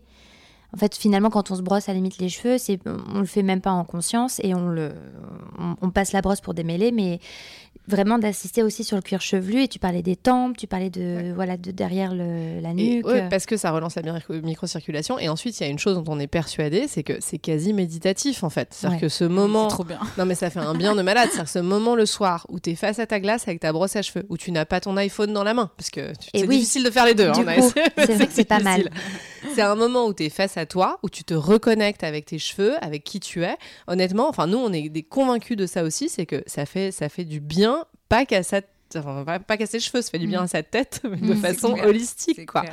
En 0.73 0.77
fait, 0.77 0.95
finalement, 0.95 1.29
quand 1.29 1.49
on 1.51 1.55
se 1.55 1.61
brosse 1.61 1.87
à 1.87 1.93
la 1.93 1.95
limite 1.95 2.17
les 2.17 2.29
cheveux, 2.29 2.57
c'est 2.57 2.79
on 2.85 3.19
le 3.19 3.25
fait 3.25 3.43
même 3.43 3.61
pas 3.61 3.71
en 3.71 3.85
conscience 3.85 4.41
et 4.43 4.53
on 4.53 4.67
le 4.67 4.93
on 5.81 5.89
passe 5.89 6.11
la 6.11 6.21
brosse 6.21 6.41
pour 6.41 6.53
démêler, 6.53 6.91
mais 6.91 7.19
vraiment 7.87 8.19
d'assister 8.19 8.63
aussi 8.63 8.83
sur 8.83 8.97
le 8.97 9.01
cuir 9.01 9.21
chevelu 9.21 9.63
et 9.63 9.67
tu 9.67 9.79
parlais 9.79 10.01
des 10.01 10.15
tempes, 10.15 10.57
tu 10.57 10.67
parlais 10.67 10.89
de 10.89 11.31
voilà 11.33 11.57
de 11.57 11.71
derrière 11.71 12.13
le, 12.13 12.59
la 12.59 12.73
nuque. 12.73 13.05
parce 13.29 13.45
que 13.45 13.57
ça 13.57 13.71
relance 13.71 13.95
la 13.95 14.19
microcirculation 14.29 15.17
et 15.19 15.29
ensuite 15.29 15.59
il 15.59 15.63
y 15.63 15.65
a 15.65 15.69
une 15.69 15.79
chose 15.79 15.95
dont 15.95 16.13
on 16.13 16.19
est 16.19 16.27
persuadé, 16.27 16.87
c'est 16.87 17.03
que 17.03 17.13
c'est 17.19 17.37
quasi 17.37 17.73
méditatif 17.73 18.43
en 18.43 18.49
fait. 18.49 18.69
C'est-à-dire 18.71 18.99
que 18.99 19.09
ce 19.09 19.23
moment 19.23 19.67
trop 19.67 19.83
bien. 19.83 19.99
Non 20.17 20.25
mais 20.25 20.35
ça 20.35 20.49
fait 20.49 20.59
un 20.59 20.73
bien 20.73 20.95
de 20.95 21.01
malade, 21.01 21.29
c'est-à-dire 21.31 21.49
ce 21.49 21.59
moment 21.59 21.95
le 21.95 22.05
soir 22.05 22.45
où 22.49 22.59
tu 22.59 22.71
es 22.71 22.75
face 22.75 22.99
à 22.99 23.07
ta 23.07 23.19
glace 23.19 23.47
avec 23.47 23.61
ta 23.61 23.71
brosse 23.71 23.95
à 23.95 24.01
cheveux, 24.01 24.25
où 24.29 24.37
tu 24.37 24.51
n'as 24.51 24.65
pas 24.65 24.79
ton 24.79 24.97
iPhone 24.97 25.31
dans 25.31 25.43
la 25.43 25.53
main 25.53 25.71
parce 25.77 25.89
que 25.89 26.11
c'est 26.33 26.47
oui, 26.47 26.57
difficile 26.57 26.83
de 26.83 26.91
faire 26.91 27.05
les 27.05 27.15
deux 27.15 27.27
hein, 27.27 27.33
c'est 27.97 28.13
vrai 28.13 28.27
que 28.27 28.33
c'est 28.33 28.43
pas 28.43 28.59
mal. 28.59 28.89
C'est 29.55 29.61
un 29.61 29.75
moment 29.75 30.05
où 30.07 30.13
tu 30.13 30.25
es 30.25 30.29
face 30.29 30.57
à 30.57 30.65
toi, 30.65 30.99
où 31.03 31.09
tu 31.09 31.23
te 31.23 31.33
reconnectes 31.33 32.03
avec 32.03 32.25
tes 32.25 32.39
cheveux, 32.39 32.75
avec 32.83 33.03
qui 33.03 33.19
tu 33.19 33.43
es. 33.43 33.55
Honnêtement, 33.87 34.27
enfin 34.27 34.45
nous 34.45 34.57
on 34.57 34.73
est 34.73 34.89
des 34.89 35.03
convaincus 35.03 35.55
de 35.55 35.65
ça 35.65 35.83
aussi, 35.83 36.09
c'est 36.09 36.25
que 36.25 36.43
ça 36.47 36.65
fait 36.65 36.91
ça 36.91 37.09
fait 37.09 37.25
du 37.25 37.39
bien 37.39 37.76
pas 38.09 38.25
qu'à 38.25 38.43
sa 38.43 38.61
Enfin, 38.95 39.39
pas, 39.39 39.57
qu'à 39.57 39.65
ses 39.65 39.79
cheveux, 39.79 40.01
ça 40.01 40.09
fait 40.09 40.19
du 40.19 40.27
bien 40.27 40.41
mm. 40.41 40.45
à 40.45 40.47
sa 40.47 40.63
tête, 40.63 41.01
mais 41.03 41.17
de 41.27 41.33
mm, 41.33 41.37
façon 41.37 41.73
holistique, 41.73 42.45
quoi. 42.45 42.63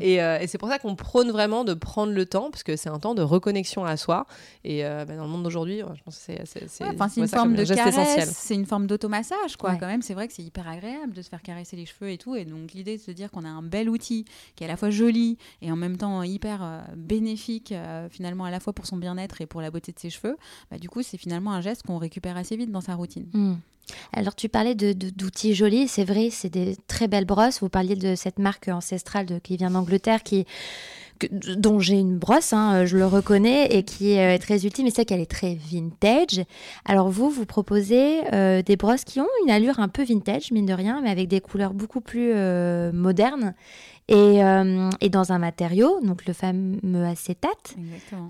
Et, 0.00 0.22
euh, 0.22 0.38
et 0.38 0.46
c'est 0.46 0.58
pour 0.58 0.68
ça 0.68 0.78
qu'on 0.78 0.94
prône 0.94 1.30
vraiment 1.30 1.64
de 1.64 1.74
prendre 1.74 2.12
le 2.12 2.26
temps, 2.26 2.50
parce 2.50 2.62
que 2.62 2.76
c'est 2.76 2.90
un 2.90 2.98
temps 2.98 3.14
de 3.14 3.22
reconnexion 3.22 3.84
à 3.84 3.96
soi. 3.96 4.26
Et 4.64 4.84
euh, 4.84 5.04
bah, 5.04 5.16
dans 5.16 5.24
le 5.24 5.30
monde 5.30 5.42
d'aujourd'hui, 5.42 5.78
je 5.78 6.02
pense 6.02 6.16
que 6.16 6.22
c'est 6.22 6.44
c'est 6.68 7.20
une 7.20 7.28
forme 7.28 7.54
de 7.54 7.64
caresse, 7.64 8.30
c'est 8.36 8.54
une 8.54 8.66
forme 8.66 8.86
d'automassage, 8.86 9.56
quoi. 9.56 9.76
Quand 9.76 9.86
même, 9.86 10.02
c'est 10.02 10.14
vrai 10.14 10.28
que 10.28 10.34
c'est 10.34 10.42
hyper 10.42 10.68
agréable 10.68 11.12
de 11.12 11.22
se 11.22 11.28
faire 11.28 11.42
caresser 11.42 11.76
les 11.76 11.86
cheveux 11.86 12.10
et 12.10 12.18
tout. 12.18 12.34
Et 12.36 12.44
donc 12.44 12.72
l'idée 12.72 12.96
de 12.96 13.02
se 13.02 13.10
dire 13.10 13.30
qu'on 13.30 13.44
a 13.44 13.48
un 13.48 13.62
bel 13.62 13.88
outil 13.88 14.24
qui 14.56 14.64
est 14.64 14.66
à 14.66 14.70
la 14.70 14.76
fois 14.76 14.90
joli 14.90 15.38
et 15.62 15.70
en 15.70 15.76
même 15.76 15.96
temps 15.96 16.22
hyper 16.22 16.62
euh, 16.62 16.80
bénéfique, 16.96 17.74
finalement 18.10 18.44
à 18.44 18.50
la 18.50 18.60
fois 18.60 18.72
pour 18.72 18.86
son 18.86 18.96
bien-être 18.96 19.40
et 19.40 19.46
pour 19.46 19.60
la 19.60 19.70
beauté 19.70 19.92
de 19.92 19.98
ses 19.98 20.10
cheveux. 20.10 20.36
Bah, 20.70 20.78
du 20.78 20.88
coup, 20.88 21.02
c'est 21.02 21.18
finalement 21.18 21.52
un 21.52 21.60
geste 21.60 21.82
qu'on 21.84 21.98
récupère 21.98 22.36
assez 22.36 22.56
vite 22.56 22.70
dans 22.70 22.80
sa 22.80 22.94
routine. 22.94 23.26
Mm. 23.32 23.54
Alors 24.12 24.34
tu 24.34 24.48
parlais 24.48 24.74
d'outils 24.74 25.54
jolis, 25.54 25.88
c'est 25.88 26.04
vrai, 26.04 26.28
c'est 26.30 26.50
des 26.50 26.76
très 26.88 27.08
belles 27.08 27.26
brosses. 27.26 27.60
Vous 27.60 27.68
parliez 27.68 27.96
de 27.96 28.14
cette 28.14 28.38
marque 28.38 28.68
ancestrale 28.68 29.40
qui 29.42 29.56
vient 29.56 29.70
d'Angleterre, 29.70 30.20
dont 31.30 31.78
j'ai 31.78 31.98
une 31.98 32.18
brosse, 32.18 32.52
hein, 32.52 32.84
je 32.84 32.96
le 32.96 33.06
reconnais, 33.06 33.66
et 33.66 33.82
qui 33.82 34.12
est 34.12 34.36
euh, 34.36 34.38
très 34.38 34.66
utile, 34.66 34.84
mais 34.84 34.90
c'est 34.90 35.04
qu'elle 35.04 35.20
est 35.20 35.30
très 35.30 35.54
vintage. 35.54 36.44
Alors 36.84 37.08
vous, 37.08 37.30
vous 37.30 37.46
proposez 37.46 38.20
euh, 38.32 38.62
des 38.62 38.76
brosses 38.76 39.04
qui 39.04 39.20
ont 39.20 39.28
une 39.44 39.50
allure 39.50 39.78
un 39.78 39.88
peu 39.88 40.04
vintage, 40.04 40.50
mine 40.50 40.66
de 40.66 40.72
rien, 40.72 41.00
mais 41.02 41.10
avec 41.10 41.28
des 41.28 41.40
couleurs 41.40 41.72
beaucoup 41.72 42.00
plus 42.00 42.32
euh, 42.34 42.92
modernes 42.92 43.54
et, 44.08 44.44
euh, 44.44 44.90
et, 45.00 45.08
dans 45.08 45.32
un 45.32 45.38
matériau, 45.38 45.98
donc 46.02 46.26
le 46.26 46.34
fameux 46.34 47.06
acétate, 47.06 47.74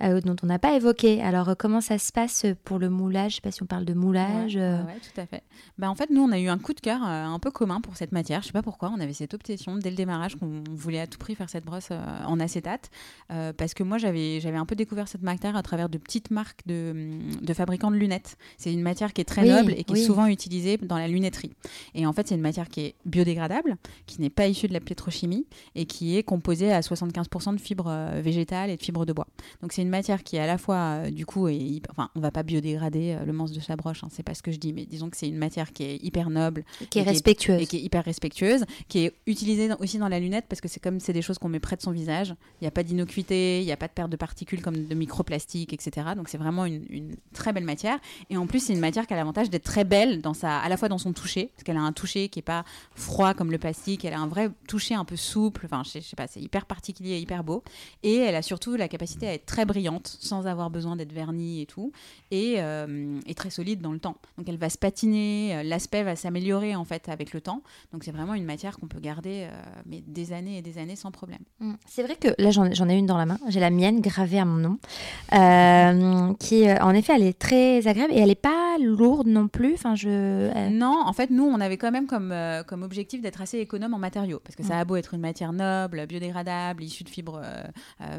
euh, 0.05 0.21
dont 0.21 0.37
on 0.45 0.47
n'a 0.47 0.61
pas 0.61 0.77
évoqué. 0.77 1.21
Alors, 1.21 1.49
euh, 1.49 1.55
comment 1.59 1.81
ça 1.81 1.99
se 1.99 2.13
passe 2.13 2.47
pour 2.63 2.79
le 2.79 2.89
moulage? 2.89 3.33
Je 3.33 3.37
ne 3.37 3.37
sais 3.37 3.41
pas 3.41 3.51
si 3.51 3.63
on 3.65 3.67
parle 3.67 3.85
de 3.85 3.93
moulage. 3.93 4.55
Oui, 4.55 5.01
tout 5.03 5.21
à 5.21 5.27
fait. 5.27 5.43
Bah, 5.77 5.91
en 5.91 5.97
fait, 5.97 6.11
nous, 6.11 6.23
on 6.23 6.31
a 6.31 6.39
eu 6.39 6.47
un 6.47 6.59
coup 6.59 6.75
de 6.75 6.81
cœur 6.81 7.03
un 7.03 7.39
peu 7.41 7.51
commun 7.51 7.81
pour 7.81 7.97
cette 7.97 8.13
matière. 8.13 8.41
Je 8.43 8.45
ne 8.45 8.49
sais 8.49 8.53
pas 8.53 8.63
pourquoi, 8.63 8.93
on 8.97 9.01
avait 9.01 9.13
cette 9.13 9.35
obsession 9.35 9.77
dès 9.77 9.91
le 9.91 9.97
démarrage 9.97 10.37
qu'on 10.37 10.63
voulait 10.71 11.01
à 11.01 11.09
tout 11.09 11.19
prix 11.19 11.35
faire 11.35 11.51
cette 11.51 11.65
brosse 11.65 11.89
en 11.91 12.39
acétate. 12.39 12.91
parce 13.29 13.75
que 13.75 13.83
moi, 13.83 13.99
j'avais 13.99 14.57
un 14.57 14.67
peu 14.67 14.77
découvert 14.77 15.09
cette 15.09 15.23
matière 15.23 15.57
à 15.57 15.63
travers 15.65 15.89
de 15.89 15.99
petites 15.99 16.31
marques 16.31 16.61
de, 16.67 17.19
de 17.43 17.53
fabricants 17.53 17.91
de 17.91 17.97
lunettes. 17.97 18.37
C'est 18.59 18.73
une 18.73 18.83
matière 18.83 19.13
qui 19.13 19.23
est 19.23 19.25
très 19.25 19.45
noble 19.45 19.75
et 19.77 19.83
qui 19.83 19.95
est 19.95 20.05
souvent 20.05 20.27
utilisée 20.27 20.77
dans 20.77 20.99
la 20.99 21.09
lunetterie. 21.09 21.53
Et 21.95 22.07
en 22.07 22.13
fait, 22.13 22.29
c'est 22.29 22.37
une 22.37 22.41
matière 22.41 22.69
qui 22.69 22.81
est 22.81 22.95
biodégradable, 23.07 23.77
qui 24.07 24.21
n'est 24.21 24.31
pas 24.31 24.47
issue 24.47 24.69
de 24.69 24.73
la 24.73 24.81
pétrochimie 24.81 25.47
et 25.75 25.87
qui 25.87 26.17
est 26.17 26.23
composée 26.23 26.73
à 26.73 26.81
75% 26.81 27.55
de 27.55 27.61
fibres 27.61 27.89
euh, 27.89 28.21
végétales 28.23 28.71
et 28.71 28.77
de 28.77 28.83
fibres 28.83 29.07
de 29.07 29.13
bois. 29.13 29.27
Donc 29.63 29.73
c'est 29.73 29.83
une 29.83 29.89
matière 29.89 30.23
qui 30.23 30.37
est 30.37 30.41
à 30.41 30.47
la 30.47 30.59
fois, 30.59 30.77
euh, 30.77 31.11
du 31.11 31.27
coup, 31.27 31.49
et, 31.49 31.81
enfin, 31.91 32.11
on 32.15 32.21
va 32.21 32.31
pas 32.31 32.43
biodégrader 32.43 33.17
euh, 33.19 33.25
le 33.25 33.33
manche 33.33 33.53
de 33.53 33.61
sa 33.61 33.77
broche, 33.77 34.05
hein, 34.05 34.09
c'est 34.11 34.23
pas 34.23 34.35
ce 34.35 34.43
que 34.43 34.53
je 34.53 34.59
dis, 34.59 34.73
mais 34.73 34.87
disons 34.87 35.11
que 35.11 35.17
c'est 35.17 35.29
une 35.29 35.39
matière 35.39 35.73
qui 35.73 35.85
est 35.85 35.97
hyper 36.03 36.31
noble, 36.31 36.65
qui 36.91 36.99
est 36.99 37.03
respectueuse, 37.03 37.63
et 37.63 37.67
qui 37.67 37.77
est 37.77 37.81
hyper 37.81 38.05
respectueuse, 38.05 38.65
qui 38.89 39.01
est 39.01 39.13
utilisée 39.27 39.69
aussi 39.79 39.99
dans 39.99 40.09
la 40.09 40.21
lunette 40.21 40.47
parce 40.49 40.61
que 40.61 40.69
c'est 40.69 40.81
comme 40.81 41.01
c'est 41.01 41.13
des 41.13 41.23
choses 41.23 41.39
qu'on 41.39 41.49
met 41.49 41.61
près 41.61 41.77
de 41.77 41.83
son 41.83 41.91
visage. 41.91 42.35
Il 42.61 42.65
n'y 42.65 42.69
a 42.69 42.71
pas 42.71 42.83
d'innocuité, 42.83 43.61
il 43.61 43.65
n'y 43.65 43.73
a 43.73 43.77
pas 43.77 43.89
de 43.89 43.93
perte 43.93 44.11
de 44.11 44.17
particules 44.17 44.63
comme 44.63 44.87
de 44.87 44.95
microplastiques, 44.95 45.73
etc. 45.73 46.09
Donc 46.17 46.29
c'est 46.29 46.39
vraiment 46.39 46.65
une, 46.65 46.85
une, 46.91 47.17
très 47.33 47.53
belle 47.53 47.65
matière. 47.65 47.99
Et 48.31 48.37
en 48.37 48.47
plus 48.47 48.61
c'est 48.61 48.73
une 48.73 48.81
matière 48.81 49.07
qui 49.07 49.15
a 49.15 49.17
l'avantage 49.17 49.51
d'être 49.51 49.65
très 49.65 49.85
belle 49.85 50.23
dans 50.23 50.35
sa, 50.35 50.59
à 50.59 50.69
la 50.69 50.77
fois 50.77 50.89
dans 50.89 50.99
son 50.99 51.13
toucher, 51.13 51.51
parce 51.55 51.65
qu'elle 51.65 51.77
a 51.77 51.83
un 51.83 51.93
toucher 51.93 52.29
qui 52.29 52.39
est 52.39 52.43
pas 52.43 52.65
froid 52.95 53.35
comme 53.35 53.51
le 53.51 53.59
plastique, 53.59 54.05
elle 54.05 54.15
a 54.15 54.21
un 54.21 54.27
vrai 54.27 54.51
toucher 54.69 54.95
un 54.95 55.05
peu 55.05 55.17
souple. 55.17 55.54
Enfin, 55.65 55.83
je, 55.85 56.01
sais 56.01 56.17
pas, 56.17 56.27
c'est 56.27 56.41
hyper 56.41 56.67
particulier, 56.67 57.19
hyper 57.19 57.45
beau. 57.45 57.63
Et 58.03 58.17
elle 58.17 58.35
a 58.35 58.43
surtout 58.43 58.77
la 58.77 58.89
capacité 58.89 59.29
à 59.29 59.35
être 59.35 59.47
très 59.47 59.65
brillante, 59.65 60.17
sans 60.21 60.47
avoir 60.47 60.71
besoin 60.71 60.97
d'être 60.97 61.13
vernie 61.13 61.63
et 61.63 61.67
tout, 61.67 61.93
et, 62.31 62.57
euh, 62.59 63.21
très 63.37 63.51
solide 63.51 63.81
dans 63.81 63.93
le 63.93 63.99
temps. 63.99 64.17
Donc 64.39 64.49
elle 64.49 64.57
va 64.57 64.71
se 64.71 64.79
patiner, 64.79 65.57
euh, 65.57 65.63
l'aspect 65.65 66.05
va 66.05 66.15
s'améliorer 66.15 66.77
en 66.77 66.85
fait 66.85 67.09
avec 67.09 67.33
le 67.33 67.41
temps. 67.41 67.63
Donc 67.93 68.05
c'est 68.05 68.13
vraiment 68.13 68.35
une 68.35 68.45
matière 68.45 68.79
qu'on 68.79 68.87
peut 68.87 69.01
garder 69.01 69.49
euh, 69.51 69.51
mais 69.87 70.03
des 70.07 70.33
années 70.33 70.59
et 70.59 70.63
des 70.63 70.79
années 70.79 70.95
sans 70.95 71.11
problème. 71.11 71.41
Mm. 71.59 71.73
C'est 71.87 72.05
vrai 72.05 72.15
que 72.15 72.29
là 72.39 72.51
j'en 72.51 72.89
ai 72.89 72.95
une 72.95 73.07
dans 73.07 73.19
la 73.19 73.27
main, 73.27 73.39
j'ai 73.49 73.59
la 73.59 73.71
mienne 73.71 74.01
gravée 74.01 74.39
à 74.39 74.45
mon 74.45 74.57
nom, 74.59 76.37
qui 76.39 76.71
en 76.71 76.91
effet 76.95 77.15
elle 77.17 77.25
est 77.25 77.39
très 77.39 77.87
agréable 77.89 78.13
et 78.13 78.19
elle 78.19 78.29
n'est 78.29 78.35
pas 78.37 78.79
lourde 78.81 79.27
non 79.27 79.49
plus. 79.49 79.75
Enfin 79.75 79.97
je. 79.97 80.69
Non, 80.71 81.03
en 81.05 81.13
fait 81.13 81.31
nous 81.31 81.45
on 81.45 81.61
avait 81.61 81.77
quand 81.77 81.91
même 81.91 82.07
comme 82.07 82.33
comme 82.67 82.83
objectif 82.83 83.21
d'être 83.21 83.43
assez 83.43 83.59
économe 83.59 83.95
en 83.95 83.99
matériaux, 83.99 84.41
parce 84.45 84.55
que 84.55 84.63
ça 84.63 84.77
mm. 84.77 84.81
a 84.81 84.85
beau 84.85 84.97
être 84.97 85.15
une 85.15 85.21
matière 85.21 85.44
matières 85.45 85.53
nobles, 85.53 86.07
biodégradables, 86.07 86.83
issues 86.83 87.05
de 87.05 87.09
fibres 87.09 87.43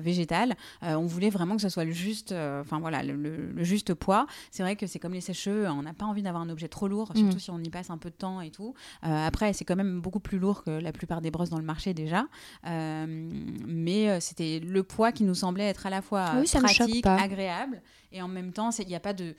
végétales. 0.02 0.56
on 0.82 1.06
voulait 1.06 1.30
vraiment 1.30 1.56
que 1.56 1.62
ce 1.62 1.70
soit 1.70 1.86
le 1.86 1.92
juste, 1.92 2.32
enfin 2.32 2.80
voilà, 2.80 3.04
le, 3.04 3.64
juste 3.64 3.94
poids. 3.94 4.28
C'est 4.52 4.64
vrai 4.64 4.76
que 4.76 4.88
c'est 4.88 5.00
comme 5.00 5.14
les 5.14 5.22
sèches-cheveux, 5.22 5.68
on 5.70 5.84
n'a 5.84 5.94
pas 5.94 6.06
envie 6.06 6.22
d'avoir 6.22 6.44
un 6.44 6.50
objet 6.50 6.68
trop 6.68 6.88
lourd, 6.88 7.12
surtout 7.16 7.38
mm. 7.38 7.40
si 7.40 7.52
on 7.52 7.60
y 7.60 7.70
passe 7.70 7.90
un 7.90 7.98
peu 7.98 8.10
de 8.10 8.16
temps 8.16 8.42
et 8.42 8.52
tout. 8.52 8.74
après, 9.02 9.54
c'est 9.54 9.66
quand 9.66 9.76
même 9.76 10.02
beaucoup 10.02 10.20
plus 10.20 10.40
lourd 10.40 10.64
que 10.64 10.72
la 10.72 10.92
plupart 10.92 11.22
des 11.22 11.32
brosses 11.32 11.50
dans 11.50 11.60
le 11.60 11.64
marché 11.64 11.94
déjà, 11.94 12.26
mais 12.64 14.20
c'était 14.20 14.60
le 14.60 14.84
poids 14.84 15.12
qui 15.12 15.24
nous 15.24 15.36
semblait 15.36 15.68
être 15.68 15.86
à 15.86 15.90
la 15.90 16.02
fois 16.02 16.26
pratique, 16.54 17.06
agréable, 17.06 17.82
et 18.12 18.22
en 18.22 18.28
même 18.28 18.52
temps, 18.52 18.70
il 18.80 18.88
n'y 18.88 18.96
a 18.96 19.00
pas 19.00 19.14
de 19.14 19.36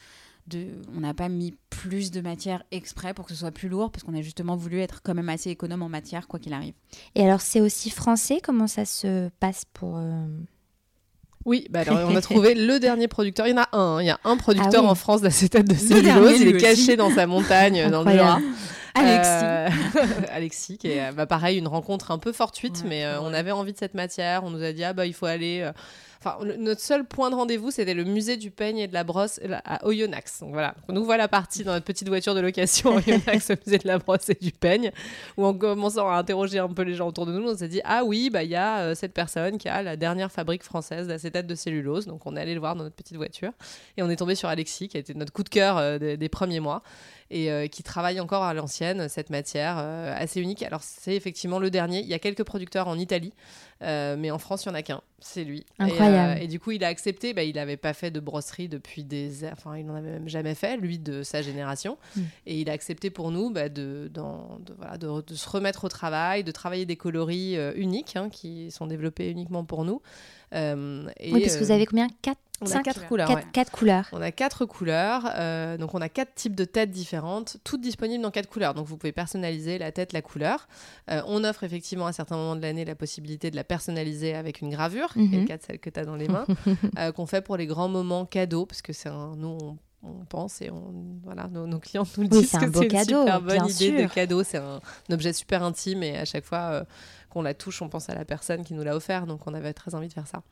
on 0.97 1.01
n'a 1.01 1.15
pas 1.15 1.29
mis 1.29 1.55
plus 1.71 2.11
de 2.11 2.21
matière 2.21 2.63
exprès 2.71 3.15
pour 3.15 3.27
que 3.27 3.33
ce 3.33 3.39
soit 3.39 3.51
plus 3.51 3.69
lourd, 3.69 3.91
parce 3.91 4.05
qu'on 4.05 4.15
a 4.15 4.23
justement 4.23 4.57
voulu 4.57 4.81
être 4.81 5.01
quand 5.03 5.15
même 5.15 5.29
assez 5.29 5.51
économe 5.51 5.83
en 5.83 5.89
matière, 5.89 6.29
quoi 6.29 6.39
qu'il 6.39 6.53
arrive. 6.53 6.75
Et 7.15 7.25
alors, 7.25 7.41
c'est 7.41 7.61
aussi 7.61 7.91
français? 7.91 8.41
Comment 8.43 8.67
ça 8.67 8.85
se 8.85 9.29
passe 9.41 9.65
pour... 9.73 9.97
Euh, 9.97 10.27
oui, 11.45 11.69
bah 11.71 11.81
alors 11.87 12.11
on 12.11 12.17
a 12.17 12.21
trouvé 12.23 12.55
le 12.55 12.81
dernier 12.81 13.07
producteur. 13.07 13.47
Il 13.47 13.51
y 13.51 13.55
en 13.55 13.63
a 13.63 13.69
un. 13.73 13.79
Hein. 13.79 14.03
Il 14.03 14.07
y 14.07 14.11
a 14.11 14.19
un 14.25 14.37
producteur 14.37 14.85
ah 14.85 14.91
en 14.91 14.97
France 14.97 15.23
d'acétate 15.23 15.67
de 15.69 15.77
cellulose. 15.77 16.41
Il 16.41 16.49
est 16.49 16.57
caché 16.57 16.97
dans 16.97 17.11
sa 17.11 17.29
montagne, 17.29 17.89
dans 17.89 18.03
le 18.03 18.11
Jura. 18.11 18.41
Alexis. 18.95 19.45
Euh, 19.45 19.69
Alexis, 20.33 20.79
qui 20.79 20.89
est 20.89 21.13
bah, 21.13 21.27
pareil, 21.27 21.59
une 21.59 21.69
rencontre 21.69 22.11
un 22.11 22.19
peu 22.19 22.33
fortuite, 22.33 22.83
mais 22.89 23.05
euh, 23.05 23.21
on 23.21 23.33
avait 23.33 23.53
envie 23.53 23.73
de 23.73 23.79
cette 23.79 23.95
matière. 23.95 24.43
On 24.43 24.51
nous 24.51 24.63
a 24.63 24.73
dit, 24.73 24.83
ah 24.83 24.93
bah 24.93 25.07
il 25.07 25.15
faut 25.15 25.27
aller 25.27 25.71
notre 26.59 26.81
seul 26.81 27.05
point 27.05 27.31
de 27.31 27.35
rendez-vous, 27.35 27.71
c'était 27.71 27.95
le 27.95 28.05
musée 28.05 28.37
du 28.37 28.51
peigne 28.51 28.79
et 28.79 28.89
de 28.89 28.95
la 28.95 29.05
brosse 29.05 29.41
à 29.65 29.87
Oyonnax. 29.87 30.41
Donc 30.41 30.53
voilà, 30.53 30.75
on 30.89 30.93
nous 30.93 31.05
voilà 31.05 31.29
partis 31.29 31.65
dans 31.65 31.73
notre 31.73 31.85
petite 31.85 32.09
voiture 32.09 32.35
de 32.35 32.41
location 32.41 32.97
à 32.97 33.01
Oyonnax, 33.01 33.51
au 33.51 33.55
musée 33.65 33.79
de 33.79 33.87
la 33.87 33.99
brosse 33.99 34.29
et 34.29 34.39
du 34.41 34.53
peigne, 34.53 34.91
où 35.37 35.45
en 35.45 35.55
commençant 35.55 36.09
à 36.09 36.17
interroger 36.17 36.59
un 36.59 36.69
peu 36.69 36.83
les 36.83 36.95
gens 36.95 37.09
autour 37.09 37.27
de 37.27 37.33
nous, 37.33 37.49
on 37.49 37.57
s'est 37.57 37.69
dit 37.69 37.81
ah 37.85 38.05
oui, 38.05 38.31
bah 38.31 38.43
il 38.43 38.51
y 38.51 38.57
a 38.57 38.79
euh, 38.79 38.95
cette 38.95 39.13
personne 39.13 39.59
qui 39.59 39.69
a 39.69 39.83
la 39.83 39.97
dernière 39.97 40.33
fabrique 40.33 40.63
française 40.63 41.09
d'acétate 41.09 41.47
de 41.47 41.55
cellulose. 41.55 42.07
Donc 42.07 42.27
on 42.27 42.37
est 42.37 42.41
allé 42.41 42.55
le 42.55 42.61
voir 42.61 42.77
dans 42.77 42.85
notre 42.85 42.97
petite 42.97 43.17
voiture 43.17 43.53
et 43.97 44.03
on 44.03 44.11
est 44.11 44.17
tombé 44.17 44.35
sur 44.35 44.49
Alexis, 44.49 44.89
qui 44.89 44.97
a 44.97 45.01
été 45.01 45.15
notre 45.15 45.33
coup 45.33 45.43
de 45.43 45.49
cœur 45.49 45.79
euh, 45.79 45.99
des, 45.99 46.29
premiers 46.29 46.61
mois 46.61 46.83
et 47.31 47.51
euh, 47.51 47.67
qui 47.67 47.83
travaille 47.83 48.21
encore 48.21 48.43
à 48.43 48.55
l'ancienne 48.55 49.09
cette 49.09 49.31
matière 49.31 49.79
assez 49.79 50.41
unique. 50.41 50.63
Alors 50.63 50.83
c'est 50.83 51.15
effectivement 51.15 51.59
le 51.59 51.71
dernier. 51.71 52.01
Il 52.01 52.07
y 52.07 52.15
a 52.15 52.19
quelques 52.19 52.45
producteurs 52.45 52.89
en 52.89 52.99
Italie. 52.99 53.33
Euh, 53.83 54.17
mais 54.19 54.31
en 54.31 54.39
France, 54.39 54.65
il 54.65 54.69
n'y 54.69 54.75
en 54.75 54.79
a 54.79 54.83
qu'un, 54.83 55.03
c'est 55.21 55.45
lui. 55.45 55.67
Incroyable. 55.79 56.39
Euh, 56.39 56.43
et, 56.43 56.47
du 56.47 56.59
coup, 56.59 56.71
il 56.71 56.83
a 56.83 56.89
accepté. 56.89 57.35
Bah, 57.35 57.43
il 57.43 57.57
n'avait 57.57 57.77
pas 57.77 57.93
fait 57.93 58.11
de 58.11 58.21
brosserie 58.21 58.69
depuis 58.69 59.05
des. 59.05 59.45
Enfin, 59.45 59.77
il 59.77 59.85
n'en 59.85 59.95
avait 59.95 60.13
même 60.13 60.29
jamais 60.29 60.55
fait, 60.55 60.77
lui, 60.77 60.99
de 60.99 61.23
sa 61.23 61.43
génération. 61.43 61.99
Hmm. 62.17 62.23
Et 62.47 62.61
il 62.61 62.71
a 62.71 62.73
accepté 62.73 63.11
pour 63.11 63.31
nous 63.31 63.51
bah, 63.51 63.69
de, 63.69 64.11
de, 64.13 64.23
voilà, 64.79 64.97
de, 64.97 65.35
se 65.35 65.49
remettre 65.49 65.85
au 65.85 65.89
travail, 65.89 66.43
de 66.43 66.53
travailler 66.53 66.87
des 66.87 66.97
coloris 66.97 67.57
euh, 67.57 67.73
uniques 67.77 68.17
hein, 68.17 68.31
qui 68.31 68.71
sont 68.71 68.87
développés 68.87 69.31
uniquement 69.31 69.65
pour 69.65 69.85
nous. 69.85 70.01
Et, 70.53 71.33
oui, 71.33 71.41
parce 71.43 71.57
que 71.57 71.65
vous 71.65 71.71
avez 71.71 71.87
combien? 71.87 72.09
Quatre 72.23 72.41
on 72.63 72.71
a 72.71 72.83
quatre 72.83 73.07
couleurs. 73.07 73.29
Quatre, 73.53 73.71
couleurs. 73.71 74.09
On 74.13 74.23
a 74.23 74.33
quatre 74.33 74.65
couleurs. 74.65 75.31
Euh, 75.37 75.77
donc, 75.77 75.95
on 75.95 76.01
a 76.01 76.09
quatre 76.09 76.35
types 76.35 76.55
de 76.55 76.65
têtes 76.65 76.91
différentes, 76.91 77.59
toutes 77.65 77.83
disponibles 77.83 78.23
dans 78.23 78.31
quatre 78.31 78.49
couleurs. 78.49 78.73
Donc, 78.73 78.87
vous 78.87 78.97
pouvez 78.97 79.13
personnaliser 79.13 79.77
la 79.79 79.93
tête, 79.93 80.13
la 80.15 80.23
couleur. 80.23 80.67
Euh, 81.11 81.21
on 81.27 81.45
offre 81.45 81.65
effectivement 81.65 82.07
à 82.07 82.13
certains 82.13 82.37
moments 82.37 82.57
de 82.57 82.63
l'année 82.63 82.85
la 82.85 82.95
possibilité 82.95 83.51
de 83.51 83.57
la 83.57 83.65
personnaliser 83.65 84.35
avec 84.35 84.63
une 84.63 84.71
gravure, 84.71 85.13
qui 85.13 85.35
est 85.35 85.41
le 85.41 85.47
cas 85.47 85.59
de 85.59 85.63
celle 85.63 85.79
que 85.79 85.91
tu 85.91 86.01
as 86.01 86.05
dans 86.05 86.17
les 86.17 86.29
mains, 86.29 86.47
euh, 86.99 87.13
qu'on 87.13 87.27
fait 87.27 87.43
pour 87.43 87.59
les 87.59 87.67
grands 87.67 87.89
moments 87.89 88.25
cadeaux, 88.25 88.65
parce 88.65 88.83
que 88.83 88.95
c'est 88.95 89.11
un. 89.11 89.37
Nous, 89.37 89.59
on, 90.03 90.25
pense 90.29 90.63
et 90.63 90.71
on, 90.71 91.19
voilà, 91.25 91.49
nos, 91.49 91.79
clients 91.81 92.07
nous 92.17 92.23
le 92.23 92.29
disent 92.29 92.53
que 92.53 92.59
c'est 92.61 92.85
une 92.85 92.89
cadeau, 92.89 93.23
super 93.23 93.41
bonne 93.43 93.69
idée 93.69 94.03
de 94.03 94.07
cadeau. 94.07 94.43
C'est 94.45 94.59
un, 94.59 94.81
objet 95.11 95.33
super 95.33 95.63
intime 95.63 96.03
et 96.03 96.17
à 96.17 96.25
chaque 96.25 96.45
fois 96.45 96.87
qu'on 97.37 97.43
la 97.43 97.53
touche, 97.53 97.83
on 97.83 97.91
pense 97.91 98.09
à 98.09 98.15
la 98.15 98.25
personne 98.25 98.65
qui 98.65 98.73
nous 98.73 98.83
l'a 98.83 98.97
offert. 98.97 99.27
Donc, 99.27 99.47
on 99.47 99.53
avait 99.53 99.75
très 99.75 99.95
envie 99.95 100.09
de 100.09 100.13
faire 100.15 100.27
ça. 100.27 100.43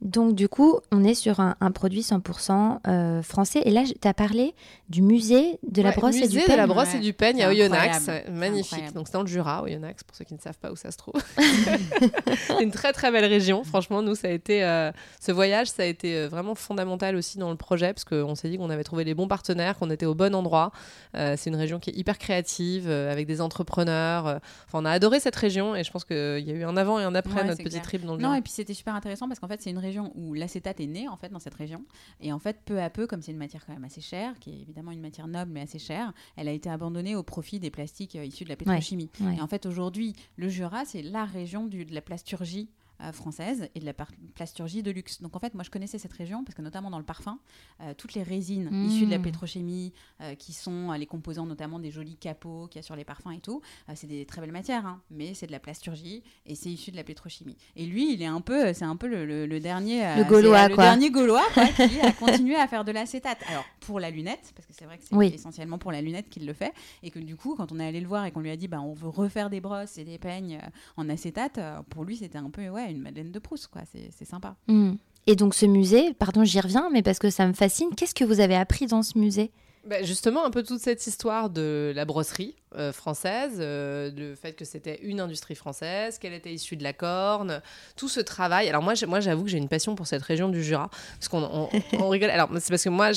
Donc 0.00 0.34
du 0.34 0.48
coup, 0.48 0.80
on 0.90 1.04
est 1.04 1.14
sur 1.14 1.40
un, 1.40 1.54
produit 1.72 2.00
100% 2.00 2.78
euh, 2.86 3.22
français. 3.22 3.62
Et 3.64 3.70
là, 3.70 3.84
tu 3.84 4.08
as 4.08 4.14
parlé 4.14 4.54
du 4.88 5.02
musée 5.02 5.58
de 5.62 5.82
la 5.82 5.92
brosse 5.92 6.16
et 6.16 6.28
du 6.28 6.38
peigne. 6.38 6.50
de 6.50 6.56
la 6.56 6.66
brosse 6.66 6.94
et 6.94 6.98
du 6.98 7.12
peigne 7.12 7.42
à 7.42 7.48
Oyonnax. 7.48 8.10
Magnifique. 8.30 8.92
Donc 8.94 9.06
c'est 9.06 9.14
dans 9.14 9.22
le 9.22 9.28
Jura, 9.28 9.62
Oyonnax, 9.62 10.04
pour 10.04 10.16
ceux 10.16 10.24
qui 10.24 10.34
ne 10.34 10.40
savent 10.40 10.58
pas 10.58 10.70
où 10.70 10.76
ça 10.76 10.90
se 10.90 10.96
trouve. 10.96 11.14
c'est 12.46 12.62
une 12.62 12.70
très 12.70 12.92
très 12.92 13.10
belle 13.10 13.24
région. 13.24 13.64
Franchement, 13.64 14.02
nous, 14.02 14.14
ça 14.14 14.28
a 14.28 14.32
été... 14.32 14.64
Euh, 14.64 14.90
ce 15.20 15.32
voyage, 15.32 15.68
ça 15.68 15.82
a 15.82 15.86
été 15.86 16.16
euh, 16.16 16.28
vraiment 16.28 16.54
fondamental 16.54 17.16
aussi 17.16 17.38
dans 17.38 17.50
le 17.50 17.56
projet, 17.56 17.92
parce 17.92 18.04
qu'on 18.04 18.34
s'est 18.34 18.48
dit 18.48 18.58
qu'on 18.58 18.70
avait 18.70 18.84
trouvé 18.84 19.04
les 19.04 19.14
bons 19.14 19.28
partenaires, 19.28 19.78
qu'on 19.78 19.90
était 19.90 20.06
au 20.06 20.14
bon 20.14 20.34
endroit. 20.34 20.72
c'est 21.14 21.46
une 21.46 21.56
région 21.56 21.78
qui 21.78 21.90
est 21.90 21.96
hyper 21.96 22.18
créative, 22.18 22.90
avec 22.90 23.26
des 23.26 23.40
entrepreneurs. 23.40 24.40
Enfin, 24.66 24.80
on 24.80 24.84
a 24.84 24.90
adoré 24.90 25.20
cette 25.20 25.36
région 25.36 25.74
et 25.76 25.84
je 25.84 25.90
pense 25.90 26.04
qu'il 26.04 26.16
y 26.16 26.50
a 26.50 26.54
eu 26.54 26.64
un 26.64 26.76
avant 26.76 26.98
et 26.98 27.04
un 27.04 27.14
après 27.14 27.44
notre 27.44 27.62
petite 27.62 27.82
trip 27.82 28.04
dans 28.04 28.16
le 28.16 28.22
Non, 28.22 28.34
et 28.34 28.40
puis 28.42 28.52
c'était 28.52 28.74
super 28.74 28.94
intéressant 28.94 29.28
parce 29.28 29.40
qu'en 29.40 29.48
fait, 29.48 29.61
c'est 29.62 29.70
une 29.70 29.78
région 29.78 30.12
où 30.14 30.34
l'acétate 30.34 30.80
est 30.80 30.86
né 30.86 31.08
en 31.08 31.16
fait 31.16 31.30
dans 31.30 31.38
cette 31.38 31.54
région. 31.54 31.84
Et 32.20 32.32
en 32.32 32.38
fait 32.38 32.60
peu 32.64 32.80
à 32.80 32.90
peu 32.90 33.06
comme 33.06 33.22
c'est 33.22 33.32
une 33.32 33.38
matière 33.38 33.64
quand 33.64 33.72
même 33.72 33.84
assez 33.84 34.00
chère 34.00 34.38
qui 34.38 34.50
est 34.50 34.60
évidemment 34.60 34.90
une 34.90 35.00
matière 35.00 35.28
noble 35.28 35.52
mais 35.52 35.62
assez 35.62 35.78
chère 35.78 36.12
elle 36.36 36.48
a 36.48 36.52
été 36.52 36.68
abandonnée 36.68 37.16
au 37.16 37.22
profit 37.22 37.60
des 37.60 37.70
plastiques 37.70 38.16
euh, 38.16 38.24
issus 38.24 38.44
de 38.44 38.48
la 38.48 38.56
pétrochimie. 38.56 39.10
et 39.36 39.40
en 39.40 39.46
fait 39.46 39.66
aujourd'hui 39.66 40.14
le 40.36 40.48
Jura 40.48 40.84
c'est 40.84 41.02
la 41.02 41.24
région 41.24 41.66
du, 41.66 41.84
de 41.84 41.94
la 41.94 42.00
plasturgie 42.02 42.68
française 43.12 43.68
et 43.74 43.80
de 43.80 43.84
la 43.84 43.94
plasturgie 44.34 44.82
de 44.82 44.90
luxe. 44.90 45.20
Donc 45.22 45.34
en 45.34 45.38
fait, 45.38 45.54
moi 45.54 45.64
je 45.64 45.70
connaissais 45.70 45.98
cette 45.98 46.12
région 46.12 46.44
parce 46.44 46.54
que 46.54 46.62
notamment 46.62 46.90
dans 46.90 46.98
le 46.98 47.04
parfum, 47.04 47.38
euh, 47.80 47.94
toutes 47.96 48.14
les 48.14 48.22
résines 48.22 48.70
issues 48.86 49.06
de 49.06 49.10
la 49.10 49.18
mmh. 49.18 49.22
pétrochimie, 49.22 49.92
euh, 50.20 50.34
qui 50.34 50.52
sont 50.52 50.92
les 50.92 51.06
composants 51.06 51.46
notamment 51.46 51.78
des 51.78 51.90
jolis 51.90 52.16
capots 52.16 52.68
qu'il 52.68 52.78
y 52.78 52.80
a 52.80 52.82
sur 52.82 52.96
les 52.96 53.04
parfums 53.04 53.32
et 53.32 53.40
tout, 53.40 53.60
c'est 53.94 54.06
des 54.06 54.24
très 54.24 54.40
belles 54.40 54.52
matières, 54.52 54.86
hein, 54.86 55.00
mais 55.10 55.34
c'est 55.34 55.46
de 55.46 55.52
la 55.52 55.58
plasturgie 55.58 56.22
et 56.46 56.54
c'est 56.54 56.70
issu 56.70 56.90
de 56.90 56.96
la 56.96 57.04
pétrochimie. 57.04 57.56
Et 57.76 57.86
lui, 57.86 58.12
il 58.12 58.22
est 58.22 58.26
un 58.26 58.40
peu, 58.40 58.72
c'est 58.72 58.84
un 58.84 58.96
peu 58.96 59.08
le, 59.08 59.60
dernier, 59.60 60.16
le 60.16 60.24
gaulois, 60.24 60.68
le 60.68 60.76
dernier 60.76 61.10
gaulois 61.10 61.44
qui 61.76 62.00
a 62.00 62.12
continué 62.12 62.56
à 62.56 62.68
faire 62.68 62.84
de 62.84 62.92
l'acétate. 62.92 63.38
Alors 63.48 63.64
pour 63.80 64.00
la 64.00 64.10
lunette, 64.10 64.52
parce 64.54 64.66
que 64.66 64.72
c'est 64.72 64.84
vrai 64.84 64.98
que 64.98 65.04
c'est 65.04 65.34
essentiellement 65.34 65.78
pour 65.78 65.92
la 65.92 66.02
lunette 66.02 66.28
qu'il 66.28 66.46
le 66.46 66.52
fait, 66.52 66.72
et 67.02 67.10
que 67.10 67.18
du 67.18 67.36
coup, 67.36 67.54
quand 67.56 67.72
on 67.72 67.80
est 67.80 67.86
allé 67.86 68.00
le 68.00 68.06
voir 68.06 68.24
et 68.26 68.30
qu'on 68.30 68.40
lui 68.40 68.50
a 68.50 68.56
dit, 68.56 68.68
bah 68.68 68.80
on 68.80 68.92
veut 68.92 69.08
refaire 69.08 69.50
des 69.50 69.60
brosses 69.60 69.98
et 69.98 70.04
des 70.04 70.18
peignes 70.18 70.60
en 70.96 71.08
acétate, 71.08 71.58
pour 71.90 72.04
lui 72.04 72.16
c'était 72.16 72.38
un 72.38 72.50
peu 72.50 72.68
ouais 72.68 72.81
une 72.88 73.00
Madeleine 73.00 73.32
de 73.32 73.38
Proust, 73.38 73.68
quoi. 73.68 73.82
C'est 73.92 74.24
sympa. 74.24 74.56
Hmm. 74.68 74.94
Et 75.26 75.36
donc 75.36 75.54
ce 75.54 75.66
musée, 75.66 76.14
pardon, 76.14 76.44
j'y 76.44 76.60
reviens, 76.60 76.90
mais 76.92 77.02
parce 77.02 77.18
que 77.18 77.30
ça 77.30 77.46
me 77.46 77.52
fascine, 77.52 77.90
qu'est-ce 77.96 78.14
que 78.14 78.24
vous 78.24 78.40
avez 78.40 78.56
appris 78.56 78.86
dans 78.86 79.02
ce 79.02 79.18
musée? 79.18 79.52
Bah, 79.86 80.02
justement, 80.02 80.44
un 80.44 80.50
peu 80.50 80.62
toute 80.62 80.80
cette 80.80 81.06
histoire 81.06 81.50
de 81.50 81.92
la 81.94 82.04
brosserie 82.04 82.56
euh, 82.76 82.92
française, 82.92 83.58
euh, 83.58 84.10
le 84.16 84.34
fait 84.34 84.52
que 84.52 84.64
c'était 84.64 85.00
une 85.02 85.20
industrie 85.20 85.54
française, 85.54 86.18
qu'elle 86.18 86.32
était 86.32 86.52
issue 86.52 86.76
de 86.76 86.82
la 86.82 86.92
corne, 86.92 87.60
tout 87.96 88.08
ce 88.08 88.20
travail. 88.20 88.68
Alors 88.68 88.82
moi, 88.82 88.94
j'avoue 88.94 89.44
que 89.44 89.50
j'ai 89.50 89.58
une 89.58 89.68
passion 89.68 89.94
pour 89.94 90.06
cette 90.06 90.22
région 90.22 90.48
du 90.48 90.62
Jura, 90.62 90.90
parce 91.18 91.28
qu'on 91.28 91.68
on, 91.98 92.08
rigole. 92.08 92.30
Alors 92.30 92.48
c'est 92.58 92.70
parce 92.70 92.84
que 92.84 92.88
moi, 92.88 93.10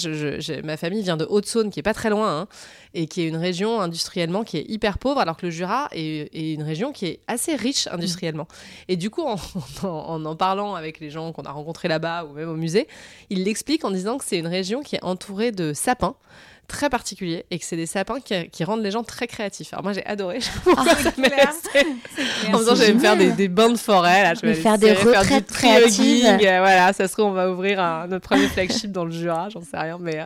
ma 0.63 0.77
famille 0.77 1.03
vient 1.03 1.17
de 1.17 1.25
Haute-Saône, 1.25 1.69
qui 1.69 1.79
est 1.79 1.83
pas 1.83 1.93
très 1.93 2.09
loin, 2.09 2.41
hein, 2.41 2.47
et 2.93 3.07
qui 3.07 3.21
est 3.21 3.27
une 3.27 3.37
région 3.37 3.81
industriellement 3.81 4.43
qui 4.43 4.57
est 4.57 4.69
hyper 4.69 4.97
pauvre, 4.97 5.19
alors 5.19 5.37
que 5.37 5.45
le 5.45 5.51
Jura 5.51 5.87
est, 5.91 6.53
une 6.53 6.63
région 6.63 6.91
qui 6.91 7.05
est 7.07 7.19
assez 7.27 7.55
riche 7.55 7.87
industriellement. 7.87 8.47
Et 8.87 8.97
du 8.97 9.09
coup, 9.09 9.23
en 9.25 9.37
en, 9.83 10.25
en 10.25 10.35
parlant 10.35 10.75
avec 10.75 10.99
les 10.99 11.09
gens 11.09 11.31
qu'on 11.31 11.43
a 11.43 11.51
rencontrés 11.51 11.87
là-bas 11.87 12.25
ou 12.25 12.33
même 12.33 12.49
au 12.49 12.55
musée, 12.55 12.87
ils 13.29 13.43
l'expliquent 13.43 13.85
en 13.85 13.91
disant 13.91 14.17
que 14.17 14.23
c'est 14.25 14.37
une 14.37 14.47
région 14.47 14.81
qui 14.81 14.95
est 14.95 15.03
entourée 15.03 15.51
de 15.51 15.73
sapins 15.73 16.15
très 16.67 16.89
particulier 16.89 17.45
et 17.51 17.59
que 17.59 17.65
c'est 17.65 17.75
des 17.75 17.85
sapins 17.85 18.19
qui, 18.19 18.63
rendent 18.63 18.83
les 18.83 18.91
gens 18.91 19.03
très 19.03 19.27
créatifs. 19.27 19.73
Alors 19.73 19.83
moi 19.83 19.93
j'ai 19.93 20.05
adoré. 20.05 20.39
Je 20.45 20.49
oh, 20.65 20.75
ça 20.75 21.11
En 22.53 22.57
faisant, 22.57 22.75
j'allais 22.75 22.93
me 22.93 22.99
faire 22.99 23.17
des, 23.17 23.31
des 23.31 23.47
bains 23.47 23.69
de 23.69 23.77
forêt. 23.77 24.23
Là, 24.23 24.33
je 24.33 24.41
vais 24.41 24.53
faire 24.53 24.77
des 24.77 24.93
retraites 24.93 25.51
créatives. 25.51 26.25
Euh, 26.25 26.59
voilà, 26.59 26.93
ça 26.93 27.07
se 27.07 27.13
trouve 27.13 27.25
on 27.25 27.31
va 27.31 27.49
ouvrir 27.51 27.79
un, 27.79 28.07
notre 28.07 28.27
premier 28.27 28.47
flagship 28.47 28.91
dans 28.91 29.05
le 29.05 29.11
Jura, 29.11 29.49
j'en 29.49 29.61
sais 29.61 29.77
rien, 29.77 29.97
mais 29.99 30.19
euh, 30.19 30.25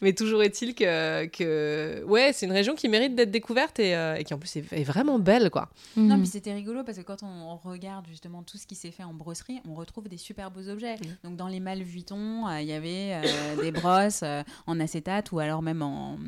mais 0.00 0.12
toujours 0.12 0.42
est-il 0.42 0.74
que 0.74 1.26
que 1.26 2.04
ouais, 2.06 2.32
c'est 2.32 2.46
une 2.46 2.52
région 2.52 2.74
qui 2.74 2.88
mérite 2.88 3.14
d'être 3.14 3.30
découverte 3.30 3.78
et, 3.78 3.94
euh, 3.94 4.16
et, 4.16 4.24
qui 4.24 4.34
en 4.34 4.38
plus 4.38 4.56
est, 4.56 4.84
vraiment 4.84 5.18
belle 5.18 5.50
quoi. 5.50 5.68
Non, 5.96 6.16
mais 6.16 6.26
c'était 6.26 6.52
rigolo 6.52 6.82
parce 6.84 6.98
que 6.98 7.02
quand 7.02 7.22
on 7.22 7.56
regarde 7.56 8.06
justement 8.08 8.42
tout 8.42 8.58
ce 8.58 8.66
qui 8.66 8.74
s'est 8.74 8.90
fait 8.90 9.04
en 9.04 9.14
brosserie, 9.14 9.60
on 9.68 9.74
retrouve 9.74 10.08
des 10.08 10.16
super 10.16 10.50
beaux 10.50 10.68
objets. 10.68 10.96
Donc 11.24 11.36
dans 11.36 11.48
les 11.48 11.60
Mal 11.60 11.82
Vuitton, 11.82 12.48
il 12.58 12.66
y 12.66 12.72
avait 12.72 13.20
des 13.60 13.72
brosses 13.72 14.24
en 14.66 14.80
acétate 14.80 15.32
ou 15.32 15.38
alors 15.38 15.62
même 15.62 15.79
en, 15.82 16.18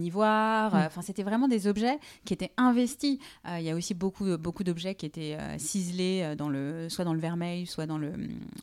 ivoire. 0.00 0.74
Mm. 0.74 0.86
Enfin, 0.86 1.02
c'était 1.02 1.22
vraiment 1.22 1.48
des 1.48 1.66
objets 1.66 1.98
qui 2.24 2.32
étaient 2.32 2.52
investis. 2.56 3.18
Euh, 3.46 3.58
il 3.58 3.64
y 3.64 3.70
a 3.70 3.74
aussi 3.74 3.94
beaucoup, 3.94 4.36
beaucoup 4.38 4.64
d'objets 4.64 4.94
qui 4.94 5.06
étaient 5.06 5.36
euh, 5.38 5.58
ciselés 5.58 6.22
euh, 6.22 6.34
dans 6.34 6.48
le, 6.48 6.88
soit 6.88 7.04
dans 7.04 7.14
le 7.14 7.20
vermeil, 7.20 7.66
soit 7.66 7.86
dans 7.86 7.98
le 7.98 8.12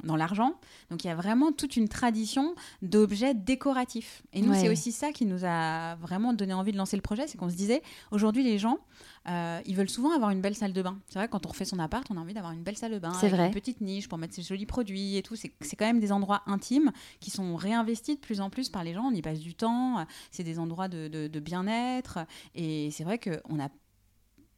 dans 0.04 0.16
l'argent. 0.16 0.54
Donc 0.90 1.04
il 1.04 1.08
y 1.08 1.10
a 1.10 1.16
vraiment 1.16 1.52
toute 1.52 1.76
une 1.76 1.90
tradition 1.90 2.56
d'objets 2.82 3.34
décoratifs. 3.34 4.24
Et 4.34 4.42
nous, 4.42 4.54
c'est 4.54 4.70
aussi 4.70 4.92
ça 4.92 5.12
qui 5.12 5.26
nous 5.26 5.46
a 5.46 5.96
vraiment 5.96 6.34
donné 6.34 6.54
envie 6.54 6.72
de 6.72 6.78
lancer 6.78 6.96
le 6.96 7.02
projet, 7.02 7.28
c'est 7.28 7.38
qu'on 7.38 7.50
se 7.50 7.56
disait 7.56 7.82
aujourd'hui 8.12 8.44
les 8.44 8.58
gens 8.58 8.80
euh, 9.30 9.62
ils 9.66 9.76
veulent 9.76 9.90
souvent 9.90 10.12
avoir 10.12 10.30
une 10.32 10.42
belle 10.42 10.56
salle 10.56 10.74
de 10.74 10.82
bain. 10.82 10.98
C'est 11.08 11.20
vrai, 11.20 11.28
quand 11.28 11.46
on 11.46 11.50
refait 11.50 11.66
son 11.66 11.80
appart, 11.80 12.06
on 12.10 12.18
a 12.18 12.20
envie 12.20 12.34
d'avoir 12.34 12.54
une 12.54 12.64
belle 12.64 12.78
salle 12.78 12.94
de 12.94 13.00
bain, 13.00 13.12
avec 13.12 13.32
vrai. 13.34 13.48
une 13.48 13.54
petite 13.54 13.82
niche 13.82 14.08
pour 14.08 14.18
mettre 14.18 14.34
ses 14.34 14.42
jolis 14.42 14.66
produits 14.66 15.18
et 15.18 15.24
tout. 15.24 15.36
C'est 15.36 15.52
quand 15.78 15.86
même 15.86 16.00
des 16.00 16.12
endroits 16.12 16.44
intimes 16.46 16.92
qui 17.20 17.30
sont 17.32 17.56
réinvestis 17.56 18.16
de 18.16 18.20
plus 18.22 18.40
en 18.42 18.50
plus 18.50 18.70
par 18.70 18.84
les 18.84 18.94
gens. 18.94 19.04
On 19.06 19.12
y 19.14 19.22
passe 19.22 19.40
du 19.40 19.54
temps. 19.56 20.06
C'est 20.32 20.44
des 20.44 20.60
endroits 20.60 20.88
de, 20.88 21.08
de 21.28 21.40
bien-être. 21.40 22.20
Et 22.56 22.90
c'est 22.92 23.04
vrai 23.04 23.20
qu'on 23.20 23.60
a 23.60 23.70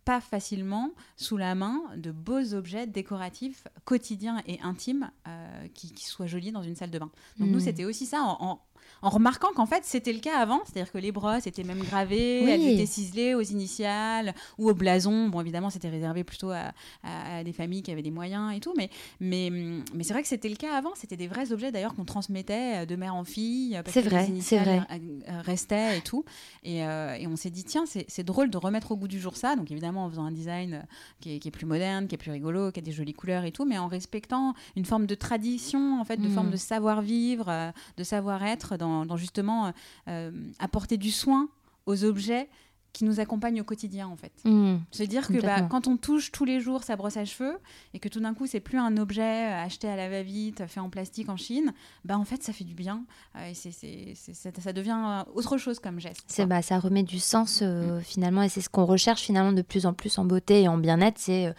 pas 0.06 0.22
facilement 0.22 0.92
sous 1.18 1.38
la 1.38 1.54
main 1.54 1.82
de 1.96 2.12
beaux 2.12 2.56
objets 2.56 2.88
décoratifs 2.88 3.68
quotidiens 3.86 4.42
et 4.48 4.60
intimes 4.62 5.12
euh, 5.28 5.68
qui, 5.76 5.92
qui 5.94 6.06
soient 6.06 6.26
jolis 6.26 6.52
dans 6.52 6.64
une 6.64 6.76
salle 6.76 6.90
de 6.90 6.98
bain. 6.98 7.12
Donc 7.38 7.50
nous, 7.50 7.58
Mm. 7.58 7.62
c'était 7.62 7.86
aussi 7.86 8.08
ça 8.08 8.22
en, 8.24 8.38
en- 8.44 8.62
en 9.02 9.10
remarquant 9.10 9.50
qu'en 9.56 9.66
fait, 9.66 9.84
c'était 9.86 10.14
le 10.14 10.20
cas 10.20 10.38
avant, 10.40 10.62
c'est-à-dire 10.66 10.92
que 10.92 10.98
les 10.98 11.12
brosses 11.12 11.48
étaient 11.48 11.64
même 11.64 11.84
gravées, 11.84 12.42
Oui. 12.44 12.52
elles 12.52 12.68
étaient 12.74 12.86
ciselées 12.86 13.34
aux 13.36 13.42
initiales 13.42 14.34
ou 14.58 14.70
au 14.70 14.74
blason. 14.74 15.30
Bon, 15.30 15.42
évidemment, 15.42 15.70
c'était 15.70 15.90
réservé 15.90 16.24
plutôt 16.24 16.52
à, 16.52 16.72
à- 17.04 17.38
à 17.38 17.44
des 17.44 17.54
familles 17.54 17.82
qui 17.84 17.92
avaient 17.92 18.02
des 18.02 18.12
moyens 18.12 18.56
et 18.56 18.60
tout, 18.60 18.74
mais, 18.78 18.90
mais, 19.20 19.50
mais 19.94 20.04
c'est 20.04 20.14
vrai 20.14 20.22
que 20.22 20.28
c'était 20.28 20.50
le 20.50 20.56
cas 20.56 20.76
avant. 20.76 20.92
C'était 20.96 21.18
des 21.18 21.28
vrais 21.28 21.52
objets 21.52 21.72
d'ailleurs 21.72 21.96
qu'on 21.96 22.06
transmettait 22.06 22.86
de 22.86 22.96
mère 22.96 23.16
en 23.16 23.24
fille. 23.24 23.80
parce 23.84 23.92
C'est 23.94 24.04
que 24.04 24.10
vrai, 24.10 24.28
les 24.28 24.42
c'est 24.42 24.58
vrai. 24.60 24.82
euh, 24.92 24.96
euh, 25.30 25.42
restaient 25.42 25.98
et 25.98 26.02
tout. 26.02 26.26
Et, 26.64 26.84
euh, 26.86 27.16
et 27.16 27.28
on 27.28 27.36
s'est 27.36 27.50
dit, 27.50 27.64
tiens, 27.64 27.84
c'est 27.86 28.24
drôle 28.24 28.50
de 28.50 28.58
remettre 28.58 28.92
au 28.92 28.98
goût 28.98 29.08
du 29.08 29.20
jour 29.20 29.36
ça. 29.38 29.56
Donc 29.56 29.72
évidemment, 29.72 30.06
en 30.06 30.10
faisant 30.10 30.26
un 30.26 30.32
design 30.32 30.86
qui 31.20 31.36
est, 31.36 31.40
qui 31.40 31.48
est 31.48 31.52
plus 31.52 31.66
moderne, 31.66 32.08
qui 32.08 32.16
est 32.16 32.18
plus 32.18 32.32
rigolo, 32.32 32.72
qui 32.72 32.80
a 32.80 32.84
des 32.84 32.92
jolies 32.92 33.14
couleurs 33.14 33.44
et 33.46 33.52
tout, 33.52 33.66
mais 33.66 33.78
en 33.78 33.88
respectant 33.88 34.54
une 34.76 34.86
forme 34.86 35.06
de 35.06 35.16
tradition, 35.16 36.00
en 36.00 36.04
fait, 36.06 36.18
de 36.18 36.28
Mm. 36.28 36.32
forme 36.32 36.52
de 36.52 36.58
savoir-vivre, 36.58 37.72
de 37.98 38.04
savoir-être, 38.04 38.78
dans, 38.78 38.89
dans 39.06 39.18
justement 39.18 39.68
euh, 39.68 39.72
euh, 40.08 40.32
apporter 40.60 40.98
du 40.98 41.12
soin 41.12 41.50
aux 41.86 42.04
objets 42.04 42.50
qui 42.92 43.06
nous 43.06 43.20
accompagnent 43.20 43.62
au 43.62 43.64
quotidien, 43.64 44.08
en 44.08 44.16
fait. 44.16 44.32
Mm. 44.46 44.78
Se 44.92 45.04
dire 45.04 45.28
que 45.28 45.40
bah, 45.42 45.62
quand 45.62 45.88
on 45.88 45.96
touche 45.96 46.32
tous 46.32 46.44
les 46.46 46.60
jours 46.60 46.84
sa 46.84 46.96
brosse 46.96 47.18
à 47.18 47.26
cheveux 47.26 47.58
et 47.94 48.00
que 48.00 48.10
tout 48.10 48.20
d'un 48.20 48.34
coup 48.34 48.48
c'est 48.48 48.60
plus 48.60 48.78
un 48.80 48.98
objet 48.98 49.22
euh, 49.22 49.64
acheté 49.64 49.88
à 49.88 49.96
la 49.96 50.10
va-vite, 50.10 50.66
fait 50.68 50.80
en 50.80 50.90
plastique 50.90 51.30
en 51.30 51.38
Chine, 51.38 51.72
bah 52.04 52.18
en 52.18 52.26
fait 52.26 52.42
ça 52.44 52.52
fait 52.52 52.64
du 52.64 52.74
bien 52.74 53.04
euh, 53.38 53.50
et 53.52 53.54
c'est, 53.54 53.72
c'est- 53.72 54.14
c'est- 54.16 54.34
ça, 54.34 54.50
ça 54.60 54.74
devient 54.74 54.98
euh, 55.06 55.24
autre 55.36 55.58
chose 55.58 55.80
comme 55.80 56.00
geste. 56.00 56.24
C'est 56.28 56.46
bah, 56.46 56.62
ça 56.62 56.80
remet 56.80 57.04
du 57.04 57.20
sens 57.20 57.60
euh, 57.62 58.00
finalement 58.02 58.42
et 58.42 58.50
c'est 58.50 58.62
ce 58.62 58.70
qu'on 58.70 58.86
recherche 58.86 59.22
finalement 59.22 59.52
de 59.54 59.62
plus 59.62 59.86
en 59.86 59.94
plus 59.94 60.18
en 60.18 60.26
beauté 60.26 60.64
et 60.64 60.68
en 60.68 60.78
bien-être, 60.78 61.20
c'est 61.20 61.54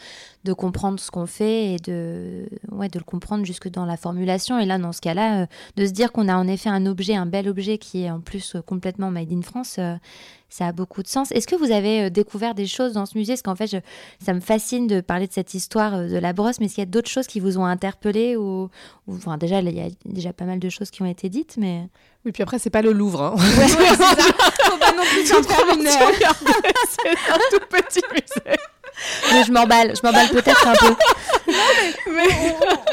de 0.44 0.52
comprendre 0.52 0.98
ce 0.98 1.10
qu'on 1.10 1.26
fait 1.26 1.74
et 1.74 1.76
de 1.78 2.48
ouais 2.72 2.88
de 2.88 2.98
le 2.98 3.04
comprendre 3.04 3.44
jusque 3.44 3.68
dans 3.68 3.84
la 3.86 3.96
formulation 3.96 4.58
et 4.58 4.66
là 4.66 4.78
dans 4.78 4.92
ce 4.92 5.00
cas-là 5.00 5.42
euh, 5.42 5.46
de 5.76 5.86
se 5.86 5.92
dire 5.92 6.10
qu'on 6.12 6.28
a 6.28 6.34
en 6.36 6.48
effet 6.48 6.70
un 6.70 6.86
objet, 6.86 7.14
un 7.14 7.26
bel 7.26 7.48
objet 7.48 7.78
qui 7.78 8.02
est 8.02 8.10
en 8.10 8.20
plus 8.20 8.56
complètement 8.66 9.10
made 9.10 9.32
in 9.32 9.42
France, 9.42 9.78
ça 10.50 10.66
a 10.66 10.72
beaucoup 10.72 11.02
de 11.02 11.08
sens. 11.08 11.30
Est-ce 11.32 11.46
que 11.46 11.56
vous 11.56 11.70
avez 11.72 12.02
euh, 12.02 12.10
découvert 12.10 12.54
des 12.54 12.66
choses 12.66 12.92
dans 12.92 13.06
ce 13.06 13.16
musée? 13.16 13.32
Parce 13.34 13.42
qu'en 13.42 13.54
fait, 13.56 13.68
je- 13.68 13.78
ça 14.24 14.34
me 14.34 14.40
fascine 14.40 14.86
de 14.86 15.00
parler 15.00 15.26
de 15.26 15.32
cette 15.32 15.54
histoire 15.54 15.94
euh, 15.94 16.08
de 16.08 16.18
la 16.18 16.32
brosse, 16.32 16.60
mais 16.60 16.66
est-ce 16.66 16.74
qu'il 16.74 16.82
y 16.82 16.86
a 16.86 16.90
d'autres 16.90 17.08
choses 17.10 17.26
qui 17.26 17.40
vous 17.40 17.56
ont 17.58 17.64
interpellé 17.64 18.36
ou, 18.36 18.68
ou- 19.06 19.16
enfin 19.16 19.36
déjà 19.38 19.60
il 19.60 19.74
y 19.74 19.80
a 19.80 19.88
déjà 20.04 20.32
pas 20.32 20.44
mal 20.44 20.58
de 20.58 20.68
choses 20.68 20.90
qui 20.90 21.00
ont 21.02 21.06
été 21.06 21.28
dites, 21.28 21.54
mais 21.56 21.88
Oui, 22.24 22.32
puis 22.32 22.42
après, 22.42 22.58
c'est 22.58 22.68
pas 22.70 22.82
le 22.82 22.92
Louvre. 22.92 23.22
Hein. 23.22 23.34
Faut 23.38 24.76
pas 24.78 24.92
non 24.92 25.02
plus 25.04 25.26
s'en 25.26 25.42
faire 25.42 25.64
une, 25.74 25.86
euh, 25.86 25.90
c'est 26.90 27.32
un 27.32 27.38
tout 27.50 27.64
petit 27.70 28.02
musée. 28.12 28.58
mais 29.32 29.44
je 29.44 29.52
m'emballe, 29.52 29.94
je 29.96 30.00
m'emballe 30.06 30.28
peut-être 30.28 30.66
un 30.68 30.74
peu. 30.74 30.94
Mais 32.14 32.28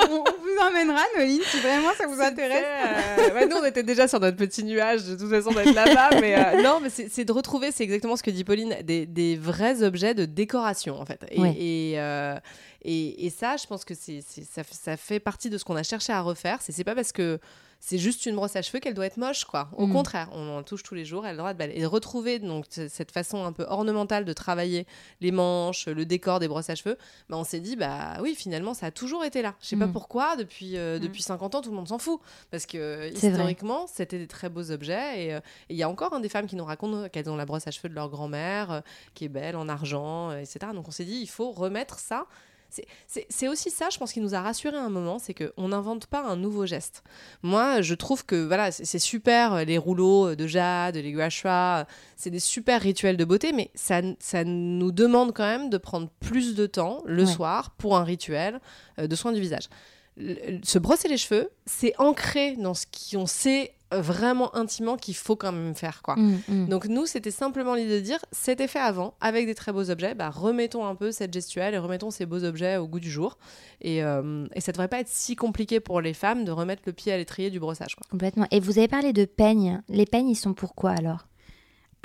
on, 0.09 0.13
on- 0.15 0.23
on 0.23 0.36
vous 0.57 0.65
emmènera, 0.67 1.01
Noéline, 1.15 1.41
si 1.45 1.59
vraiment 1.59 1.89
ça 1.97 2.07
vous 2.07 2.19
intéresse. 2.21 2.63
Euh, 2.65 3.33
ouais, 3.35 3.45
nous, 3.47 3.57
on 3.57 3.65
était 3.65 3.83
déjà 3.83 4.07
sur 4.07 4.19
notre 4.19 4.37
petit 4.37 4.63
nuage, 4.63 5.03
de 5.05 5.15
toute 5.15 5.29
façon, 5.29 5.51
d'être 5.51 5.73
là-bas. 5.73 6.09
Mais 6.21 6.35
euh, 6.37 6.61
non, 6.61 6.79
mais 6.81 6.89
c'est 6.89 7.09
c'est 7.09 7.25
de 7.25 7.31
retrouver, 7.31 7.71
c'est 7.71 7.83
exactement 7.83 8.15
ce 8.15 8.23
que 8.23 8.31
dit 8.31 8.43
Pauline, 8.43 8.75
des, 8.83 9.05
des 9.05 9.35
vrais 9.35 9.83
objets 9.83 10.13
de 10.13 10.25
décoration, 10.25 10.99
en 10.99 11.05
fait. 11.05 11.19
Et, 11.31 11.39
Ouais. 11.41 11.55
et, 11.57 11.93
euh, 11.99 12.35
et- 12.83 13.25
et 13.25 13.29
ça, 13.29 13.57
je 13.57 13.65
pense 13.67 13.83
que 13.85 13.93
c'est 13.93 14.21
ça, 14.21 14.61
ça 14.69 14.97
fait 14.97 15.19
partie 15.19 15.49
de 15.49 15.57
ce 15.57 15.65
qu'on 15.65 15.75
a 15.75 15.83
cherché 15.83 16.13
à 16.13 16.21
refaire. 16.21 16.59
C'est 16.61 16.71
c'est 16.71 16.83
pas 16.83 16.95
parce 16.95 17.11
que 17.11 17.39
c'est 17.79 17.97
juste 17.97 18.25
une 18.25 18.35
brosse 18.35 18.55
à 18.55 18.61
cheveux 18.61 18.79
qu'elle 18.79 18.93
doit 18.93 19.05
être 19.05 19.17
moche, 19.17 19.45
quoi. 19.45 19.69
Au 19.77 19.87
Mm. 19.87 19.93
contraire, 19.93 20.29
on 20.33 20.57
en 20.57 20.63
touche 20.63 20.83
tous 20.83 20.95
les 20.95 21.05
jours, 21.05 21.25
elle 21.25 21.29
a 21.29 21.33
le 21.33 21.37
droit 21.37 21.53
de 21.53 21.57
balayer. 21.57 21.79
Et 21.81 21.85
retrouver 21.85 22.39
donc 22.39 22.65
cette 22.69 23.11
façon 23.11 23.43
un 23.45 23.51
peu 23.51 23.63
ornementale 23.67 24.25
de 24.25 24.33
travailler 24.33 24.85
les 25.21 25.31
manches, 25.31 25.87
le 25.87 26.05
décor 26.05 26.39
des 26.39 26.47
brosses 26.47 26.69
à 26.69 26.75
cheveux, 26.75 26.97
bah, 27.29 27.37
on 27.37 27.43
s'est 27.43 27.59
dit, 27.59 27.75
bah 27.75 28.17
oui, 28.21 28.35
finalement, 28.35 28.73
ça 28.73 28.87
a 28.87 28.91
toujours 28.91 29.23
été 29.25 29.41
là. 29.41 29.55
Je 29.61 29.67
sais 29.67 29.75
pas 29.77 29.87
Mm. 29.87 29.93
pourquoi, 29.93 30.35
depuis, 30.35 30.77
euh, 30.77 30.97
Mm. 30.97 31.01
depuis 31.01 31.21
50 31.21 31.55
ans, 31.55 31.61
tout 31.61 31.69
le 31.69 31.75
monde 31.75 31.87
s'en 31.87 31.99
fout. 31.99 32.19
Parce 32.51 32.65
que 32.65 32.97
vrai. 32.97 33.11
historiquement, 33.11 33.85
c'était 33.87 34.17
des 34.19 34.27
très 34.27 34.49
beaux 34.49 34.71
objets. 34.71 35.25
Et 35.25 35.33
euh, 35.33 35.39
et 35.69 35.73
il 35.73 35.77
y 35.77 35.83
a 35.83 35.89
encore 35.89 36.13
hein, 36.13 36.19
des 36.19 36.29
femmes 36.29 36.47
qui 36.47 36.55
nous 36.55 36.65
racontent 36.65 37.09
qu'elles 37.09 37.29
ont 37.29 37.35
la 37.35 37.45
brosse 37.45 37.67
à 37.67 37.71
cheveux 37.71 37.89
de 37.89 37.93
leur 37.95 38.09
grand-mère, 38.09 38.71
euh, 38.71 38.81
qui 39.13 39.25
est 39.25 39.29
belle, 39.29 39.55
en 39.55 39.69
argent, 39.69 40.31
euh, 40.31 40.39
etc. 40.39 40.59
Donc 40.73 40.87
on 40.87 40.91
s'est 40.91 41.05
dit, 41.05 41.19
il 41.21 41.27
faut 41.27 41.51
remettre 41.51 41.99
ça. 41.99 42.25
C'est- 42.69 43.47
aussi 43.47 43.69
ça, 43.71 43.89
je 43.89 43.97
pense, 43.97 44.13
qui 44.13 44.19
nous 44.19 44.35
a 44.35 44.41
rassuré 44.41 44.75
un 44.77 44.89
moment, 44.89 45.19
c'est 45.19 45.33
qu'on 45.33 45.67
n'invente 45.69 46.05
pas 46.07 46.21
un 46.23 46.35
nouveau 46.35 46.65
geste. 46.65 47.03
Moi, 47.41 47.81
je 47.81 47.93
trouve 47.95 48.25
que 48.25 48.35
voilà, 48.45 48.71
c'est 48.71 48.99
super 48.99 49.53
euh, 49.53 49.63
les 49.63 49.77
rouleaux 49.77 50.35
de 50.35 50.47
jade, 50.47 50.95
les 50.95 51.11
gua 51.11 51.29
sha, 51.29 51.79
euh, 51.79 51.85
c'est 52.15 52.29
des 52.29 52.39
super 52.39 52.81
rituels 52.81 53.17
de 53.17 53.25
beauté, 53.25 53.51
mais 53.53 53.71
ça, 53.73 54.01
ça 54.19 54.43
nous 54.43 54.91
demande 54.91 55.33
quand 55.33 55.45
même 55.45 55.69
de 55.69 55.77
prendre 55.77 56.09
plus 56.19 56.55
de 56.55 56.65
temps 56.65 57.01
le 57.05 57.23
Ouais. 57.23 57.31
soir 57.31 57.71
pour 57.77 57.95
un 57.97 58.03
rituel 58.03 58.59
euh, 58.99 59.07
de 59.07 59.15
soin 59.15 59.31
du 59.31 59.39
visage. 59.41 59.69
Le- 60.17 60.59
se 60.63 60.79
brosser 60.79 61.07
les 61.07 61.17
cheveux, 61.17 61.49
c'est 61.65 61.93
ancré 61.99 62.55
dans 62.57 62.73
ce 62.73 62.85
qu'on 63.11 63.27
sait 63.27 63.71
euh, 63.71 63.76
vraiment 63.91 64.55
intimement 64.55 64.97
qu'il 64.97 65.15
faut 65.15 65.35
quand 65.35 65.51
même 65.51 65.75
faire, 65.75 66.01
quoi. 66.01 66.15
Mm, 66.15 66.39
mm. 66.47 66.67
Donc 66.67 66.87
nous, 66.87 67.05
c'était 67.05 67.31
simplement 67.31 67.75
l'idée 67.75 67.99
de 67.99 68.05
dire, 68.05 68.19
c'était 68.31 68.67
fait 68.67 68.79
avant, 68.79 69.13
avec 69.21 69.45
des 69.45 69.55
très 69.55 69.71
beaux 69.71 69.89
objets, 69.89 70.13
bah, 70.15 70.29
remettons 70.29 70.85
un 70.85 70.95
peu 70.95 71.11
cette 71.11 71.33
gestuelle 71.33 71.73
et 71.73 71.77
remettons 71.77 72.11
ces 72.11 72.25
beaux 72.25 72.43
objets 72.43 72.77
au 72.77 72.87
goût 72.87 72.99
du 72.99 73.11
jour. 73.11 73.37
Et, 73.81 74.03
euh, 74.03 74.45
et 74.53 74.61
ça 74.61 74.71
devrait 74.71 74.87
pas 74.87 74.99
être 74.99 75.09
si 75.09 75.35
compliqué 75.35 75.79
pour 75.79 76.01
les 76.01 76.13
femmes 76.13 76.43
de 76.45 76.51
remettre 76.51 76.83
le 76.85 76.93
pied 76.93 77.11
à 77.11 77.17
l'étrier 77.17 77.49
du 77.49 77.59
brossage. 77.59 77.95
Quoi. 77.95 78.05
Complètement. 78.09 78.47
Et 78.51 78.59
vous 78.59 78.77
avez 78.77 78.87
parlé 78.87 79.13
de 79.13 79.25
peignes. 79.25 79.81
Les 79.89 80.05
peignes, 80.05 80.29
ils 80.29 80.35
sont 80.35 80.53
pourquoi 80.53 80.91
alors? 80.91 81.27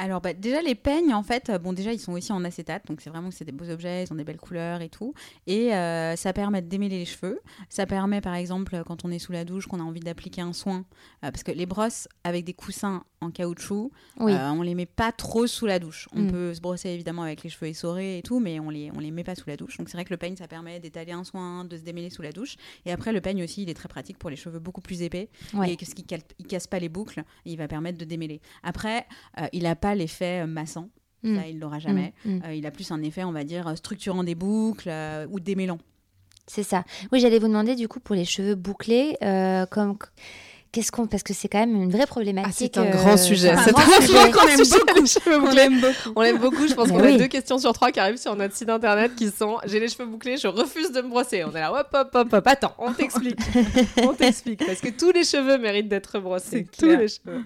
Alors 0.05 0.21
bah, 0.21 0.33
déjà 0.33 0.61
les 0.63 0.75
peignes 0.75 1.15
en 1.15 1.23
fait, 1.23 1.49
euh, 1.49 1.59
bon 1.59 1.73
déjà 1.73 1.93
ils 1.93 2.01
sont 2.01 2.13
aussi 2.13 2.33
en 2.33 2.43
acétate, 2.45 2.87
donc 2.89 3.01
c'est 3.01 3.09
vraiment 3.09 3.29
que 3.29 3.37
c'est 3.37 3.45
des 3.45 3.53
beaux 3.53 3.71
objets, 3.71 4.03
ils 4.03 4.13
ont 4.13 4.17
des 4.17 4.25
belles 4.25 4.37
couleurs 4.41 4.81
et 4.81 4.89
tout, 4.89 5.15
et 5.47 5.73
euh, 5.75 6.17
ça 6.17 6.33
permet 6.33 6.61
de 6.61 6.67
démêler 6.67 6.99
les 6.99 7.05
cheveux. 7.05 7.39
Ça 7.69 7.87
permet 7.87 8.21
par 8.21 8.35
exemple 8.35 8.83
quand 8.85 9.05
on 9.05 9.13
est 9.13 9.21
sous 9.21 9.31
la 9.31 9.45
douche, 9.45 9.67
qu'on 9.69 9.79
a 9.79 9.85
envie 9.85 10.01
d'appliquer 10.01 10.41
un 10.41 10.53
soin, 10.53 10.79
euh, 11.25 11.31
parce 11.31 11.45
que 11.45 11.53
les 11.53 11.67
brosses 11.67 12.09
avec 12.25 12.45
des 12.45 12.53
coussins 12.53 13.05
en 13.21 13.31
caoutchouc, 13.31 13.93
Oui. 14.19 14.33
euh, 14.33 14.51
on 14.51 14.63
les 14.63 14.75
met 14.75 14.87
pas 14.87 15.13
trop 15.13 15.47
sous 15.47 15.67
la 15.67 15.79
douche. 15.79 16.09
On 16.13 16.23
Mm. 16.23 16.31
peut 16.33 16.55
se 16.55 16.61
brosser 16.61 16.89
évidemment 16.89 17.23
avec 17.23 17.45
les 17.45 17.51
cheveux 17.51 17.69
essorés 17.71 18.19
et 18.19 18.23
tout, 18.23 18.41
mais 18.41 18.59
on 18.59 18.71
les 18.71 18.91
on 18.97 18.99
les 18.99 19.13
met 19.13 19.23
pas 19.23 19.37
sous 19.37 19.49
la 19.49 19.57
douche. 19.57 19.77
Donc 19.79 19.89
c'est 19.89 19.97
vrai 19.97 20.05
que 20.05 20.11
le 20.13 20.17
peigne 20.17 20.35
ça 20.35 20.49
permet 20.49 20.81
d'étaler 20.81 21.13
un 21.13 21.23
soin, 21.23 21.65
de 21.65 21.77
se 21.77 21.83
démêler 21.83 22.11
sous 22.11 22.23
la 22.23 22.33
douche. 22.33 22.57
Et 22.85 22.91
après 22.91 23.13
le 23.13 23.21
peigne 23.21 23.45
aussi 23.45 23.63
il 23.63 23.71
est 23.71 23.75
très 23.75 23.89
pratique 23.89 24.19
pour 24.19 24.31
les 24.31 24.35
cheveux 24.37 24.59
beaucoup 24.59 24.81
plus 24.81 25.03
épais 25.03 25.29
Ouais. 25.55 25.73
et 25.73 25.77
parce 25.77 25.95
qu'il 25.95 26.05
casse 26.49 26.67
pas 26.67 26.81
les 26.81 26.89
boucles, 26.89 27.23
il 27.45 27.57
va 27.59 27.69
permettre 27.69 27.99
de 27.99 28.05
démêler. 28.05 28.41
Après, 28.65 29.07
euh, 29.41 29.47
il 29.53 29.63
n'a 29.63 29.77
pas 29.77 29.91
l'effet 29.95 30.43
euh, 30.43 30.47
massant, 30.47 30.88
Mm. 31.24 31.36
ça 31.36 31.47
il 31.47 31.61
l'aura 31.61 31.78
jamais. 31.78 32.12
Mm, 32.24 32.30
mm. 32.34 32.43
Euh, 32.47 32.55
il 32.55 32.66
a 32.66 32.70
plus 32.72 32.90
un 32.90 33.01
effet, 33.03 33.22
on 33.22 33.30
va 33.32 33.45
dire, 33.45 33.68
euh, 33.68 33.76
structurant 33.76 34.24
des 34.24 34.34
boucles 34.34 34.88
euh, 34.90 35.24
ou 35.30 35.38
démêlant. 35.38 35.78
C'est 36.49 36.64
ça. 36.64 36.82
Oui, 37.12 37.20
j'allais 37.20 37.38
vous 37.38 37.47
demander 37.47 37.76
du 37.76 37.86
coup 37.86 38.01
pour 38.01 38.16
les 38.16 38.24
cheveux 38.24 38.57
bouclés, 38.57 39.16
euh, 39.22 39.64
comme 39.66 39.97
qu'est-ce 40.72 40.90
qu'on 40.90 41.07
parce 41.07 41.22
que 41.22 41.32
c'est 41.32 41.47
quand 41.49 41.61
même 41.61 41.80
une 41.80 41.90
vraie 41.93 42.07
problématique. 42.07 42.72
Ah, 42.76 42.80
c'est 42.82 42.88
un 42.88 42.90
euh, 42.90 42.90
grand 42.90 43.16
sujet. 43.16 43.55
c'est 43.62 43.68
un 43.68 43.72
grand 43.72 44.01
sujet. 44.01 44.30
grand 44.30 44.49
sujet, 44.49 44.76
les 45.01 45.07
cheveux 45.07 45.36
On 45.36 45.40
bouclés. 45.43 45.55
l'aime 45.55 45.80
beaucoup. 45.80 46.12
On 46.16 46.20
l'aime 46.22 46.38
beaucoup. 46.38 46.66
Je 46.66 46.74
pense 46.74 46.88
qu'on 46.90 47.01
oui. 47.01 47.14
a 47.14 47.18
deux 47.18 47.28
questions 47.28 47.59
sur 47.59 47.72
trois 47.72 47.93
qui 47.93 48.01
arrivent 48.01 48.16
sur 48.16 48.34
notre 48.34 48.57
site 48.57 48.70
internet 48.70 49.14
qui 49.14 49.30
sont 49.30 49.59
J'ai 49.66 49.78
les 49.78 49.86
cheveux 49.88 50.07
bouclés, 50.07 50.36
je 50.38 50.49
refuse 50.49 50.90
de 50.90 51.03
me 51.03 51.09
brosser. 51.09 51.45
On 51.45 51.51
est 51.53 51.61
là, 51.61 51.72
hop, 51.72 51.88
hop, 51.93 52.11
hop, 52.12 52.32
hop. 52.32 52.47
Attends, 52.49 52.74
on 52.78 52.93
t'explique. 52.93 53.38
on 54.03 54.12
t'explique. 54.12 54.66
Parce 54.66 54.80
que 54.80 54.88
tous 54.88 55.12
les 55.12 55.22
cheveux 55.22 55.59
méritent 55.59 55.88
d'être 55.88 56.18
brossés. 56.18 56.66
Tous 56.76 56.86
les 56.86 57.07
cheveux. 57.07 57.45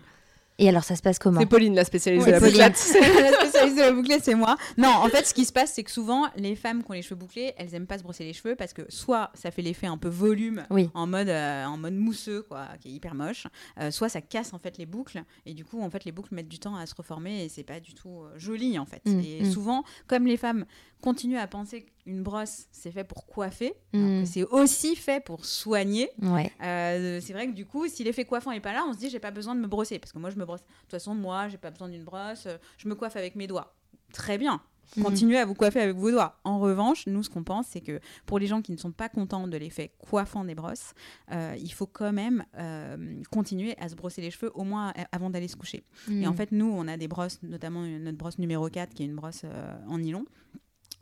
Et 0.58 0.68
alors 0.68 0.84
ça 0.84 0.96
se 0.96 1.02
passe 1.02 1.18
comment 1.18 1.40
C'est 1.40 1.46
Pauline, 1.46 1.74
la 1.74 1.84
spécialiste 1.84 2.26
Ouais, 2.26 2.32
de 2.32 2.38
la 2.40 2.46
bouclette. 2.46 2.94
la 3.20 3.32
spécialiste 3.32 3.76
de 3.76 3.82
la 3.82 3.92
bouclée, 3.92 4.18
c'est 4.22 4.34
moi. 4.34 4.56
Non, 4.78 4.88
en 4.88 5.08
fait, 5.08 5.26
ce 5.26 5.34
qui 5.34 5.44
se 5.44 5.52
passe, 5.52 5.72
c'est 5.74 5.82
que 5.82 5.90
souvent, 5.90 6.26
les 6.36 6.56
femmes 6.56 6.82
qui 6.82 6.90
ont 6.90 6.94
les 6.94 7.02
cheveux 7.02 7.16
bouclés, 7.16 7.52
elles 7.58 7.74
aiment 7.74 7.86
pas 7.86 7.98
se 7.98 8.02
brosser 8.02 8.24
les 8.24 8.32
cheveux 8.32 8.56
parce 8.56 8.72
que 8.72 8.82
soit 8.88 9.30
ça 9.34 9.50
fait 9.50 9.62
l'effet 9.62 9.86
un 9.86 9.98
peu 9.98 10.08
volume, 10.08 10.64
Oui. 10.70 10.90
en 10.94 11.06
mode 11.06 11.28
euh, 11.28 11.64
en 11.66 11.76
mode 11.76 11.94
mousseux, 11.94 12.42
quoi, 12.42 12.68
qui 12.80 12.88
est 12.88 12.92
hyper 12.92 13.14
moche, 13.14 13.46
euh, 13.80 13.90
soit 13.90 14.08
ça 14.08 14.22
casse 14.22 14.54
en 14.54 14.58
fait 14.58 14.78
les 14.78 14.86
boucles 14.86 15.22
et 15.44 15.52
du 15.52 15.64
coup, 15.64 15.82
en 15.82 15.90
fait, 15.90 16.04
les 16.04 16.12
boucles 16.12 16.34
mettent 16.34 16.48
du 16.48 16.58
temps 16.58 16.76
à 16.76 16.86
se 16.86 16.94
reformer 16.94 17.44
et 17.44 17.48
c'est 17.48 17.64
pas 17.64 17.80
du 17.80 17.94
tout 17.94 18.22
euh, 18.22 18.38
joli 18.38 18.78
en 18.78 18.86
fait. 18.86 19.02
Mm, 19.04 19.20
et 19.20 19.42
mm. 19.42 19.52
souvent, 19.52 19.84
comme 20.06 20.26
les 20.26 20.38
femmes 20.38 20.64
continuent 21.02 21.38
à 21.38 21.46
penser 21.46 21.86
qu'une 22.06 22.22
brosse 22.22 22.66
c'est 22.70 22.92
fait 22.92 23.04
pour 23.04 23.26
coiffer, 23.26 23.74
Mm. 23.92 24.20
que 24.22 24.26
c'est 24.26 24.44
aussi 24.44 24.94
fait 24.96 25.22
pour 25.24 25.44
soigner. 25.44 26.08
Ouais. 26.22 26.52
Euh, 26.62 27.20
c'est 27.20 27.32
vrai 27.32 27.46
que 27.48 27.52
du 27.52 27.66
coup, 27.66 27.88
si 27.88 28.04
l'effet 28.04 28.24
coiffant 28.24 28.52
est 28.52 28.60
pas 28.60 28.72
là, 28.72 28.84
on 28.88 28.92
se 28.92 28.98
dit 28.98 29.10
j'ai 29.10 29.18
pas 29.18 29.32
besoin 29.32 29.54
de 29.56 29.60
me 29.60 29.66
brosser 29.66 29.98
parce 29.98 30.12
que 30.12 30.18
moi 30.18 30.30
je 30.30 30.36
me 30.36 30.44
brosse. 30.44 30.60
De 30.62 30.66
toute 30.82 30.90
façon, 30.92 31.14
moi 31.14 31.48
j'ai 31.48 31.58
pas 31.58 31.70
besoin 31.70 31.88
d'une 31.88 32.04
brosse, 32.04 32.46
euh, 32.46 32.56
je 32.78 32.88
me 32.88 32.94
coiffe 32.94 33.16
avec 33.16 33.34
mes 33.34 33.46
doigts. 33.48 33.74
Très 34.12 34.38
bien. 34.38 34.62
Mhm. 34.96 35.02
Continuez 35.02 35.36
à 35.38 35.44
vous 35.44 35.54
coiffer 35.54 35.80
avec 35.80 35.96
vos 35.96 36.12
doigts. 36.12 36.38
En 36.44 36.60
revanche, 36.60 37.08
nous, 37.08 37.24
ce 37.24 37.28
qu'on 37.28 37.42
pense, 37.42 37.66
c'est 37.66 37.80
que 37.80 37.98
pour 38.24 38.38
les 38.38 38.46
gens 38.46 38.62
qui 38.62 38.70
ne 38.70 38.76
sont 38.76 38.92
pas 38.92 39.08
contents 39.08 39.48
de 39.48 39.56
l'effet 39.56 39.90
coiffant 39.98 40.44
des 40.44 40.54
brosses, 40.54 40.94
euh, 41.32 41.56
il 41.58 41.72
faut 41.72 41.88
quand 41.88 42.12
même 42.12 42.44
euh, 42.56 43.20
continuer 43.32 43.76
à 43.80 43.88
se 43.88 43.96
brosser 43.96 44.22
les 44.22 44.30
cheveux 44.30 44.52
au 44.54 44.62
moins 44.62 44.92
avant 45.10 45.28
d'aller 45.28 45.48
se 45.48 45.56
coucher. 45.56 45.82
Et 46.08 46.24
en 46.28 46.32
Mm. 46.32 46.36
fait, 46.36 46.52
nous, 46.52 46.66
on 46.72 46.86
a 46.86 46.96
des 46.96 47.08
brosses, 47.08 47.40
notamment 47.42 47.84
une- 47.84 48.04
notre 48.04 48.16
brosse 48.16 48.38
numéro 48.38 48.68
4, 48.68 48.94
qui 48.94 49.02
est 49.02 49.06
une 49.06 49.16
brosse 49.16 49.42
euh, 49.44 49.76
en 49.88 49.98
nylon. 49.98 50.24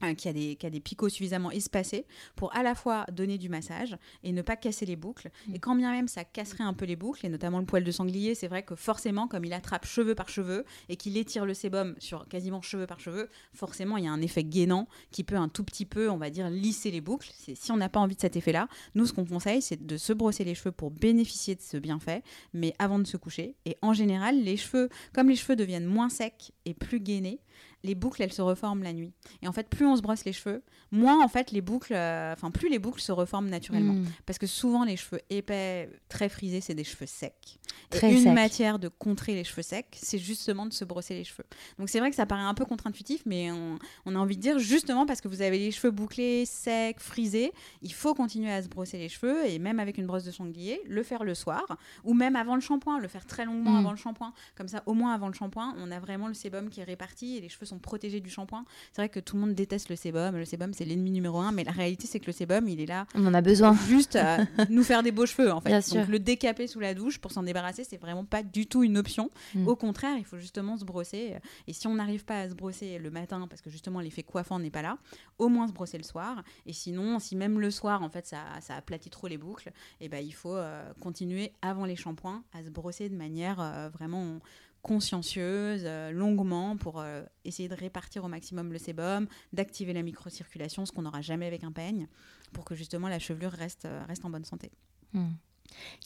Euh, 0.03 0.15
qui 0.15 0.29
a, 0.29 0.33
des, 0.33 0.57
qui 0.57 0.67
a 0.67 0.71
des 0.71 0.81
picots 0.81 1.09
suffisamment 1.09 1.51
espacés 1.51 2.05
pour 2.37 2.55
à 2.55 2.63
la 2.63 2.75
fois 2.75 3.07
donner 3.13 3.39
du 3.39 3.49
massage 3.49 3.97
et 4.23 4.33
ne 4.33 4.43
pas 4.43 4.57
casser 4.57 4.87
les 4.87 4.97
boucles. 4.97 5.31
Et 5.55 5.59
quand 5.59 5.77
bien 5.77 5.93
même 5.93 6.09
ça 6.09 6.25
casserait 6.25 6.65
un 6.65 6.75
peu 6.75 6.85
les 6.85 6.97
boucles, 6.97 7.25
et 7.25 7.29
notamment 7.29 7.61
le 7.61 7.65
poil 7.67 7.85
de 7.85 7.91
sanglier, 7.91 8.35
c'est 8.35 8.49
vrai 8.49 8.63
que 8.65 8.75
forcément, 8.75 9.29
comme 9.29 9.45
il 9.45 9.53
attrape 9.53 9.87
cheveux 9.87 10.15
par 10.15 10.29
cheveux 10.29 10.65
et 10.89 10.97
qu'il 10.97 11.17
étire 11.17 11.47
le 11.47 11.55
sébum 11.55 11.95
sur 11.99 12.27
quasiment 12.29 12.61
cheveux 12.61 12.87
par 12.87 13.01
cheveux, 13.01 13.31
forcément 13.55 13.97
il 13.97 14.05
y 14.05 14.09
a 14.09 14.13
un 14.13 14.21
effet 14.21 14.45
gainant 14.45 14.89
qui 15.11 15.25
peut 15.25 15.37
un 15.37 15.49
tout 15.49 15.65
petit 15.65 15.87
peu, 15.87 16.11
on 16.11 16.17
va 16.17 16.31
dire, 16.31 16.51
lisser 16.51 16.91
les 16.91 17.01
boucles. 17.01 17.31
Si 17.55 17.73
on 17.73 17.77
n'a 17.77 17.89
pas 17.89 18.01
envie 18.01 18.17
de 18.17 18.21
cet 18.21 18.37
effet-là, 18.37 18.69
nous 18.95 19.07
ce 19.07 19.13
qu'on 19.13 19.25
conseille, 19.25 19.63
c'est 19.63 19.87
de 19.87 19.97
se 19.97 20.13
brosser 20.13 20.45
les 20.45 20.55
cheveux 20.55 20.73
pour 20.73 20.91
bénéficier 20.91 21.55
de 21.55 21.63
ce 21.63 21.77
bienfait, 21.77 22.23
mais 22.53 22.75
avant 22.79 22.99
de 22.99 23.07
se 23.07 23.17
coucher. 23.17 23.55
Et 23.65 23.77
en 23.83 23.93
général, 23.93 24.43
les 24.43 24.57
cheveux, 24.57 24.89
comme 25.13 25.29
les 25.29 25.37
cheveux 25.37 25.57
deviennent 25.57 25.87
moins 25.87 26.09
secs 26.09 26.53
et 26.65 26.75
plus 26.75 27.01
gainés, 27.01 27.41
les 27.85 27.95
boucles, 27.95 28.23
elles 28.23 28.33
se 28.33 28.43
reforment 28.43 28.83
la 28.83 28.93
nuit. 28.93 29.13
Et 29.43 29.49
en 29.49 29.53
fait, 29.53 29.69
plus 29.69 29.87
on 29.87 29.97
se 29.97 30.03
brosse 30.03 30.25
les 30.25 30.33
cheveux, 30.33 30.63
moins 30.91 31.23
en 31.23 31.29
fait 31.29 31.53
les 31.53 31.61
boucles, 31.61 31.95
euh, 31.95 32.33
enfin 32.33 32.51
plus 32.51 32.69
les 32.69 32.79
boucles 32.79 33.01
se 33.01 33.13
reforment 33.13 33.49
naturellement. 33.49 33.95
Mm. 33.95 34.07
Parce 34.27 34.39
que 34.39 34.47
souvent 34.47 34.85
les 34.85 34.97
cheveux 34.97 35.21
épais, 35.31 35.91
très 36.09 36.29
frisés, 36.29 36.61
c'est 36.61 36.75
des 36.75 36.85
cheveux 36.85 37.07
secs. 37.07 37.59
Très 37.91 38.13
et 38.13 38.23
une 38.23 38.33
matière 38.33 38.79
de 38.79 38.89
contrer 38.89 39.35
les 39.35 39.45
cheveux 39.45 39.63
secs, 39.63 39.87
c'est 40.01 40.19
justement 40.19 40.67
de 40.67 40.73
se 40.73 40.85
brosser 40.85 41.15
les 41.15 41.25
cheveux. 41.25 41.45
Donc 41.79 41.89
c'est 41.89 41.99
vrai 41.99 42.11
que 42.11 42.17
ça 42.17 42.27
paraît 42.27 42.43
un 42.43 42.55
peu 42.55 42.65
contre-intuitif, 42.65 43.23
mais 43.27 43.51
on, 43.53 43.79
on 44.07 44.15
a 44.15 44.19
envie 44.19 44.37
de 44.37 44.43
dire 44.43 44.59
justement 44.59 45.05
parce 45.07 45.21
que 45.21 45.29
vous 45.29 45.43
avez 45.43 45.59
les 45.59 45.71
cheveux 45.71 45.91
bouclés, 45.91 46.47
secs, 46.47 46.99
frisés, 46.99 47.53
il 47.83 47.93
faut 47.93 48.15
continuer 48.15 48.51
à 48.51 48.63
se 48.63 48.69
brosser 48.69 48.99
les 48.99 49.09
cheveux 49.09 49.47
et 49.47 49.59
même 49.59 49.79
avec 49.79 49.99
une 49.99 50.07
brosse 50.07 50.25
de 50.25 50.31
sanglier, 50.31 50.81
le 50.87 51.03
faire 51.03 51.25
le 51.25 51.35
soir 51.35 51.65
ou 52.05 52.15
même 52.15 52.37
avant 52.37 52.55
le 52.55 52.61
shampoing, 52.61 52.99
le 52.99 53.09
faire 53.09 53.27
très 53.27 53.45
longuement 53.45 53.73
Mm. 53.73 53.77
avant 53.77 53.91
le 53.91 53.97
shampoing. 53.97 54.33
Comme 54.57 54.69
ça, 54.69 54.83
au 54.87 54.95
moins 54.95 55.13
avant 55.15 55.29
le 55.29 55.35
shampoing, 55.35 55.75
on 55.79 55.91
a 55.91 55.99
vraiment 55.99 56.29
le 56.29 56.35
sébum 56.35 56.69
qui 56.71 56.81
est 56.81 56.85
réparti 56.85 57.37
et 57.37 57.41
les 57.41 57.49
cheveux 57.49 57.67
sont 57.67 57.74
protégés 57.79 58.21
du 58.21 58.31
shampoing. 58.31 58.65
C'est 58.93 59.03
vrai 59.03 59.09
que 59.09 59.21
tout 59.21 59.37
le 59.37 59.43
monde 59.43 59.55
déteste 59.55 59.89
le 59.89 59.97
sébum. 59.97 60.37
Le 60.37 60.45
sébum, 60.45 60.73
c'est 60.75 60.85
l'ennemi 60.85 61.11
numéro 61.11 61.39
un, 61.39 61.53
mais 61.53 61.65
la 61.65 61.73
réalité, 61.73 62.07
c'est 62.07 62.21
que 62.21 62.27
le 62.27 62.33
sébum, 62.33 62.69
il 62.69 62.81
est 62.81 62.87
là 62.87 63.07
On 63.15 63.27
en 63.27 63.35
a 63.35 63.41
besoin. 63.41 63.77
juste 63.89 64.17
à 64.17 64.39
nous 64.71 64.83
faire 64.83 65.03
des 65.03 65.13
beaux 65.13 65.27
cheveux 65.27 65.53
en 65.53 65.61
fait. 65.61 65.69
Bien 65.69 65.79
Donc 65.79 65.85
sûr. 65.87 66.07
le 66.09 66.19
décaper 66.19 66.67
sous 66.67 66.81
la 66.81 66.95
douche 66.95 67.19
pour 67.19 67.33
s'en 67.33 67.43
débarrasser, 67.43 67.85
c'est 67.85 67.97
vraiment 67.97 68.25
pas 68.25 68.43
du 68.43 68.67
tout 68.67 68.83
une 68.83 68.99
option. 68.99 69.31
Mm. 69.55 69.69
Au 69.69 69.77
contraire, 69.77 70.17
il 70.19 70.25
faut 70.25 70.39
justement 70.39 70.77
se 70.77 70.85
brosser. 70.85 71.35
Et 71.67 71.73
si 71.73 71.87
on 71.87 71.95
n'arrive 71.95 72.25
pas 72.25 72.41
à 72.41 72.49
se 72.49 72.55
brosser 72.55 72.99
le 72.99 73.11
matin 73.11 73.47
parce 73.49 73.61
que 73.61 73.71
justement 73.71 74.01
l'effet 74.01 74.23
coiffant 74.23 74.59
n'est 74.59 74.71
pas 74.71 74.83
là, 74.83 74.99
au 75.39 75.49
moins 75.49 75.69
se 75.69 75.73
brosser 75.73 75.99
le 75.99 76.05
soir. 76.05 76.43
Et 76.67 76.73
sinon, 76.73 77.19
si 77.19 77.37
même 77.37 77.61
le 77.61 77.71
soir 77.71 78.03
en 78.03 78.09
fait 78.09 78.27
ça, 78.27 78.39
ça 78.61 78.77
aplatit 78.77 79.11
trop 79.11 79.27
les 79.29 79.39
boucles, 79.39 79.73
et 80.01 80.09
ben 80.09 80.25
il 80.25 80.33
faut 80.35 80.55
euh, 80.57 80.83
continuer 81.01 81.53
avant 81.63 81.85
les 81.85 81.97
shampoings 81.97 82.43
à 82.53 82.63
se 82.65 82.71
brosser 82.71 83.09
de 83.09 83.17
manière 83.17 83.61
euh, 83.61 83.89
vraiment 83.93 84.39
consciencieuse, 84.85 85.83
euh, 85.85 86.13
longuement, 86.13 86.77
pour 86.77 87.01
euh, 87.01 87.23
essayer 87.47 87.69
de 87.71 87.75
répartir 87.75 88.23
au 88.23 88.29
maximum 88.29 88.71
le 88.71 88.79
sébum, 88.79 89.27
d'activer 89.55 89.95
la 89.95 90.03
microcirculation, 90.03 90.85
ce 90.85 90.93
qu'on 90.93 91.03
n'aura 91.03 91.23
jamais 91.23 91.47
avec 91.47 91.65
un 91.65 91.73
peigne, 91.73 92.07
pour 92.53 92.67
que 92.67 92.75
justement 92.75 93.09
la 93.09 93.19
chevelure 93.19 93.51
reste, 93.51 93.87
euh, 93.87 94.05
reste 94.07 94.27
en 94.27 94.31
bonne 94.31 94.45
santé. 94.45 94.71
Mm. 95.15 95.31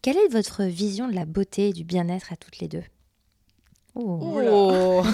Quelle 0.01 0.17
est 0.17 0.29
votre 0.29 0.63
vision 0.63 1.09
de 1.09 1.15
la 1.15 1.27
beauté 1.27 1.71
et 1.71 1.73
du 1.73 1.83
bien-être 1.83 2.33
à 2.33 2.37
toutes 2.37 2.61
les 2.61 2.69
deux? 2.69 2.85
Oh. 3.97 4.21
Oh 4.23 5.03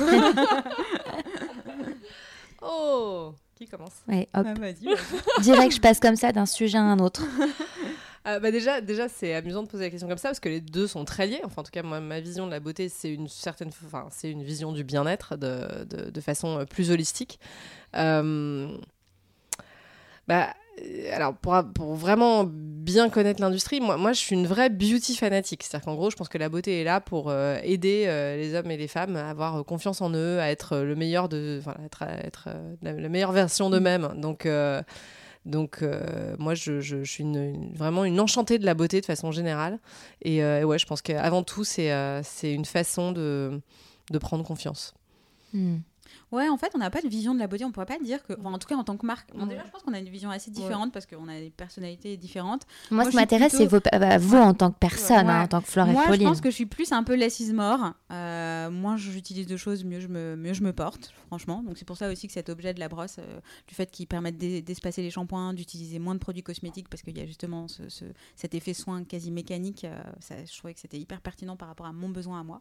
Oh 2.67 3.35
Qui 3.55 3.67
commence? 3.67 4.03
Ouais, 4.07 4.29
hop. 4.35 4.47
vas-y. 4.59 4.95
Direct, 5.43 5.75
je 5.75 5.81
passe 5.81 6.01
comme 6.01 6.17
ça 6.17 6.33
d'un 6.33 6.47
sujet 6.47 6.77
à 6.79 6.83
un 6.83 6.99
autre. 6.99 7.23
Euh, 8.27 8.41
bah 8.41 8.51
déjà, 8.51 8.81
déjà 8.81 9.07
c'est 9.09 9.35
amusant 9.35 9.63
de 9.63 9.69
poser 9.69 9.85
la 9.85 9.91
question 9.91 10.09
comme 10.09 10.17
ça 10.17 10.31
parce 10.31 10.41
que 10.41 10.49
les 10.49 10.61
deux 10.63 10.87
sont 10.87 11.05
très 11.05 11.27
liés. 11.27 11.41
Enfin, 11.45 11.61
en 11.61 11.65
tout 11.65 11.71
cas, 11.71 11.83
moi, 11.83 12.01
ma 12.01 12.21
vision 12.21 12.47
de 12.47 12.51
la 12.51 12.61
beauté, 12.61 12.89
c'est 12.89 13.13
une 13.13 13.29
certaine, 13.29 13.71
vision 14.23 14.73
du 14.73 14.83
bien-être 14.83 15.37
de, 15.37 16.21
façon 16.21 16.61
euh, 16.61 16.65
plus 16.65 16.91
holistique. 16.91 17.39
Euh, 17.97 18.69
bah, 20.27 20.55
euh, 20.83 21.11
alors, 21.13 21.35
pour, 21.35 21.95
vraiment 21.95 22.45
bien 22.49 23.11
connaître 23.11 23.43
l'industrie, 23.43 23.81
moi, 23.81 23.99
moi, 23.99 24.15
je 24.15 24.21
suis 24.21 24.35
une 24.35 24.47
vraie 24.47 24.71
beauty 24.71 25.17
fanatique. 25.17 25.63
C'est-à-dire 25.63 25.85
qu'en 25.85 25.95
gros, 25.95 26.09
je 26.09 26.17
pense 26.17 26.31
que 26.31 26.39
la 26.39 26.49
beauté 26.49 26.81
est 26.81 26.85
là 26.85 27.03
pour 27.03 27.31
aider 27.31 28.07
les 28.39 28.55
hommes 28.55 28.71
et 28.71 28.79
les 28.79 28.89
femmes 28.89 29.17
à 29.17 29.29
avoir 29.29 29.63
confiance 29.67 30.01
en 30.01 30.15
eux, 30.15 30.41
à 30.41 30.51
être 30.51 30.83
la, 32.83 33.09
meilleure 33.11 33.33
version 33.33 33.69
d'eux-mêmes. 33.69 34.15
Donc, 34.17 34.49
donc, 35.45 35.83
euh, 35.83 36.35
moi, 36.39 36.55
je, 36.55 37.05
suis 37.05 37.25
vraiment 37.75 38.05
une 38.05 38.19
enchantée 38.19 38.59
de 38.59 38.65
la 38.65 38.75
beauté 38.75 39.01
de 39.01 39.07
façon 39.07 39.31
générale. 39.31 39.79
Et, 40.23 40.43
euh, 40.43 40.65
ouais, 40.65 40.79
je 40.79 40.87
pense 40.87 41.03
qu'avant 41.03 41.43
tout, 41.43 41.65
c'est 41.65 41.93
euh, 41.93 42.23
une 42.43 42.65
façon 42.65 43.13
de, 43.13 43.61
prendre 44.21 44.45
confiance. 44.45 44.95
Mm. 45.53 45.77
Ouais, 46.35 46.49
en 46.49 46.57
fait, 46.57 46.73
on 46.75 46.79
n'a 46.79 46.91
pas 46.91 47.01
de 47.01 47.09
vision 47.09 47.33
de 47.35 47.39
la 47.39 47.47
beauté. 47.47 47.65
On 47.65 47.71
pourrait 47.71 47.87
pas 47.87 47.99
dire 47.99 48.23
que, 48.25 48.33
enfin, 48.39 48.53
en 48.53 48.59
tout 48.59 48.67
cas, 48.67 48.75
en 48.77 48.83
tant 48.85 48.97
que 48.97 49.07
marque, 49.07 49.33
bon, 49.35 49.47
déjà, 49.47 49.63
je 49.65 49.71
pense 49.71 49.83
qu'on 49.83 49.93
a 49.95 49.99
une 50.01 50.09
vision 50.09 50.31
assez 50.31 50.51
différente 50.51 50.93
parce 50.93 51.07
qu'on 51.07 51.29
a 51.29 51.39
des 51.39 51.51
personnalités 51.51 52.17
différentes. 52.17 52.63
Moi, 52.91 52.97
Moi, 52.97 53.05
ce 53.05 53.11
je 53.11 53.11
qui 53.13 53.17
m'intéresse, 53.23 53.53
c'est 53.57 53.67
vos- 53.67 53.79
bah, 53.81 54.19
vous 54.19 54.37
en 54.37 54.53
tant 54.55 54.71
que 54.73 54.79
personne, 54.79 55.27
Ouais. 55.27 55.33
hein, 55.33 55.43
en 55.45 55.49
tant 55.49 55.61
que 55.61 55.69
Fleur 55.69 55.89
et 55.89 55.93
Moi, 55.93 56.03
je 56.05 56.09
Pauline. 56.09 56.27
pense 56.29 56.41
que 56.41 56.51
je 56.51 56.55
suis 56.57 56.67
plus 56.67 56.91
un 56.93 57.05
peu 57.05 57.15
less 57.15 57.39
is 57.41 57.53
more. 57.53 57.93
Euh, 58.11 58.71
moins 58.71 58.97
j'utilise 58.97 59.47
de 59.47 59.57
choses, 59.57 59.85
mieux 59.85 60.01
je 60.01 60.09
me, 60.09 60.35
mieux 60.37 60.55
je 60.55 60.63
me 60.65 60.73
porte, 60.73 61.13
franchement. 61.29 61.63
Donc 61.63 61.79
c'est 61.79 61.85
pour 61.85 61.97
ça 61.97 62.11
aussi 62.11 62.27
que 62.27 62.33
cet 62.33 62.49
objet 62.49 62.75
de 62.75 62.81
la 62.81 62.89
brosse, 62.89 63.17
euh, 63.21 63.41
du 63.69 63.75
fait 63.75 63.91
qu'il 63.91 64.07
permette 64.09 64.37
d'e- 64.37 64.61
d'espacer 64.61 65.03
les 65.03 65.11
shampoings, 65.11 65.55
d'utiliser 65.55 65.99
moins 66.01 66.15
de 66.15 66.21
produits 66.21 66.43
cosmétiques, 66.43 66.89
parce 66.89 67.03
qu'il 67.03 67.17
y 67.17 67.21
a 67.21 67.27
justement 67.27 67.69
ce- 67.69 67.89
ce- 67.89 68.05
cet 68.35 68.55
effet 68.55 68.75
soin 68.75 69.05
quasi 69.05 69.31
mécanique, 69.31 69.85
euh, 69.85 70.03
ça, 70.21 70.35
je 70.45 70.59
trouvais 70.59 70.75
que 70.75 70.81
c'était 70.81 70.99
hyper 70.99 71.21
pertinent 71.21 71.57
par 71.57 71.69
rapport 71.69 71.87
à 71.87 71.93
mon 71.93 72.09
besoin 72.09 72.41
à 72.41 72.43
moi. 72.43 72.61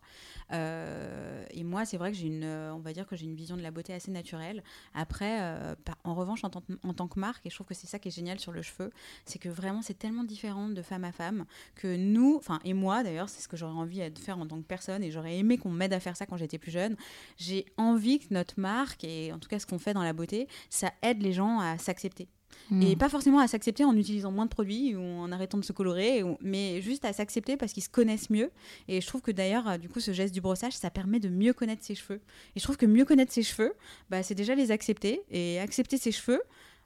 Euh, 0.52 1.44
et 1.52 1.64
moi, 1.64 1.86
c'est 1.86 1.98
vrai 1.98 2.12
que 2.12 2.18
j'ai 2.18 2.28
une, 2.28 2.44
euh, 2.44 2.74
on 2.76 2.80
va 2.80 2.94
dire 2.94 3.08
que 3.08 3.16
j'ai 3.16 3.26
une 3.26 3.36
vision 3.36 3.58
de 3.58 3.63
la 3.64 3.72
beauté 3.72 3.94
assez 3.94 4.12
naturelle. 4.12 4.64
Après, 4.94 5.40
euh, 5.42 5.76
par- 5.84 5.98
en 6.04 6.14
revanche, 6.16 6.44
en 6.44 6.50
tant, 6.50 6.64
en 6.84 6.94
tant 6.94 7.08
que 7.08 7.20
marque, 7.20 7.46
et 7.46 7.50
je 7.50 7.56
trouve 7.56 7.68
que 7.68 7.74
c'est 7.74 7.88
ça 7.88 8.00
qui 8.00 8.10
est 8.10 8.16
génial 8.16 8.40
sur 8.40 8.52
le 8.52 8.62
cheveu, 8.62 8.92
c'est 9.26 9.40
que 9.40 9.50
vraiment 9.50 9.82
c'est 9.82 9.98
tellement 9.98 10.24
différent 10.24 10.70
de 10.70 10.82
femme 10.82 11.04
à 11.04 11.12
femme 11.12 11.46
que 11.76 11.96
nous, 11.96 12.36
enfin 12.38 12.60
et 12.64 12.74
moi 12.74 13.04
d'ailleurs, 13.04 13.30
c'est 13.30 13.42
ce 13.42 13.48
que 13.48 13.58
j'aurais 13.58 13.74
envie 13.74 14.10
de 14.12 14.20
faire 14.20 14.38
en 14.38 14.46
tant 14.46 14.58
que 14.58 14.68
personne 14.68 15.04
et 15.04 15.12
j'aurais 15.12 15.38
aimé 15.38 15.58
qu'on 15.58 15.72
m'aide 15.72 15.94
à 15.94 16.00
faire 16.00 16.16
ça 16.16 16.26
quand 16.26 16.38
j'étais 16.38 16.58
plus 16.60 16.72
jeune. 16.72 16.96
J'ai 17.38 17.66
envie 17.78 18.20
que 18.20 18.34
notre 18.34 18.60
marque 18.60 19.04
et 19.04 19.32
en 19.34 19.40
tout 19.40 19.50
cas 19.50 19.60
ce 19.60 19.66
qu'on 19.66 19.80
fait 19.80 19.94
dans 19.94 20.04
la 20.04 20.14
beauté, 20.14 20.48
ça 20.70 20.92
aide 21.02 21.22
les 21.22 21.34
gens 21.34 21.60
à 21.60 21.78
s'accepter. 21.78 22.28
Et 22.82 22.96
pas 22.96 23.10
forcément 23.10 23.40
à 23.40 23.48
s'accepter 23.48 23.84
en 23.86 23.96
utilisant 23.96 24.32
moins 24.32 24.46
de 24.46 24.50
produits 24.50 24.96
ou 24.96 25.02
en 25.02 25.32
arrêtant 25.32 25.58
de 25.58 25.64
se 25.66 25.74
colorer, 25.74 26.24
ou- 26.24 26.38
mais 26.42 26.82
juste 26.82 27.06
à 27.06 27.14
s'accepter 27.14 27.56
parce 27.58 27.72
qu'ils 27.74 27.84
se 27.84 27.90
connaissent 27.90 28.30
mieux. 28.30 28.50
Et 28.88 29.00
je 29.02 29.08
trouve 29.08 29.22
que 29.22 29.32
d'ailleurs, 29.32 29.68
euh, 29.68 29.78
du 29.78 29.90
coup, 29.90 30.00
ce 30.00 30.12
geste 30.12 30.34
du 30.34 30.42
brossage, 30.42 30.74
ça 30.74 30.90
permet 30.90 31.20
de 31.20 31.30
mieux 31.30 31.54
connaître 31.54 31.84
ses 31.84 31.94
cheveux. 31.96 32.22
Et 32.56 32.60
je 32.60 32.64
trouve 32.64 32.78
que 32.78 32.86
mieux 32.86 33.06
connaître 33.06 33.32
ses 33.32 33.44
cheveux, 33.44 33.74
bah, 34.10 34.24
c'est 34.24 34.36
déjà 34.36 34.56
les 34.56 34.72
accepter. 34.72 35.22
Et 35.30 35.60
accepter 35.60 35.98
ses 35.98 36.12
cheveux, 36.12 36.42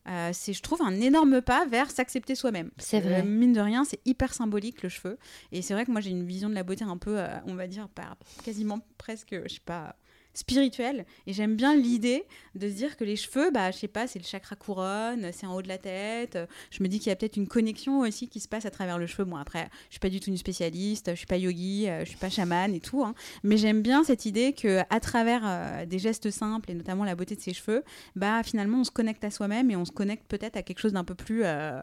euh, 0.10 0.30
c'est, 0.34 0.54
je 0.54 0.62
trouve, 0.62 0.82
un 0.82 1.00
énorme 1.02 1.42
pas 1.42 1.66
vers 1.66 1.92
s'accepter 1.92 2.34
soi-même. 2.36 2.72
C'est 2.78 3.02
que, 3.02 3.08
vrai. 3.08 3.22
euh, 3.22 3.24
mine 3.26 3.54
de 3.54 3.60
rien, 3.62 3.84
c'est 3.86 4.00
hyper 4.06 4.34
symbolique 4.34 4.82
le 4.84 4.90
cheveu. 4.90 5.18
Et 5.52 5.62
c'est 5.62 5.74
vrai 5.74 5.86
que 5.86 5.92
moi, 5.92 6.02
j'ai 6.02 6.10
une 6.12 6.26
vision 6.26 6.50
de 6.50 6.56
la 6.56 6.64
beauté 6.64 6.84
un 6.86 6.98
peu, 6.98 7.20
euh, 7.20 7.28
on 7.46 7.56
va 7.56 7.68
dire, 7.68 7.88
par, 7.90 8.16
quasiment 8.44 8.80
presque, 8.98 9.36
je 9.46 9.54
sais 9.54 9.60
pas 9.66 9.96
spirituelle 10.38 11.06
et 11.26 11.34
j'aime 11.34 11.56
bien 11.56 11.76
l'idée 11.76 12.24
de 12.54 12.70
se 12.70 12.74
dire 12.76 12.96
que 12.96 13.04
les 13.04 13.16
cheveux 13.16 13.50
bah 13.50 13.72
je 13.72 13.78
sais 13.78 13.88
pas 13.88 14.06
c'est 14.06 14.20
le 14.20 14.24
chakra 14.26 14.56
couronne 14.56 15.32
c'est 15.34 15.48
en 15.48 15.56
haut 15.56 15.64
de 15.64 15.68
la 15.68 15.80
tête. 15.80 16.38
Je 16.70 16.84
me 16.84 16.88
dis 16.88 17.00
qu'il 17.00 17.08
y 17.08 17.12
a 17.12 17.16
peut-être 17.16 17.38
une 17.38 17.48
connexion 17.48 18.02
aussi 18.02 18.28
qui 18.30 18.40
se 18.40 18.48
passe 18.48 18.66
à 18.68 18.70
travers 18.72 19.00
le 19.00 19.08
cheveu. 19.08 19.26
Bon 19.26 19.36
après 19.36 19.68
je 19.88 19.94
suis 19.94 20.00
pas 20.00 20.10
du 20.10 20.20
tout 20.20 20.30
une 20.30 20.38
spécialiste 20.38 21.10
je 21.10 21.16
suis 21.16 21.26
pas 21.26 21.38
yogi 21.38 21.90
euh, 21.90 22.02
je 22.02 22.10
suis 22.10 22.20
pas 22.20 22.30
chamane 22.30 22.76
et 22.76 22.80
tout 22.80 23.04
hein. 23.04 23.16
mais 23.44 23.58
j'aime 23.58 23.82
bien 23.82 24.04
cette 24.04 24.26
idée 24.26 24.54
que 24.54 24.82
à 24.92 25.00
travers 25.00 25.42
euh, 25.44 25.86
des 25.88 25.98
gestes 25.98 26.30
simples 26.30 26.70
et 26.70 26.76
notamment 26.76 27.04
la 27.04 27.16
beauté 27.16 27.36
de 27.36 27.42
ses 27.42 27.54
cheveux 27.54 27.84
bah 28.16 28.44
finalement 28.44 28.82
on 28.82 28.84
se 28.84 28.92
connecte 28.92 29.24
à 29.24 29.32
soi-même 29.32 29.72
et 29.72 29.76
on 29.76 29.86
se 29.86 29.92
connecte 29.92 30.26
peut-être 30.28 30.56
à 30.56 30.62
quelque 30.62 30.80
chose 30.80 30.94
d'un 30.94 31.04
peu 31.04 31.16
plus 31.16 31.46
euh, 31.46 31.82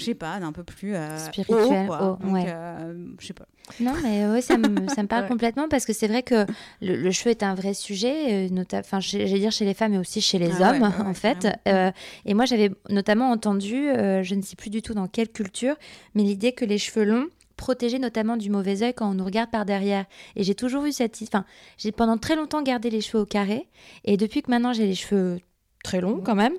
je 0.00 0.04
sais 0.06 0.14
pas, 0.14 0.40
d'un 0.40 0.52
peu 0.52 0.64
plus 0.64 0.94
euh, 0.94 1.16
Spirituel, 1.18 1.88
ouais. 2.24 2.44
euh, 2.48 3.06
je 3.20 3.26
sais 3.28 3.32
pas. 3.34 3.46
Non, 3.78 3.92
mais 4.02 4.26
ouais, 4.26 4.40
ça 4.40 4.56
me, 4.58 4.88
ça 4.94 5.02
me 5.02 5.06
parle 5.06 5.22
Ouais. 5.22 5.28
complètement 5.28 5.68
parce 5.68 5.84
que 5.86 5.92
c'est 5.92 6.08
vrai 6.08 6.22
que 6.24 6.44
le, 6.82 6.96
le 6.96 7.10
cheveu 7.12 7.30
est 7.30 7.42
un 7.44 7.54
vrai 7.54 7.72
sujet, 7.74 8.48
euh, 8.50 8.64
enfin, 8.74 8.98
chez- 9.00 9.26
j'allais 9.28 9.40
dire 9.40 9.52
chez 9.52 9.64
les 9.64 9.74
femmes, 9.74 9.92
mais 9.92 9.98
aussi 9.98 10.20
chez 10.20 10.38
les 10.38 10.60
Ah 10.60 10.70
hommes, 10.72 10.82
ouais, 10.82 11.06
en 11.06 11.14
fait. 11.14 11.46
Euh, 11.68 11.92
et 12.24 12.34
moi, 12.34 12.46
j'avais 12.46 12.70
notamment 12.88 13.30
entendu, 13.30 13.88
euh, 13.88 14.22
je 14.24 14.34
ne 14.34 14.42
sais 14.42 14.56
plus 14.56 14.70
du 14.70 14.82
tout 14.82 14.94
dans 14.94 15.06
quelle 15.06 15.28
culture, 15.28 15.76
mais 16.14 16.22
l'idée 16.24 16.52
que 16.52 16.64
les 16.64 16.78
cheveux 16.78 17.04
longs 17.04 17.26
protégeaient 17.56 17.98
notamment 17.98 18.38
du 18.38 18.48
mauvais 18.50 18.82
œil 18.82 18.94
quand 18.94 19.10
on 19.10 19.14
nous 19.14 19.24
regarde 19.24 19.50
par 19.50 19.66
derrière. 19.66 20.06
Et 20.34 20.42
j'ai 20.44 20.54
toujours 20.54 20.86
eu 20.86 20.92
cette... 20.92 21.18
Enfin, 21.22 21.44
j'ai 21.76 21.92
pendant 21.92 22.16
très 22.16 22.34
longtemps 22.34 22.62
gardé 22.62 22.88
les 22.88 23.02
cheveux 23.02 23.22
au 23.22 23.26
carré. 23.26 23.68
Et 24.04 24.16
depuis 24.16 24.40
que 24.40 24.50
maintenant 24.50 24.72
j'ai 24.72 24.86
les 24.86 24.94
cheveux 24.94 25.38
très 25.84 26.00
longs 26.00 26.20
quand 26.24 26.34
même, 26.34 26.54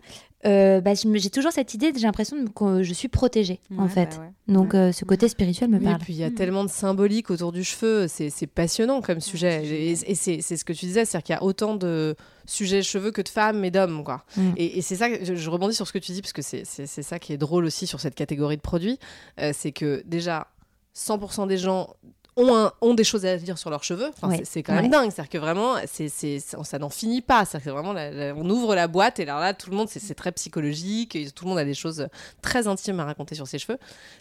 euh, 0.45 0.81
bah, 0.81 0.93
j'ai 0.95 1.29
toujours 1.29 1.51
cette 1.51 1.73
idée, 1.73 1.91
j'ai 1.95 2.01
l'impression 2.07 2.37
que 2.47 2.83
je 2.83 2.93
suis 2.93 3.07
protégée, 3.07 3.59
en 3.77 3.87
fait. 3.87 4.17
bah 4.17 4.23
ouais. 4.47 4.53
Donc 4.53 4.73
euh, 4.73 4.91
ce 4.91 5.05
côté 5.05 5.27
spirituel 5.29 5.69
me 5.69 5.77
Oui, 5.77 5.83
parle. 5.83 5.95
et 5.95 5.99
puis 6.03 6.13
il 6.13 6.19
y 6.19 6.23
a 6.23 6.29
Mm. 6.29 6.35
tellement 6.35 6.63
de 6.63 6.69
symbolique 6.69 7.29
autour 7.29 7.51
du 7.51 7.63
cheveu, 7.63 8.07
c'est 8.07 8.29
c'est 8.29 8.47
passionnant 8.47 9.01
comme 9.01 9.19
sujet. 9.21 9.63
et 9.65 9.91
et 9.91 10.15
c'est 10.15 10.41
c'est 10.41 10.57
ce 10.57 10.65
que 10.65 10.73
tu 10.73 10.85
disais, 10.85 11.05
c'est-à-dire 11.05 11.23
qu'il 11.25 11.33
y 11.35 11.37
a 11.37 11.43
autant 11.43 11.75
de 11.75 12.15
sujets 12.45 12.81
cheveux 12.81 13.11
que 13.11 13.21
de 13.21 13.29
femmes 13.29 13.63
et 13.63 13.71
d'hommes. 13.71 14.03
quoi. 14.03 14.23
Mm. 14.35 14.51
Et, 14.57 14.79
et 14.79 14.81
c'est 14.81 14.95
ça, 14.95 15.09
que- 15.09 15.35
je, 15.35 15.49
rebondis 15.49 15.75
sur 15.75 15.87
ce 15.87 15.93
que 15.93 15.99
tu 15.99 16.11
dis, 16.11 16.21
parce 16.21 16.33
que 16.33 16.41
c'est 16.41 16.65
c'est- 16.65 16.87
c'est 16.87 17.03
ça 17.03 17.19
qui 17.19 17.33
est 17.33 17.37
drôle 17.37 17.65
aussi 17.65 17.85
sur 17.87 17.99
cette 17.99 18.15
catégorie 18.15 18.57
de 18.57 18.61
produits. 18.61 18.97
Euh, 19.39 19.51
c'est 19.53 19.71
que 19.71 20.01
déjà, 20.05 20.47
100% 20.93 21.47
des 21.47 21.57
gens 21.57 21.95
ont, 22.37 22.55
un- 22.55 22.71
ont 22.81 22.93
des 22.93 23.03
choses 23.03 23.25
à 23.25 23.35
dire 23.37 23.57
sur 23.57 23.69
leurs 23.69 23.83
cheveux. 23.83 24.09
Enfin, 24.09 24.29
Ouais, 24.29 24.37
c'est- 24.37 24.45
C'est 24.45 24.63
quand 24.63 24.73
même 24.73 24.85
ouais. 24.85 24.89
dingue. 24.89 25.11
C'est-à-dire 25.11 25.29
que 25.29 25.37
vraiment, 25.37 25.75
c'est 25.85 26.07
c'est- 26.09 26.39
ça 26.39 26.63
ça 26.63 26.79
n'en 26.79 26.89
finit 26.89 27.21
pas. 27.21 27.43
C'est-à-dire 27.45 27.65
que 27.65 27.69
vraiment, 27.71 27.91
la- 27.93 28.09
la- 28.11 28.33
on 28.35 28.49
ouvre 28.49 28.73
la 28.75 28.87
boîte 28.87 29.19
et 29.19 29.23
alors 29.23 29.39
là, 29.39 29.53
tout 29.53 29.69
le 29.69 29.75
monde, 29.75 29.89
c'est 29.89 29.99
c'est 29.99 30.15
très 30.15 30.31
psychologique. 30.31 31.15
et 31.15 31.29
tout 31.31 31.43
le 31.45 31.49
monde 31.49 31.59
a 31.59 31.65
des 31.65 31.73
choses 31.73 32.07
très 32.41 32.67
intimes 32.67 32.99
à 32.99 33.05
raconter 33.05 33.35
sur 33.35 33.47
ses 33.47 33.59
cheveux. 33.59 33.77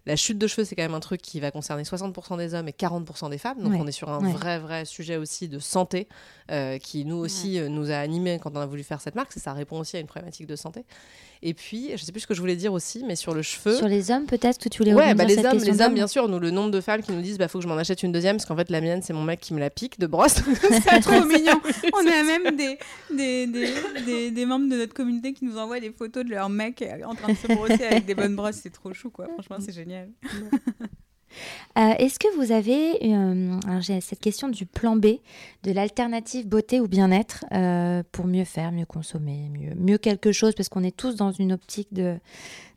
La 0.07 0.17
chute 0.17 0.39
de 0.39 0.47
cheveux, 0.47 0.65
c'est 0.65 0.75
quand 0.75 0.83
même 0.83 0.95
un 0.95 1.01
truc 1.01 1.23
qui 1.23 1.39
va 1.41 1.51
concerner 1.51 1.85
60% 1.85 2.37
des 2.37 2.55
hommes 2.55 2.69
et 2.69 2.73
40% 2.73 3.29
des 3.29 3.39
femmes. 3.39 3.59
Donc 3.63 3.73
Ouais, 3.73 3.79
on 3.81 3.87
est 3.87 3.93
sur 3.93 4.09
un 4.11 4.21
ouais. 4.25 4.33
vrai, 4.33 4.59
vrai 4.59 4.85
sujet 4.85 5.17
aussi 5.17 5.49
de 5.49 5.59
santé 5.59 6.09
euh, 6.51 6.79
qui 6.79 7.05
nous 7.05 7.17
aussi 7.17 7.59
euh, 7.59 7.69
nous 7.69 7.91
a 7.91 7.97
animés 7.97 8.39
quand 8.43 8.51
on 8.57 8.61
a 8.61 8.67
voulu 8.67 8.83
faire 8.83 9.01
cette 9.01 9.15
marque. 9.15 9.33
C'est- 9.33 9.41
Ça 9.41 9.53
répond 9.53 9.79
aussi 9.79 9.97
à 9.97 10.01
une 10.01 10.07
problématique 10.07 10.47
de 10.47 10.57
santé. 10.57 10.85
Et 11.43 11.55
puis, 11.55 11.91
je 11.93 12.05
sais 12.05 12.13
plus 12.13 12.21
ce 12.21 12.27
que 12.27 12.35
je 12.35 12.41
voulais 12.41 12.57
dire 12.57 12.73
aussi, 12.75 13.03
mais 13.07 13.17
sur 13.17 13.33
le 13.33 13.41
cheveu. 13.41 13.75
Sur 13.75 13.89
les 13.89 14.11
hommes, 14.11 14.27
peut-être 14.27 14.59
que 14.59 14.69
tu 14.69 14.79
voulais 14.79 14.93
Ouais, 14.93 15.15
bah 15.15 15.25
les 15.25 15.37
cette 15.37 15.47
hommes, 15.47 15.53
question 15.53 15.73
les 15.73 15.81
hommes, 15.81 15.95
bien 15.95 16.07
sûr, 16.07 16.29
nous, 16.29 16.39
le 16.39 16.51
nombre 16.51 16.71
de 16.71 16.83
femmes 16.83 17.01
qui 17.03 17.13
nous 17.13 17.23
disent 17.23 17.39
bah 17.39 17.49
faut 17.49 17.59
que 17.59 17.63
je 17.63 17.69
m'en 17.69 17.79
achète 17.79 18.03
une 18.03 18.13
deuxième 18.13 18.37
parce 18.37 18.45
qu'en 18.45 18.57
fait 18.57 18.69
la 18.69 18.83
mienne 18.83 19.01
c'est 19.03 19.15
mon 19.15 19.23
mec 19.23 19.41
qui 19.41 19.55
me 19.55 19.59
la 19.61 19.71
pique 19.71 19.99
de 19.99 20.07
brosse. 20.07 20.35
C'est 20.85 21.01
trop 21.01 21.25
mignon. 21.25 21.59
On 21.95 22.07
a 22.07 22.23
même 22.23 22.57
des, 22.57 22.79
des, 23.11 23.47
des, 23.47 23.69
des, 24.05 24.31
des 24.31 24.47
membres 24.47 24.69
de 24.69 24.77
notre 24.77 24.93
communauté 24.93 25.33
qui 25.33 25.47
nous 25.47 25.57
envoient 25.57 25.81
des 25.81 25.93
photos 25.93 26.25
de 26.25 26.31
leur 26.31 26.51
mec 26.51 26.85
en 27.07 27.15
train 27.15 27.33
de 27.33 27.39
se 27.39 27.47
brosser 27.47 27.85
avec 27.85 28.05
des 28.05 28.15
bonnes 28.15 28.37
brosses. 28.37 28.57
C'est 28.63 28.73
trop 28.73 28.93
chou, 28.93 29.09
quoi. 29.11 29.27
Franchement, 29.33 29.57
c'est 29.61 29.73
génial. 29.73 30.11
Euh, 31.79 31.93
Est-ce 31.99 32.19
que 32.19 32.29
vous 32.37 32.53
avez, 32.53 32.99
euh, 33.15 33.59
alors 33.69 33.81
j'ai 33.81 34.01
cette 34.01 34.21
question 34.21 34.49
du 34.49 34.67
plan 34.67 34.97
B, 34.97 35.07
de 35.63 35.73
l'alternative 35.73 36.47
beauté 36.49 36.81
ou 36.81 36.89
bien-être 36.89 37.45
euh, 37.53 38.03
pour 38.13 38.27
mieux 38.27 38.45
faire, 38.45 38.73
mieux 38.73 38.87
consommer, 38.87 39.49
mieux, 39.53 39.75
mieux 39.77 39.99
quelque 39.99 40.33
chose, 40.33 40.55
parce 40.55 40.69
qu'on 40.69 40.83
est 40.85 40.97
tous 40.97 41.17
dans 41.17 41.33
une 41.33 41.53
optique 41.53 41.89
de 41.93 42.17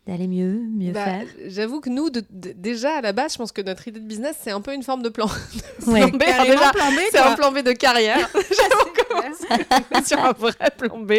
d'aller 0.05 0.27
mieux, 0.27 0.59
mieux 0.69 0.91
Bah, 0.91 1.05
faire? 1.05 1.25
J'avoue 1.47 1.79
que 1.79 1.89
nous, 1.89 2.09
de- 2.09 2.25
de- 2.29 2.51
déjà 2.51 2.97
à 2.97 3.01
la 3.01 3.13
base, 3.13 3.31
je 3.33 3.37
pense 3.37 3.53
que 3.53 3.61
notre 3.61 3.87
idée 3.87 4.01
de 4.01 4.05
business 4.05 4.35
c'est 4.41 4.51
un 4.51 4.59
peu 4.59 4.73
une 4.73 4.83
forme 4.83 5.01
de 5.01 5.07
plan. 5.07 5.27
Ouais. 5.87 6.01
plan 6.01 6.09
B, 6.09 6.23
alors 6.23 6.35
Carrément 6.45 6.55
déjà, 6.59 6.71
plan 6.71 6.91
B, 6.91 6.99
c'est 7.09 7.17
un 7.19 7.35
plan 7.35 7.51
B 7.53 7.59
de 7.59 7.71
carrière. 7.71 8.29
J'avoue 8.33 10.05
sur 10.05 10.19
un 10.19 10.33
vrai 10.33 10.55
plan 10.77 10.99
B. 10.99 11.13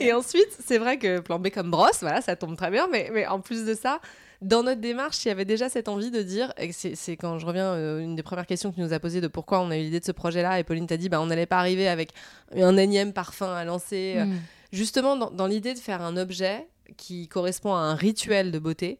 Et 0.00 0.12
ensuite, 0.12 0.48
c'est 0.66 0.78
vrai 0.78 0.98
que 0.98 1.20
plan 1.20 1.38
B 1.38 1.48
comme 1.50 1.70
brosse, 1.70 1.98
voilà, 2.00 2.20
ça 2.20 2.34
tombe 2.36 2.56
très 2.56 2.70
bien. 2.70 2.88
Mais, 2.90 3.10
mais 3.12 3.26
en 3.26 3.40
plus 3.40 3.64
de 3.64 3.74
ça, 3.74 4.00
dans 4.42 4.62
notre 4.62 4.80
démarche, 4.80 5.24
il 5.24 5.28
y 5.28 5.30
avait 5.30 5.44
déjà 5.44 5.68
cette 5.68 5.88
envie 5.88 6.10
de 6.10 6.22
dire, 6.22 6.52
et 6.58 6.72
c'est 6.72 7.16
quand 7.16 7.38
je 7.38 7.46
reviens, 7.46 7.72
euh, 7.72 8.00
une 8.00 8.14
des 8.16 8.22
premières 8.22 8.46
questions 8.46 8.70
que 8.70 8.76
tu 8.76 8.82
nous 8.82 8.92
as 8.92 9.00
posées 9.00 9.20
de 9.20 9.28
pourquoi 9.28 9.60
on 9.60 9.70
a 9.70 9.78
eu 9.78 9.82
l'idée 9.82 10.00
de 10.00 10.04
ce 10.04 10.12
projet-là, 10.12 10.58
et 10.58 10.64
Pauline 10.64 10.86
t'a 10.86 10.96
dit, 10.96 11.08
bah, 11.08 11.20
on 11.20 11.26
n'allait 11.26 11.46
pas 11.46 11.58
arriver 11.58 11.88
avec 11.88 12.10
un 12.54 12.76
énième 12.76 13.12
parfum 13.12 13.54
à 13.54 13.64
lancer. 13.64 14.14
euh, 14.18 14.24
Mm. 14.26 14.38
Justement, 14.72 15.16
dans, 15.16 15.30
dans 15.30 15.46
l'idée 15.46 15.72
de 15.72 15.78
faire 15.78 16.02
un 16.02 16.16
objet 16.16 16.66
qui 16.96 17.28
correspond 17.28 17.74
à 17.74 17.78
un 17.78 17.94
rituel 17.94 18.50
de 18.50 18.58
beauté, 18.58 18.98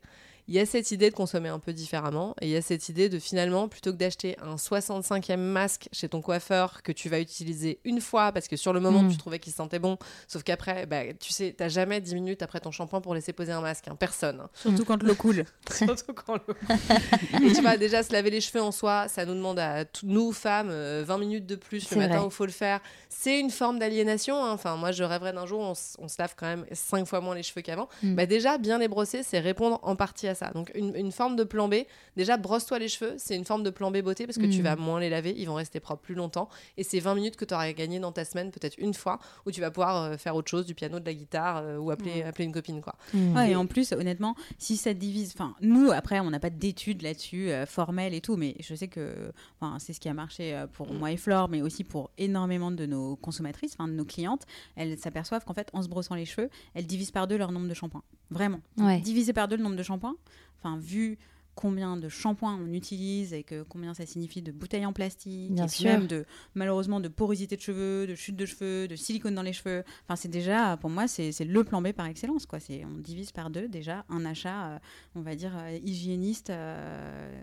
il 0.49 0.55
y 0.55 0.59
a 0.61 0.67
cette 0.67 0.91
idée 0.91 1.11
de 1.11 1.15
consommer 1.15 1.49
un 1.49 1.59
peu 1.59 1.73
différemment 1.73 2.35
et 2.41 2.47
il 2.47 2.51
y 2.51 2.57
a 2.57 2.63
cette 2.63 2.89
idée 2.89 3.09
de 3.09 3.19
finalement, 3.19 3.69
plutôt 3.69 3.93
que 3.93 3.97
d'acheter 3.97 4.37
un 4.43 4.57
65e 4.57 5.37
masque 5.39 5.89
chez 5.93 6.09
ton 6.09 6.21
coiffeur 6.21 6.83
que 6.83 6.93
tu 6.93 7.09
vas 7.09 7.19
utiliser 7.21 7.79
une 7.85 8.01
fois 8.01 8.31
parce 8.33 8.49
que 8.49 8.57
sur 8.57 8.73
le 8.73 8.81
moment 8.81 9.03
Mm. 9.03 9.11
tu 9.11 9.17
trouvais 9.17 9.39
qu'il 9.39 9.53
sentait 9.53 9.79
bon, 9.79 9.97
sauf 10.29 10.43
qu'après, 10.43 10.87
bah, 10.87 11.01
tu 11.19 11.33
sais, 11.33 11.55
t'as 11.57 11.69
jamais 11.69 12.01
10 12.01 12.15
minutes 12.15 12.43
après 12.43 12.61
ton 12.61 12.71
shampoing 12.71 13.01
pour 13.01 13.15
laisser 13.15 13.33
poser 13.33 13.53
un 13.53 13.61
masque, 13.61 13.89
hein, 13.89 13.97
personne. 13.97 14.41
hein. 14.41 14.51
Surtout 14.55 14.85
quand 14.85 15.03
l'eau 15.03 15.15
coule. 15.15 15.45
Surtout 15.71 16.13
quand 16.13 16.35
le- 16.47 17.47
Et 17.49 17.53
tu 17.53 17.61
vois, 17.63 17.77
déjà 17.77 18.03
se 18.03 18.13
laver 18.13 18.31
les 18.31 18.41
cheveux 18.41 18.63
en 18.63 18.73
soi, 18.73 19.09
ça 19.09 19.25
nous 19.25 19.35
demande 19.35 19.59
à 19.59 19.85
nous, 20.03 20.33
femmes, 20.33 20.69
euh, 20.71 21.05
20 21.07 21.19
minutes 21.19 21.47
de 21.47 21.57
plus 21.57 21.91
le 21.91 21.97
matin 21.97 22.17
vrai. 22.17 22.25
où 22.25 22.29
il 22.29 22.33
faut 22.33 22.47
le 22.47 22.53
faire. 22.53 22.81
C'est 23.09 23.39
une 23.41 23.51
forme 23.51 23.79
d'aliénation. 23.79 24.37
hein. 24.45 24.53
Enfin, 24.53 24.77
moi, 24.77 24.93
je 24.93 25.05
rêverais 25.05 25.33
d'un 25.33 25.47
jour 25.47 25.61
où 25.61 25.65
on, 25.65 25.73
on 25.99 26.09
se 26.09 26.17
lave 26.19 26.35
quand 26.37 26.47
même 26.47 26.67
5 26.73 27.07
fois 27.07 27.21
moins 27.21 27.35
les 27.35 27.43
cheveux 27.43 27.63
qu'avant. 27.63 27.89
Mm. 28.03 28.15
Bah, 28.15 28.27
déjà, 28.27 28.59
bien 28.59 28.79
les 28.79 28.89
brosser, 28.89 29.23
c'est 29.23 29.39
répondre 29.41 29.79
en 29.83 29.97
partie 29.97 30.29
à 30.29 30.34
ça. 30.35 30.51
Donc, 30.53 30.71
une, 30.75 30.95
une 30.97 31.13
forme 31.13 31.37
de 31.37 31.45
plan 31.45 31.69
B. 31.69 31.75
Déjà, 32.17 32.37
brosse-toi 32.37 32.79
les 32.79 32.89
cheveux, 32.89 33.15
c'est 33.19 33.37
une 33.37 33.45
forme 33.45 33.63
de 33.63 33.71
plan 33.71 33.91
B 33.91 33.99
beauté 34.03 34.27
parce 34.27 34.39
que 34.39 34.47
tu 34.47 34.61
Mm. 34.61 34.65
vas 34.65 34.77
moins 34.77 35.01
les 35.01 35.11
laver, 35.11 35.35
ils 35.37 35.47
vont 35.47 35.55
rester 35.55 35.81
propres 35.81 36.03
plus 36.03 36.15
longtemps. 36.15 36.49
Et 36.77 36.83
c'est 36.85 37.01
20 37.01 37.15
minutes 37.15 37.37
que 37.37 37.45
tu 37.45 37.55
auras 37.55 37.71
gagné 37.73 37.99
dans 38.01 38.13
ta 38.13 38.25
semaine, 38.25 38.51
peut-être 38.51 38.77
une 38.79 38.95
fois, 38.95 39.19
où 39.47 39.51
tu 39.51 39.61
vas 39.61 39.71
pouvoir 39.71 40.03
euh, 40.05 40.17
faire 40.17 40.35
autre 40.37 40.51
chose, 40.51 40.67
du 40.67 40.75
piano, 40.75 41.01
de 41.01 41.05
la 41.07 41.15
guitare 41.15 41.59
euh, 41.59 41.79
ou 41.79 41.91
appeler, 41.91 42.23
Mm. 42.23 42.27
appeler 42.27 42.45
une 42.45 42.53
copine. 42.53 42.81
quoi. 42.81 42.95
Mm. 43.13 43.37
Ouais, 43.37 43.51
et 43.51 43.57
en 43.57 43.67
plus, 43.67 43.93
honnêtement, 43.93 44.35
si 44.59 44.77
ça 44.77 44.95
divise, 44.95 45.33
enfin, 45.35 45.55
nous, 45.61 45.91
après, 45.93 46.21
on 46.21 46.31
n'a 46.31 46.41
pas 46.41 46.51
d'études 46.51 47.03
là-dessus, 47.03 47.51
euh, 47.51 47.67
formelles 47.67 48.15
et 48.15 48.21
tout, 48.21 48.37
mais 48.37 48.55
je 48.61 48.75
sais 48.75 48.89
que, 48.89 49.33
enfin, 49.61 49.79
c'est 49.79 49.93
ce 49.93 50.01
qui 50.01 50.09
a 50.09 50.15
marché 50.15 50.55
euh, 50.55 50.67
pour 50.67 50.93
moi 50.93 51.11
et 51.13 51.17
Flore, 51.17 51.49
mais 51.49 51.63
aussi 51.63 51.85
pour 51.85 52.11
énormément 52.19 52.71
de 52.71 52.87
nos 52.87 53.17
consommatrices, 53.17 53.75
enfin, 53.79 53.89
de 53.89 53.95
nos 53.95 54.05
clientes. 54.05 54.43
Elles 54.77 54.99
s'aperçoivent 54.99 55.45
qu'en 55.45 55.55
fait, 55.55 55.69
en 55.73 55.83
se 55.83 55.89
brossant 55.89 56.15
les 56.15 56.25
cheveux, 56.27 56.49
elles 56.75 56.87
divisent 56.87 57.11
par 57.11 57.27
deux 57.27 57.37
leur 57.37 57.53
nombre 57.53 57.69
de 57.69 57.75
shampoings. 57.75 58.03
Vraiment. 58.31 58.61
Ouais. 58.79 59.01
Diviser 59.01 59.33
par 59.33 59.49
deux 59.49 59.57
le 59.57 59.63
nombre 59.63 59.77
de 59.77 59.83
shampoings, 59.83 60.17
enfin, 60.59 60.79
vu 60.79 61.19
combien 61.57 61.97
de 61.97 62.09
shampoings 62.09 62.59
on 62.61 62.73
utilise 62.73 63.33
et 63.33 63.45
que 63.45 63.63
combien 63.63 63.95
ça 63.95 64.05
signifie 64.07 64.43
de 64.43 64.51
bouteilles 64.51 64.87
en 64.87 64.93
plastique, 64.93 65.53
Bien 65.53 65.67
et 65.67 65.69
sûr. 65.69 65.89
même 65.89 66.09
de 66.09 66.25
malheureusement 66.55 66.99
de 66.99 67.07
porosité 67.07 67.55
de 67.57 67.61
cheveux, 67.61 68.09
de 68.09 68.17
chute 68.17 68.35
de 68.35 68.45
cheveux, 68.45 68.89
de 68.89 68.97
silicone 68.97 69.37
dans 69.37 69.43
les 69.43 69.53
cheveux. 69.53 69.85
Enfin, 70.03 70.17
c'est 70.17 70.27
déjà 70.29 70.77
pour 70.79 70.91
moi 70.91 71.07
c'est 71.07 71.31
le 71.45 71.63
plan 71.63 71.81
B 71.81 71.93
par 71.93 72.07
excellence 72.07 72.45
quoi. 72.47 72.59
C'est 72.59 72.85
on 72.85 72.99
divise 72.99 73.31
par 73.31 73.51
deux 73.51 73.69
déjà 73.69 74.05
un 74.09 74.25
achat, 74.25 74.67
euh, 74.67 74.79
on 75.15 75.21
va 75.21 75.37
dire 75.37 75.53
euh, 75.57 75.79
hygiéniste. 75.85 76.51
euh, 76.51 77.43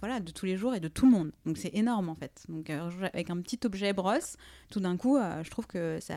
voilà, 0.00 0.20
de 0.20 0.30
tous 0.30 0.46
les 0.46 0.56
jours 0.56 0.74
et 0.74 0.80
de 0.80 0.86
tout 0.88 1.06
le 1.06 1.12
monde. 1.12 1.32
Donc 1.46 1.56
c'est 1.58 1.74
énorme 1.74 2.08
en 2.10 2.14
fait. 2.14 2.44
Donc 2.48 2.68
avec 2.70 3.30
un 3.30 3.40
petit 3.40 3.58
objet 3.64 3.92
brosse, 3.92 4.36
tout 4.70 4.78
d'un 4.78 4.96
coup, 4.96 5.16
je 5.42 5.50
trouve 5.50 5.66
que 5.66 5.98
ça, 6.00 6.16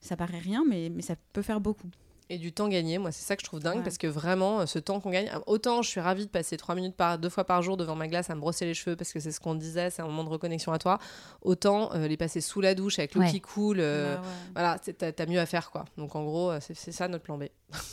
ça 0.00 0.16
paraît 0.16 0.38
rien, 0.38 0.64
mais, 0.66 0.88
mais 0.94 1.02
ça 1.02 1.14
peut 1.34 1.42
faire 1.42 1.60
beaucoup. 1.60 1.88
Et 2.30 2.36
du 2.36 2.52
temps 2.52 2.68
gagné, 2.68 2.98
moi 2.98 3.10
c'est 3.10 3.24
ça 3.24 3.36
que 3.36 3.42
je 3.42 3.46
trouve 3.46 3.60
dingue 3.60 3.78
Ouais. 3.78 3.82
parce 3.82 3.96
que 3.96 4.06
vraiment 4.06 4.60
euh, 4.60 4.66
ce 4.66 4.78
temps 4.78 5.00
qu'on 5.00 5.08
gagne, 5.10 5.30
autant 5.46 5.80
je 5.80 5.88
suis 5.88 6.00
ravie 6.00 6.26
de 6.26 6.30
passer 6.30 6.56
trois 6.58 6.74
minutes 6.74 6.94
par 6.94 7.18
deux 7.18 7.30
fois 7.30 7.44
par 7.44 7.62
jour 7.62 7.76
devant 7.78 7.94
ma 7.94 8.06
glace 8.06 8.28
à 8.28 8.34
me 8.34 8.40
brosser 8.40 8.66
les 8.66 8.74
cheveux 8.74 8.96
parce 8.96 9.12
que 9.14 9.20
c'est 9.20 9.32
ce 9.32 9.40
qu'on 9.40 9.54
disait, 9.54 9.88
c'est 9.90 10.02
un 10.02 10.06
moment 10.06 10.24
de 10.24 10.28
reconnexion 10.28 10.72
à 10.72 10.78
toi, 10.78 10.98
autant 11.40 11.90
euh, 11.94 12.06
les 12.06 12.18
passer 12.18 12.40
sous 12.42 12.60
la 12.60 12.74
douche 12.74 12.98
avec 12.98 13.14
l'eau 13.14 13.22
Ouais. 13.22 13.30
qui 13.30 13.40
coule, 13.40 13.78
euh, 13.80 14.16
Bah 14.16 14.20
ouais. 14.20 14.78
voilà, 14.92 15.12
t'as 15.12 15.26
mieux 15.26 15.40
à 15.40 15.46
faire 15.46 15.70
quoi. 15.70 15.86
Donc 15.96 16.14
en 16.16 16.24
gros 16.24 16.50
euh, 16.50 16.58
c'est 16.60 16.92
ça 16.92 17.08
notre 17.08 17.24
plan 17.24 17.38
B. 17.38 17.44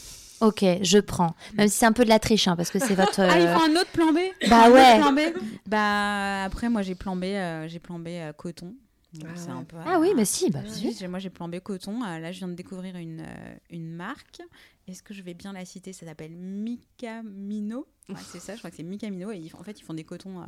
Ok, 0.42 0.66
je 0.82 1.00
prends. 1.00 1.34
Même 1.54 1.70
si 1.70 1.78
c'est 1.78 1.86
un 1.86 1.94
peu 1.94 2.04
de 2.04 2.10
la 2.10 2.20
triche, 2.20 2.50
hein, 2.50 2.58
parce 2.58 2.70
que 2.70 2.78
c'est 2.78 2.94
votre. 2.94 3.22
Ah, 3.24 3.40
il 3.40 3.48
euh, 3.48 3.56
faut 3.58 3.64
un 3.64 3.76
autre 3.78 3.90
plan 3.92 4.12
B 4.12 4.18
Bah 4.50 4.70
ouais. 4.70 5.00
plan 5.00 5.14
B 5.14 5.20
Bah 5.66 6.44
après, 6.44 6.68
moi 6.68 6.82
j'ai 6.82 6.94
plan 6.94 7.16
B, 7.16 7.24
euh, 7.24 7.70
j'ai 7.70 7.80
plan 7.80 7.98
B 8.00 8.08
euh, 8.10 8.34
coton. 8.34 8.76
Donc, 9.20 9.30
Ah 9.34 9.36
c'est 9.38 9.48
ouais. 9.48 9.58
un 9.58 9.64
peu, 9.64 9.78
Ah 9.86 10.00
oui, 10.00 10.10
bah 10.16 10.26
si, 10.26 10.50
bah 10.50 10.60
Oui, 10.84 10.96
moi 11.08 11.20
j'ai 11.20 11.30
plan 11.30 11.48
B 11.48 11.60
coton. 11.60 12.04
Euh, 12.04 12.20
là, 12.20 12.32
je 12.32 12.40
viens 12.40 12.48
de 12.48 12.54
découvrir 12.54 12.96
une, 12.98 13.22
euh, 13.22 13.56
une 13.70 13.92
marque. 13.94 14.42
Est-ce 14.88 15.02
que 15.04 15.14
je 15.14 15.22
vais 15.22 15.34
bien 15.34 15.54
la 15.54 15.66
citer? 15.66 15.94
Ça 15.94 16.06
s'appelle 16.06 16.36
Mikamino. 16.36 17.88
Ouais, 18.10 18.16
c'est 18.24 18.40
ça, 18.40 18.54
je 18.54 18.60
crois 18.60 18.70
que 18.70 18.76
c'est 18.78 18.84
Mikamino. 18.84 19.32
Et 19.32 19.38
ils 19.38 19.50
font- 19.50 19.60
en 19.60 19.64
fait, 19.64 19.80
ils 19.80 19.84
font 19.84 19.94
des 19.96 20.04
cotons, 20.04 20.40
euh, 20.42 20.46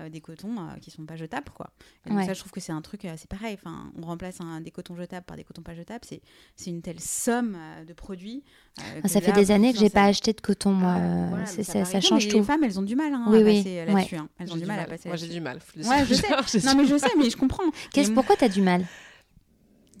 euh, 0.00 0.08
des 0.08 0.20
cotons 0.20 0.56
euh, 0.58 0.76
qui 0.80 0.90
sont 0.90 1.04
pas 1.06 1.14
jetables, 1.16 1.50
quoi. 1.54 1.70
Et 2.04 2.08
donc 2.08 2.18
Ouais. 2.18 2.26
ça, 2.26 2.34
je 2.34 2.40
trouve 2.40 2.50
que 2.52 2.60
c'est 2.60 2.72
un 2.72 2.82
truc, 2.82 3.04
euh, 3.04 3.14
c'est 3.16 3.28
pareil. 3.28 3.54
Enfin, 3.60 3.92
on 3.96 4.04
remplace 4.06 4.40
un, 4.40 4.60
des 4.60 4.70
cotons 4.72 4.96
jetables 4.96 5.24
par 5.24 5.36
des 5.36 5.44
cotons 5.44 5.62
pas 5.62 5.74
jetables. 5.74 6.04
C'est, 6.04 6.20
c'est 6.56 6.70
une 6.70 6.82
telle 6.82 6.98
somme 7.00 7.56
euh, 7.56 7.84
de 7.84 7.92
produits. 7.92 8.42
euh, 8.80 9.00
Ah, 9.04 9.08
ça 9.08 9.20
fait 9.20 9.28
là, 9.30 9.36
des 9.36 9.50
années 9.52 9.72
que 9.72 9.78
j'ai 9.78 9.90
pas 9.90 10.04
acheté 10.04 10.32
de 10.32 10.40
coton, 10.40 10.72
moi. 10.72 10.94
Ah, 10.96 11.00
euh, 11.00 11.26
voilà, 11.28 11.46
c'est- 11.46 11.58
mais 11.74 11.84
ça, 11.84 12.00
change 12.00 12.24
mais 12.26 12.30
tout. 12.32 12.38
Les 12.38 12.42
femmes, 12.44 12.64
elles 12.64 12.78
ont 12.78 12.82
du 12.82 12.96
mal 12.96 13.12
hein, 13.14 13.24
Oui, 13.28 13.40
à 13.40 13.44
passer 13.44 13.84
là-dessus. 13.84 14.16
hein. 14.16 14.28
Elles 14.38 14.46
J'ai 14.48 14.52
ont 14.52 14.56
du 14.56 14.66
mal 14.66 14.80
à 14.80 14.84
passer 14.86 15.08
Moi 15.08 15.16
j'ai 15.16 15.28
du 15.28 15.40
mal. 15.40 15.58
Ouais, 15.76 16.04
je 16.06 16.14
sais. 16.14 16.26
Non, 16.66 16.74
mais 16.76 16.86
je 16.86 16.98
sais, 16.98 17.10
mais 17.18 17.30
je 17.30 17.36
comprends. 17.36 17.62
Qu'est-ce- 17.92 18.10
Pourquoi 18.10 18.36
t'as 18.36 18.48
du 18.48 18.62
mal? 18.62 18.84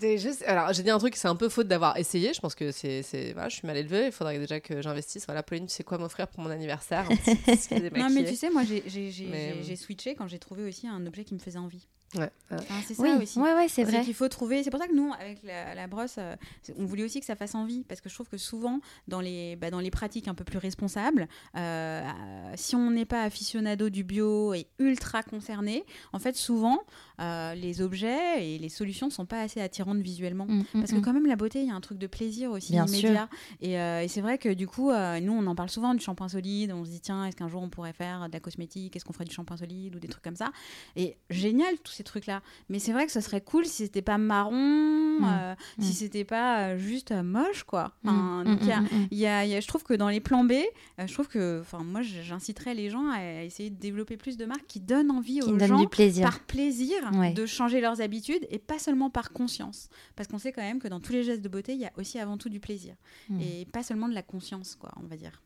Juste- 0.00 0.42
Alors, 0.46 0.72
j'ai 0.72 0.82
dit 0.82 0.90
un 0.90 0.98
truc, 0.98 1.16
c'est 1.16 1.28
un 1.28 1.36
peu 1.36 1.48
faute 1.48 1.68
d'avoir 1.68 1.96
essayé. 1.96 2.32
Je 2.34 2.40
pense 2.40 2.54
que 2.54 2.70
c'est, 2.72 3.02
voilà, 3.32 3.48
je 3.48 3.56
suis 3.56 3.66
mal 3.66 3.76
élevée. 3.76 4.06
Il 4.06 4.12
faudrait 4.12 4.38
déjà 4.38 4.60
que 4.60 4.80
j'investisse. 4.82 5.26
Voilà, 5.26 5.42
Pauline, 5.42 5.66
tu 5.66 5.74
sais 5.74 5.84
quoi 5.84 5.98
m'offrir 5.98 6.28
pour 6.28 6.40
mon 6.40 6.50
anniversaire 6.50 7.06
Un 7.10 7.16
petit 7.16 7.34
disque 7.56 7.70
Non, 7.72 8.08
mais 8.10 8.24
tu 8.24 8.36
sais, 8.36 8.50
moi, 8.50 8.62
j'ai, 8.64 8.82
Mais- 8.86 9.54
j'ai- 9.56 9.62
j'ai 9.62 9.76
switché 9.76 10.14
quand 10.14 10.26
j'ai 10.28 10.38
trouvé 10.38 10.64
aussi 10.64 10.86
un 10.86 11.04
objet 11.06 11.24
qui 11.24 11.34
me 11.34 11.38
faisait 11.38 11.58
envie. 11.58 11.86
Ouais. 12.14 12.30
Enfin, 12.50 12.74
c'est 12.86 12.94
ça 12.94 13.02
Oui, 13.02 13.10
aussi. 13.20 13.38
ouais, 13.38 13.52
ouais, 13.54 13.68
c'est 13.68 13.82
vrai. 13.82 14.02
qu'il 14.02 14.14
faut 14.14 14.28
trouver. 14.28 14.62
C'est 14.62 14.70
pour 14.70 14.80
ça 14.80 14.86
que 14.86 14.94
nous, 14.94 15.12
avec 15.18 15.42
la, 15.42 15.74
la 15.74 15.86
brosse, 15.88 16.16
euh, 16.18 16.36
on 16.78 16.84
voulait 16.84 17.02
aussi 17.04 17.18
que 17.20 17.26
ça 17.26 17.34
fasse 17.34 17.54
envie, 17.54 17.82
parce 17.84 18.00
que 18.00 18.08
je 18.08 18.14
trouve 18.14 18.28
que 18.28 18.38
souvent, 18.38 18.80
dans 19.08 19.20
les, 19.20 19.56
bah, 19.56 19.70
dans 19.70 19.80
les 19.80 19.90
pratiques 19.90 20.28
un 20.28 20.34
peu 20.34 20.44
plus 20.44 20.58
responsables, 20.58 21.28
euh, 21.56 22.02
si 22.54 22.76
on 22.76 22.90
n'est 22.90 23.04
pas 23.04 23.22
aficionado 23.22 23.90
du 23.90 24.04
bio 24.04 24.54
et 24.54 24.68
ultra 24.78 25.22
concerné, 25.22 25.84
en 26.12 26.18
fait, 26.20 26.36
souvent, 26.36 26.80
euh, 27.20 27.54
les 27.54 27.82
objets 27.82 28.46
et 28.54 28.58
les 28.58 28.68
solutions 28.68 29.10
sont 29.10 29.26
pas 29.26 29.40
assez 29.40 29.60
attirantes 29.60 29.98
visuellement. 29.98 30.46
Mm, 30.46 30.60
mm, 30.60 30.64
Parce 30.74 30.92
que 30.92 30.98
mm. 30.98 31.02
quand 31.02 31.12
même, 31.12 31.26
la 31.26 31.36
beauté, 31.36 31.62
il 31.62 31.68
y 31.68 31.70
a 31.70 31.74
un 31.74 31.80
truc 31.80 31.98
de 31.98 32.06
plaisir 32.06 32.52
aussi 32.52 32.72
Bien 32.72 32.86
immédiat. 32.86 33.28
Et, 33.60 33.78
euh, 33.80 34.02
et 34.02 34.08
c'est 34.08 34.20
vrai 34.20 34.38
que 34.38 34.52
du 34.52 34.66
coup, 34.68 34.90
euh, 34.90 35.18
nous, 35.20 35.32
on 35.32 35.46
en 35.46 35.54
parle 35.54 35.70
souvent 35.70 35.94
du 35.94 36.00
shampoing 36.00 36.28
solide. 36.28 36.72
On 36.72 36.84
se 36.84 36.90
dit, 36.90 37.00
tiens, 37.00 37.24
est-ce 37.26 37.36
qu'un 37.36 37.48
jour 37.48 37.62
on 37.62 37.68
pourrait 37.70 37.92
faire 37.92 38.28
de 38.28 38.32
la 38.32 38.40
cosmétique? 38.40 38.94
Est-ce 38.94 39.04
qu'on 39.04 39.12
ferait 39.12 39.24
du 39.24 39.34
shampoing 39.34 39.56
solide 39.56 39.96
ou 39.96 39.98
des 39.98 40.08
trucs 40.08 40.22
comme 40.22 40.36
ça? 40.36 40.52
Et 40.94 41.16
génial, 41.30 41.76
tous 41.82 41.92
ces 41.92 42.04
trucs-là. 42.06 42.42
Mais 42.68 42.78
c'est 42.78 42.92
vrai 42.92 43.04
que 43.06 43.12
ce 43.12 43.20
serait 43.20 43.40
cool 43.42 43.66
si 43.66 43.84
c'était 43.84 44.02
pas 44.02 44.18
marron, 44.18 44.54
euh, 45.24 45.54
mm. 45.78 45.82
si 45.82 45.92
c'était 45.92 46.24
pas 46.24 46.68
euh, 46.68 46.78
juste 46.78 47.12
euh, 47.12 47.22
moche, 47.22 47.64
quoi. 47.64 47.92
Enfin, 48.04 48.44
donc, 48.44 48.58
il 48.62 48.66
y 48.68 48.72
a- 48.72 48.82
il 49.10 49.18
y 49.18 49.26
a- 49.26 49.44
il 49.44 49.50
y 49.50 49.54
a- 49.54 49.60
je 49.60 49.66
trouve 49.66 49.82
que 49.84 49.94
dans 49.94 50.08
les 50.08 50.20
plans 50.20 50.44
B, 50.44 50.52
euh, 50.52 51.06
je 51.06 51.12
trouve 51.12 51.28
que, 51.28 51.60
enfin, 51.60 51.82
moi, 51.84 52.02
j'inciterais 52.02 52.74
les 52.74 52.90
gens 52.90 53.08
à 53.10 53.42
essayer 53.42 53.70
de 53.70 53.78
développer 53.78 54.16
plus 54.16 54.36
de 54.36 54.44
marques 54.46 54.66
qui 54.66 54.80
donnent 54.80 55.10
envie 55.10 55.40
Qui 55.40 55.42
aux 55.42 55.52
me 55.52 55.58
donne 55.58 55.68
gens 55.68 55.80
du 55.80 55.88
plaisir. 55.88 56.24
par 56.24 56.40
plaisir 56.40 56.94
Ouais. 57.14 57.32
de 57.32 57.46
changer 57.46 57.80
leurs 57.80 58.00
habitudes 58.00 58.46
et 58.50 58.58
pas 58.58 58.78
seulement 58.78 59.10
par 59.10 59.32
conscience. 59.32 59.88
Parce 60.16 60.28
qu'on 60.28 60.38
sait 60.38 60.52
quand 60.52 60.62
même 60.62 60.78
que 60.80 60.88
dans 60.88 61.00
tous 61.00 61.12
les 61.12 61.22
gestes 61.22 61.42
de 61.42 61.48
beauté, 61.48 61.72
il 61.74 61.80
y 61.80 61.86
a 61.86 61.92
aussi 61.96 62.18
avant 62.18 62.36
tout 62.38 62.48
du 62.48 62.60
plaisir 62.60 62.94
Mm. 63.28 63.40
et 63.40 63.66
pas 63.72 63.82
seulement 63.82 64.08
de 64.08 64.14
la 64.14 64.22
conscience, 64.22 64.76
quoi, 64.78 64.92
on 65.02 65.06
va 65.06 65.16
dire. 65.16 65.42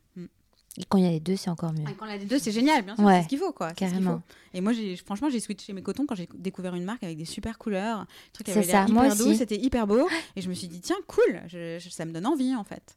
Et 0.77 0.83
quand 0.87 0.97
il 0.97 1.03
y 1.03 1.07
a 1.07 1.11
les 1.11 1.19
deux, 1.19 1.35
c'est 1.35 1.49
encore 1.49 1.73
mieux. 1.73 1.83
Ah, 1.85 1.91
Quand 1.97 2.05
on 2.05 2.09
a 2.09 2.15
les 2.17 2.25
deux, 2.25 2.39
c'est 2.39 2.51
génial, 2.51 2.83
bien 2.83 2.95
sûr, 2.95 3.03
Ouais, 3.03 3.17
c'est 3.17 3.23
ce 3.23 3.27
qu'il 3.27 3.39
faut, 3.39 3.51
quoi. 3.51 3.71
carrément. 3.73 4.15
faut. 4.25 4.57
Et 4.57 4.61
moi, 4.61 4.71
j'ai, 4.71 4.95
franchement, 4.95 5.29
j'ai 5.29 5.41
switché 5.41 5.73
mes 5.73 5.81
cotons 5.81 6.05
quand 6.05 6.15
j'ai 6.15 6.29
découvert 6.33 6.75
une 6.75 6.85
marque 6.85 7.03
avec 7.03 7.17
des 7.17 7.25
super 7.25 7.57
couleurs, 7.57 8.05
truc 8.31 8.45
qui 8.47 8.53
C'est 8.53 8.59
avait 8.59 8.71
ça, 8.71 8.85
moi 8.87 9.13
doux, 9.13 9.27
aussi. 9.27 9.35
c'était 9.37 9.57
hyper 9.57 9.85
beau, 9.85 10.07
et 10.35 10.41
je 10.41 10.47
me 10.49 10.53
suis 10.53 10.67
dit 10.67 10.79
tiens, 10.79 10.95
cool, 11.07 11.41
je- 11.47 11.77
je- 11.79 11.89
ça 11.89 12.05
me 12.05 12.13
donne 12.13 12.25
envie 12.25 12.55
en 12.55 12.63
fait. 12.63 12.95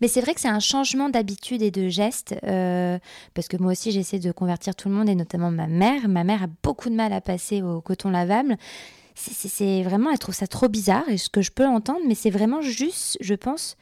Mais 0.00 0.08
c'est 0.08 0.20
vrai 0.20 0.34
que 0.34 0.40
c'est 0.40 0.48
un 0.48 0.58
changement 0.60 1.08
d'habitude 1.08 1.62
et 1.62 1.70
de 1.70 1.88
geste, 1.88 2.34
euh, 2.44 2.98
parce 3.32 3.46
que 3.48 3.56
moi 3.56 3.72
aussi 3.72 3.90
j'essaie 3.92 4.18
de 4.18 4.32
convertir 4.32 4.74
tout 4.74 4.88
le 4.88 4.94
monde 4.96 5.08
et 5.08 5.14
notamment 5.14 5.50
ma 5.52 5.68
mère. 5.68 6.08
Ma 6.08 6.24
mère 6.24 6.42
a 6.42 6.48
beaucoup 6.64 6.90
de 6.90 6.94
mal 6.96 7.12
à 7.12 7.20
passer 7.20 7.62
au 7.62 7.80
coton 7.80 8.10
lavable. 8.10 8.56
C'est- 9.14 9.32
C'est 9.34 9.48
c'est 9.48 9.82
vraiment, 9.84 10.10
elle 10.10 10.18
trouve 10.18 10.34
ça 10.34 10.46
trop 10.48 10.68
bizarre 10.68 11.08
et 11.08 11.16
ce 11.16 11.30
que 11.30 11.42
je 11.42 11.52
peux 11.52 11.66
entendre, 11.66 12.00
mais 12.06 12.14
c'est 12.16 12.30
vraiment 12.30 12.60
juste, 12.60 13.16
je 13.20 13.34
pense, 13.34 13.76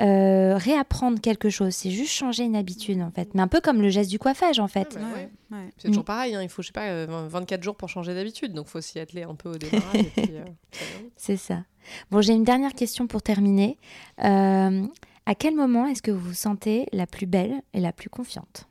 euh, 0.00 0.56
réapprendre 0.56 1.20
quelque 1.20 1.50
chose. 1.50 1.74
C'est 1.74 1.90
juste 1.90 2.12
changer 2.12 2.44
une 2.44 2.56
habitude 2.56 3.00
en 3.02 3.10
fait, 3.10 3.34
mais 3.34 3.42
un 3.42 3.48
peu 3.48 3.60
comme 3.60 3.82
le 3.82 3.88
geste 3.90 4.10
du 4.10 4.18
coiffage 4.18 4.58
en 4.58 4.68
fait. 4.68 4.96
Ouais, 4.96 5.02
ouais. 5.02 5.30
ouais. 5.50 5.70
C'est 5.76 5.88
toujours 5.88 6.04
pareil, 6.04 6.34
hein, 6.34 6.42
il 6.42 6.48
faut, 6.48 6.62
je 6.62 6.68
sais 6.68 6.72
pas, 6.72 6.88
euh, 6.88 7.26
24 7.28 7.62
jours 7.62 7.76
pour 7.76 7.88
changer 7.88 8.14
d'habitude, 8.14 8.52
donc 8.52 8.66
faut 8.68 8.80
s'y 8.80 8.98
atteler 8.98 9.24
un 9.24 9.34
peu 9.34 9.50
au 9.50 9.56
démarrage. 9.58 10.06
euh. 10.18 10.44
C'est 11.16 11.36
ça. 11.36 11.64
Bon, 12.10 12.20
j'ai 12.20 12.32
une 12.32 12.44
dernière 12.44 12.74
question 12.74 13.06
pour 13.06 13.22
terminer. 13.22 13.78
Euh, 14.24 14.86
à 15.26 15.34
quel 15.34 15.54
moment 15.54 15.86
est-ce 15.86 16.02
que 16.02 16.10
vous 16.10 16.28
vous 16.28 16.34
sentez 16.34 16.86
la 16.92 17.06
plus 17.06 17.26
belle 17.26 17.62
et 17.74 17.80
la 17.80 17.92
plus 17.92 18.08
confiante? 18.08 18.66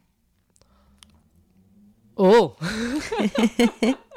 Oh 2.17 2.53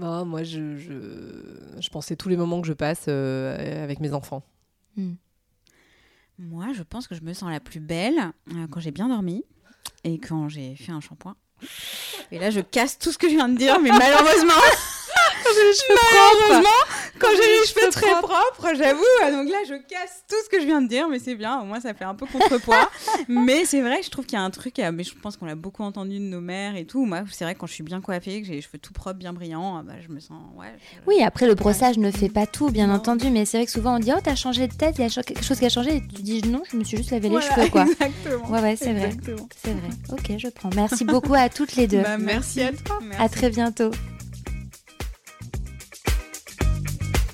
Oh, 0.00 0.24
moi, 0.24 0.42
je, 0.42 0.78
je, 0.78 1.90
pensais 1.90 2.16
tous 2.16 2.28
les 2.28 2.36
moments 2.36 2.60
que 2.60 2.66
je 2.66 2.72
passe 2.72 3.04
euh, 3.08 3.84
avec 3.84 4.00
mes 4.00 4.14
enfants. 4.14 4.42
Moi, 6.38 6.72
je 6.72 6.82
pense 6.82 7.06
que 7.06 7.14
je 7.14 7.22
me 7.22 7.34
sens 7.34 7.50
la 7.50 7.60
plus 7.60 7.80
belle 7.80 8.32
euh, 8.54 8.66
quand 8.70 8.80
j'ai 8.80 8.90
bien 8.90 9.08
dormi 9.08 9.44
et 10.04 10.18
quand 10.18 10.48
j'ai 10.48 10.74
fait 10.76 10.92
un 10.92 11.00
shampoing. 11.00 11.36
Et 12.30 12.38
là, 12.38 12.50
je 12.50 12.60
casse 12.60 12.98
tout 12.98 13.12
ce 13.12 13.18
que 13.18 13.28
je 13.28 13.34
viens 13.34 13.48
de 13.48 13.56
dire, 13.56 13.78
mais 13.80 13.90
malheureusement, 13.90 14.52
malheureusement, 16.12 16.68
quand 17.18 17.28
j'ai 17.30 17.36
les 17.60 17.66
cheveux 17.66 17.90
très 17.90 18.10
propres, 18.22 18.74
j'avoue. 18.76 19.02
ah, 19.22 19.30
Donc 19.30 19.48
là, 19.48 19.58
je 19.68 19.74
casse 19.74 20.24
tout 20.28 20.36
ce 20.44 20.48
que 20.48 20.60
je 20.60 20.66
viens 20.66 20.80
de 20.82 20.88
dire, 20.88 21.08
mais 21.08 21.18
c'est 21.18 21.34
bien. 21.34 21.60
Au 21.60 21.64
moins, 21.64 21.80
ça 21.80 21.94
fait 21.94 22.04
un 22.04 22.14
peu 22.14 22.26
contrepoids. 22.26 22.90
mais 23.28 23.64
c'est 23.64 23.80
vrai 23.80 23.98
que 24.00 24.04
je 24.06 24.10
trouve 24.10 24.26
qu'il 24.26 24.38
y 24.38 24.40
a 24.40 24.44
un 24.44 24.50
truc, 24.50 24.78
euh, 24.78 24.90
mais 24.92 25.04
je 25.04 25.14
pense 25.14 25.36
qu'on 25.36 25.46
l'a 25.46 25.54
beaucoup 25.54 25.82
entendu 25.82 26.18
de 26.18 26.24
nos 26.24 26.40
mères 26.40 26.76
et 26.76 26.84
tout. 26.86 27.04
Moi, 27.04 27.20
c'est 27.30 27.44
vrai 27.44 27.54
que 27.54 27.60
quand 27.60 27.66
je 27.66 27.74
suis 27.74 27.82
bien 27.84 28.00
coiffée, 28.00 28.40
que 28.40 28.46
j'ai 28.46 28.54
les 28.54 28.62
cheveux 28.62 28.78
tout 28.78 28.92
propres, 28.92 29.18
bien 29.18 29.32
brillants, 29.32 29.76
ah 29.78 29.82
bah, 29.82 29.94
je 30.06 30.08
me 30.12 30.20
sens. 30.20 30.38
Ouais. 30.56 30.66
je- 30.92 30.98
Oui, 31.06 31.22
après 31.22 31.46
le 31.46 31.54
brossage 31.54 31.98
ne 31.98 32.10
fait 32.10 32.28
pas 32.28 32.46
tout, 32.46 32.70
bien 32.70 32.90
entendu, 32.92 33.30
mais 33.30 33.44
c'est 33.44 33.58
vrai 33.58 33.66
que 33.66 33.72
souvent 33.72 33.96
on 33.96 33.98
dit 33.98 34.10
oh 34.16 34.20
t'as 34.22 34.34
changé 34.34 34.66
de 34.68 34.74
tête, 34.74 34.96
il 34.98 35.02
y 35.02 35.04
a 35.06 35.22
quelque 35.22 35.44
chose 35.44 35.58
qui 35.58 35.66
a 35.66 35.68
changé, 35.68 35.96
et 35.96 36.00
tu 36.00 36.22
dis 36.22 36.42
non, 36.42 36.62
je 36.70 36.76
me 36.76 36.84
suis 36.84 36.96
juste 36.96 37.10
lavé 37.10 37.28
les 37.28 37.40
cheveux 37.40 37.68
quoi. 37.70 37.82
Exactement. 37.82 38.48
Ouais 38.50 38.60
ouais, 38.60 38.76
c'est 38.76 38.92
vrai, 38.92 39.16
c'est 39.64 39.70
vrai. 39.72 39.88
Ok, 40.10 40.38
je 40.38 40.48
prends. 40.48 40.70
Merci 40.74 41.04
beaucoup 41.04 41.34
à 41.34 41.48
toutes 41.48 41.76
les 41.76 41.86
deux. 41.86 42.02
Bah, 42.02 42.18
merci 42.18 42.62
à 42.62 42.72
toi. 42.72 42.98
À 43.18 43.28
très 43.28 43.50
bientôt. 43.50 43.90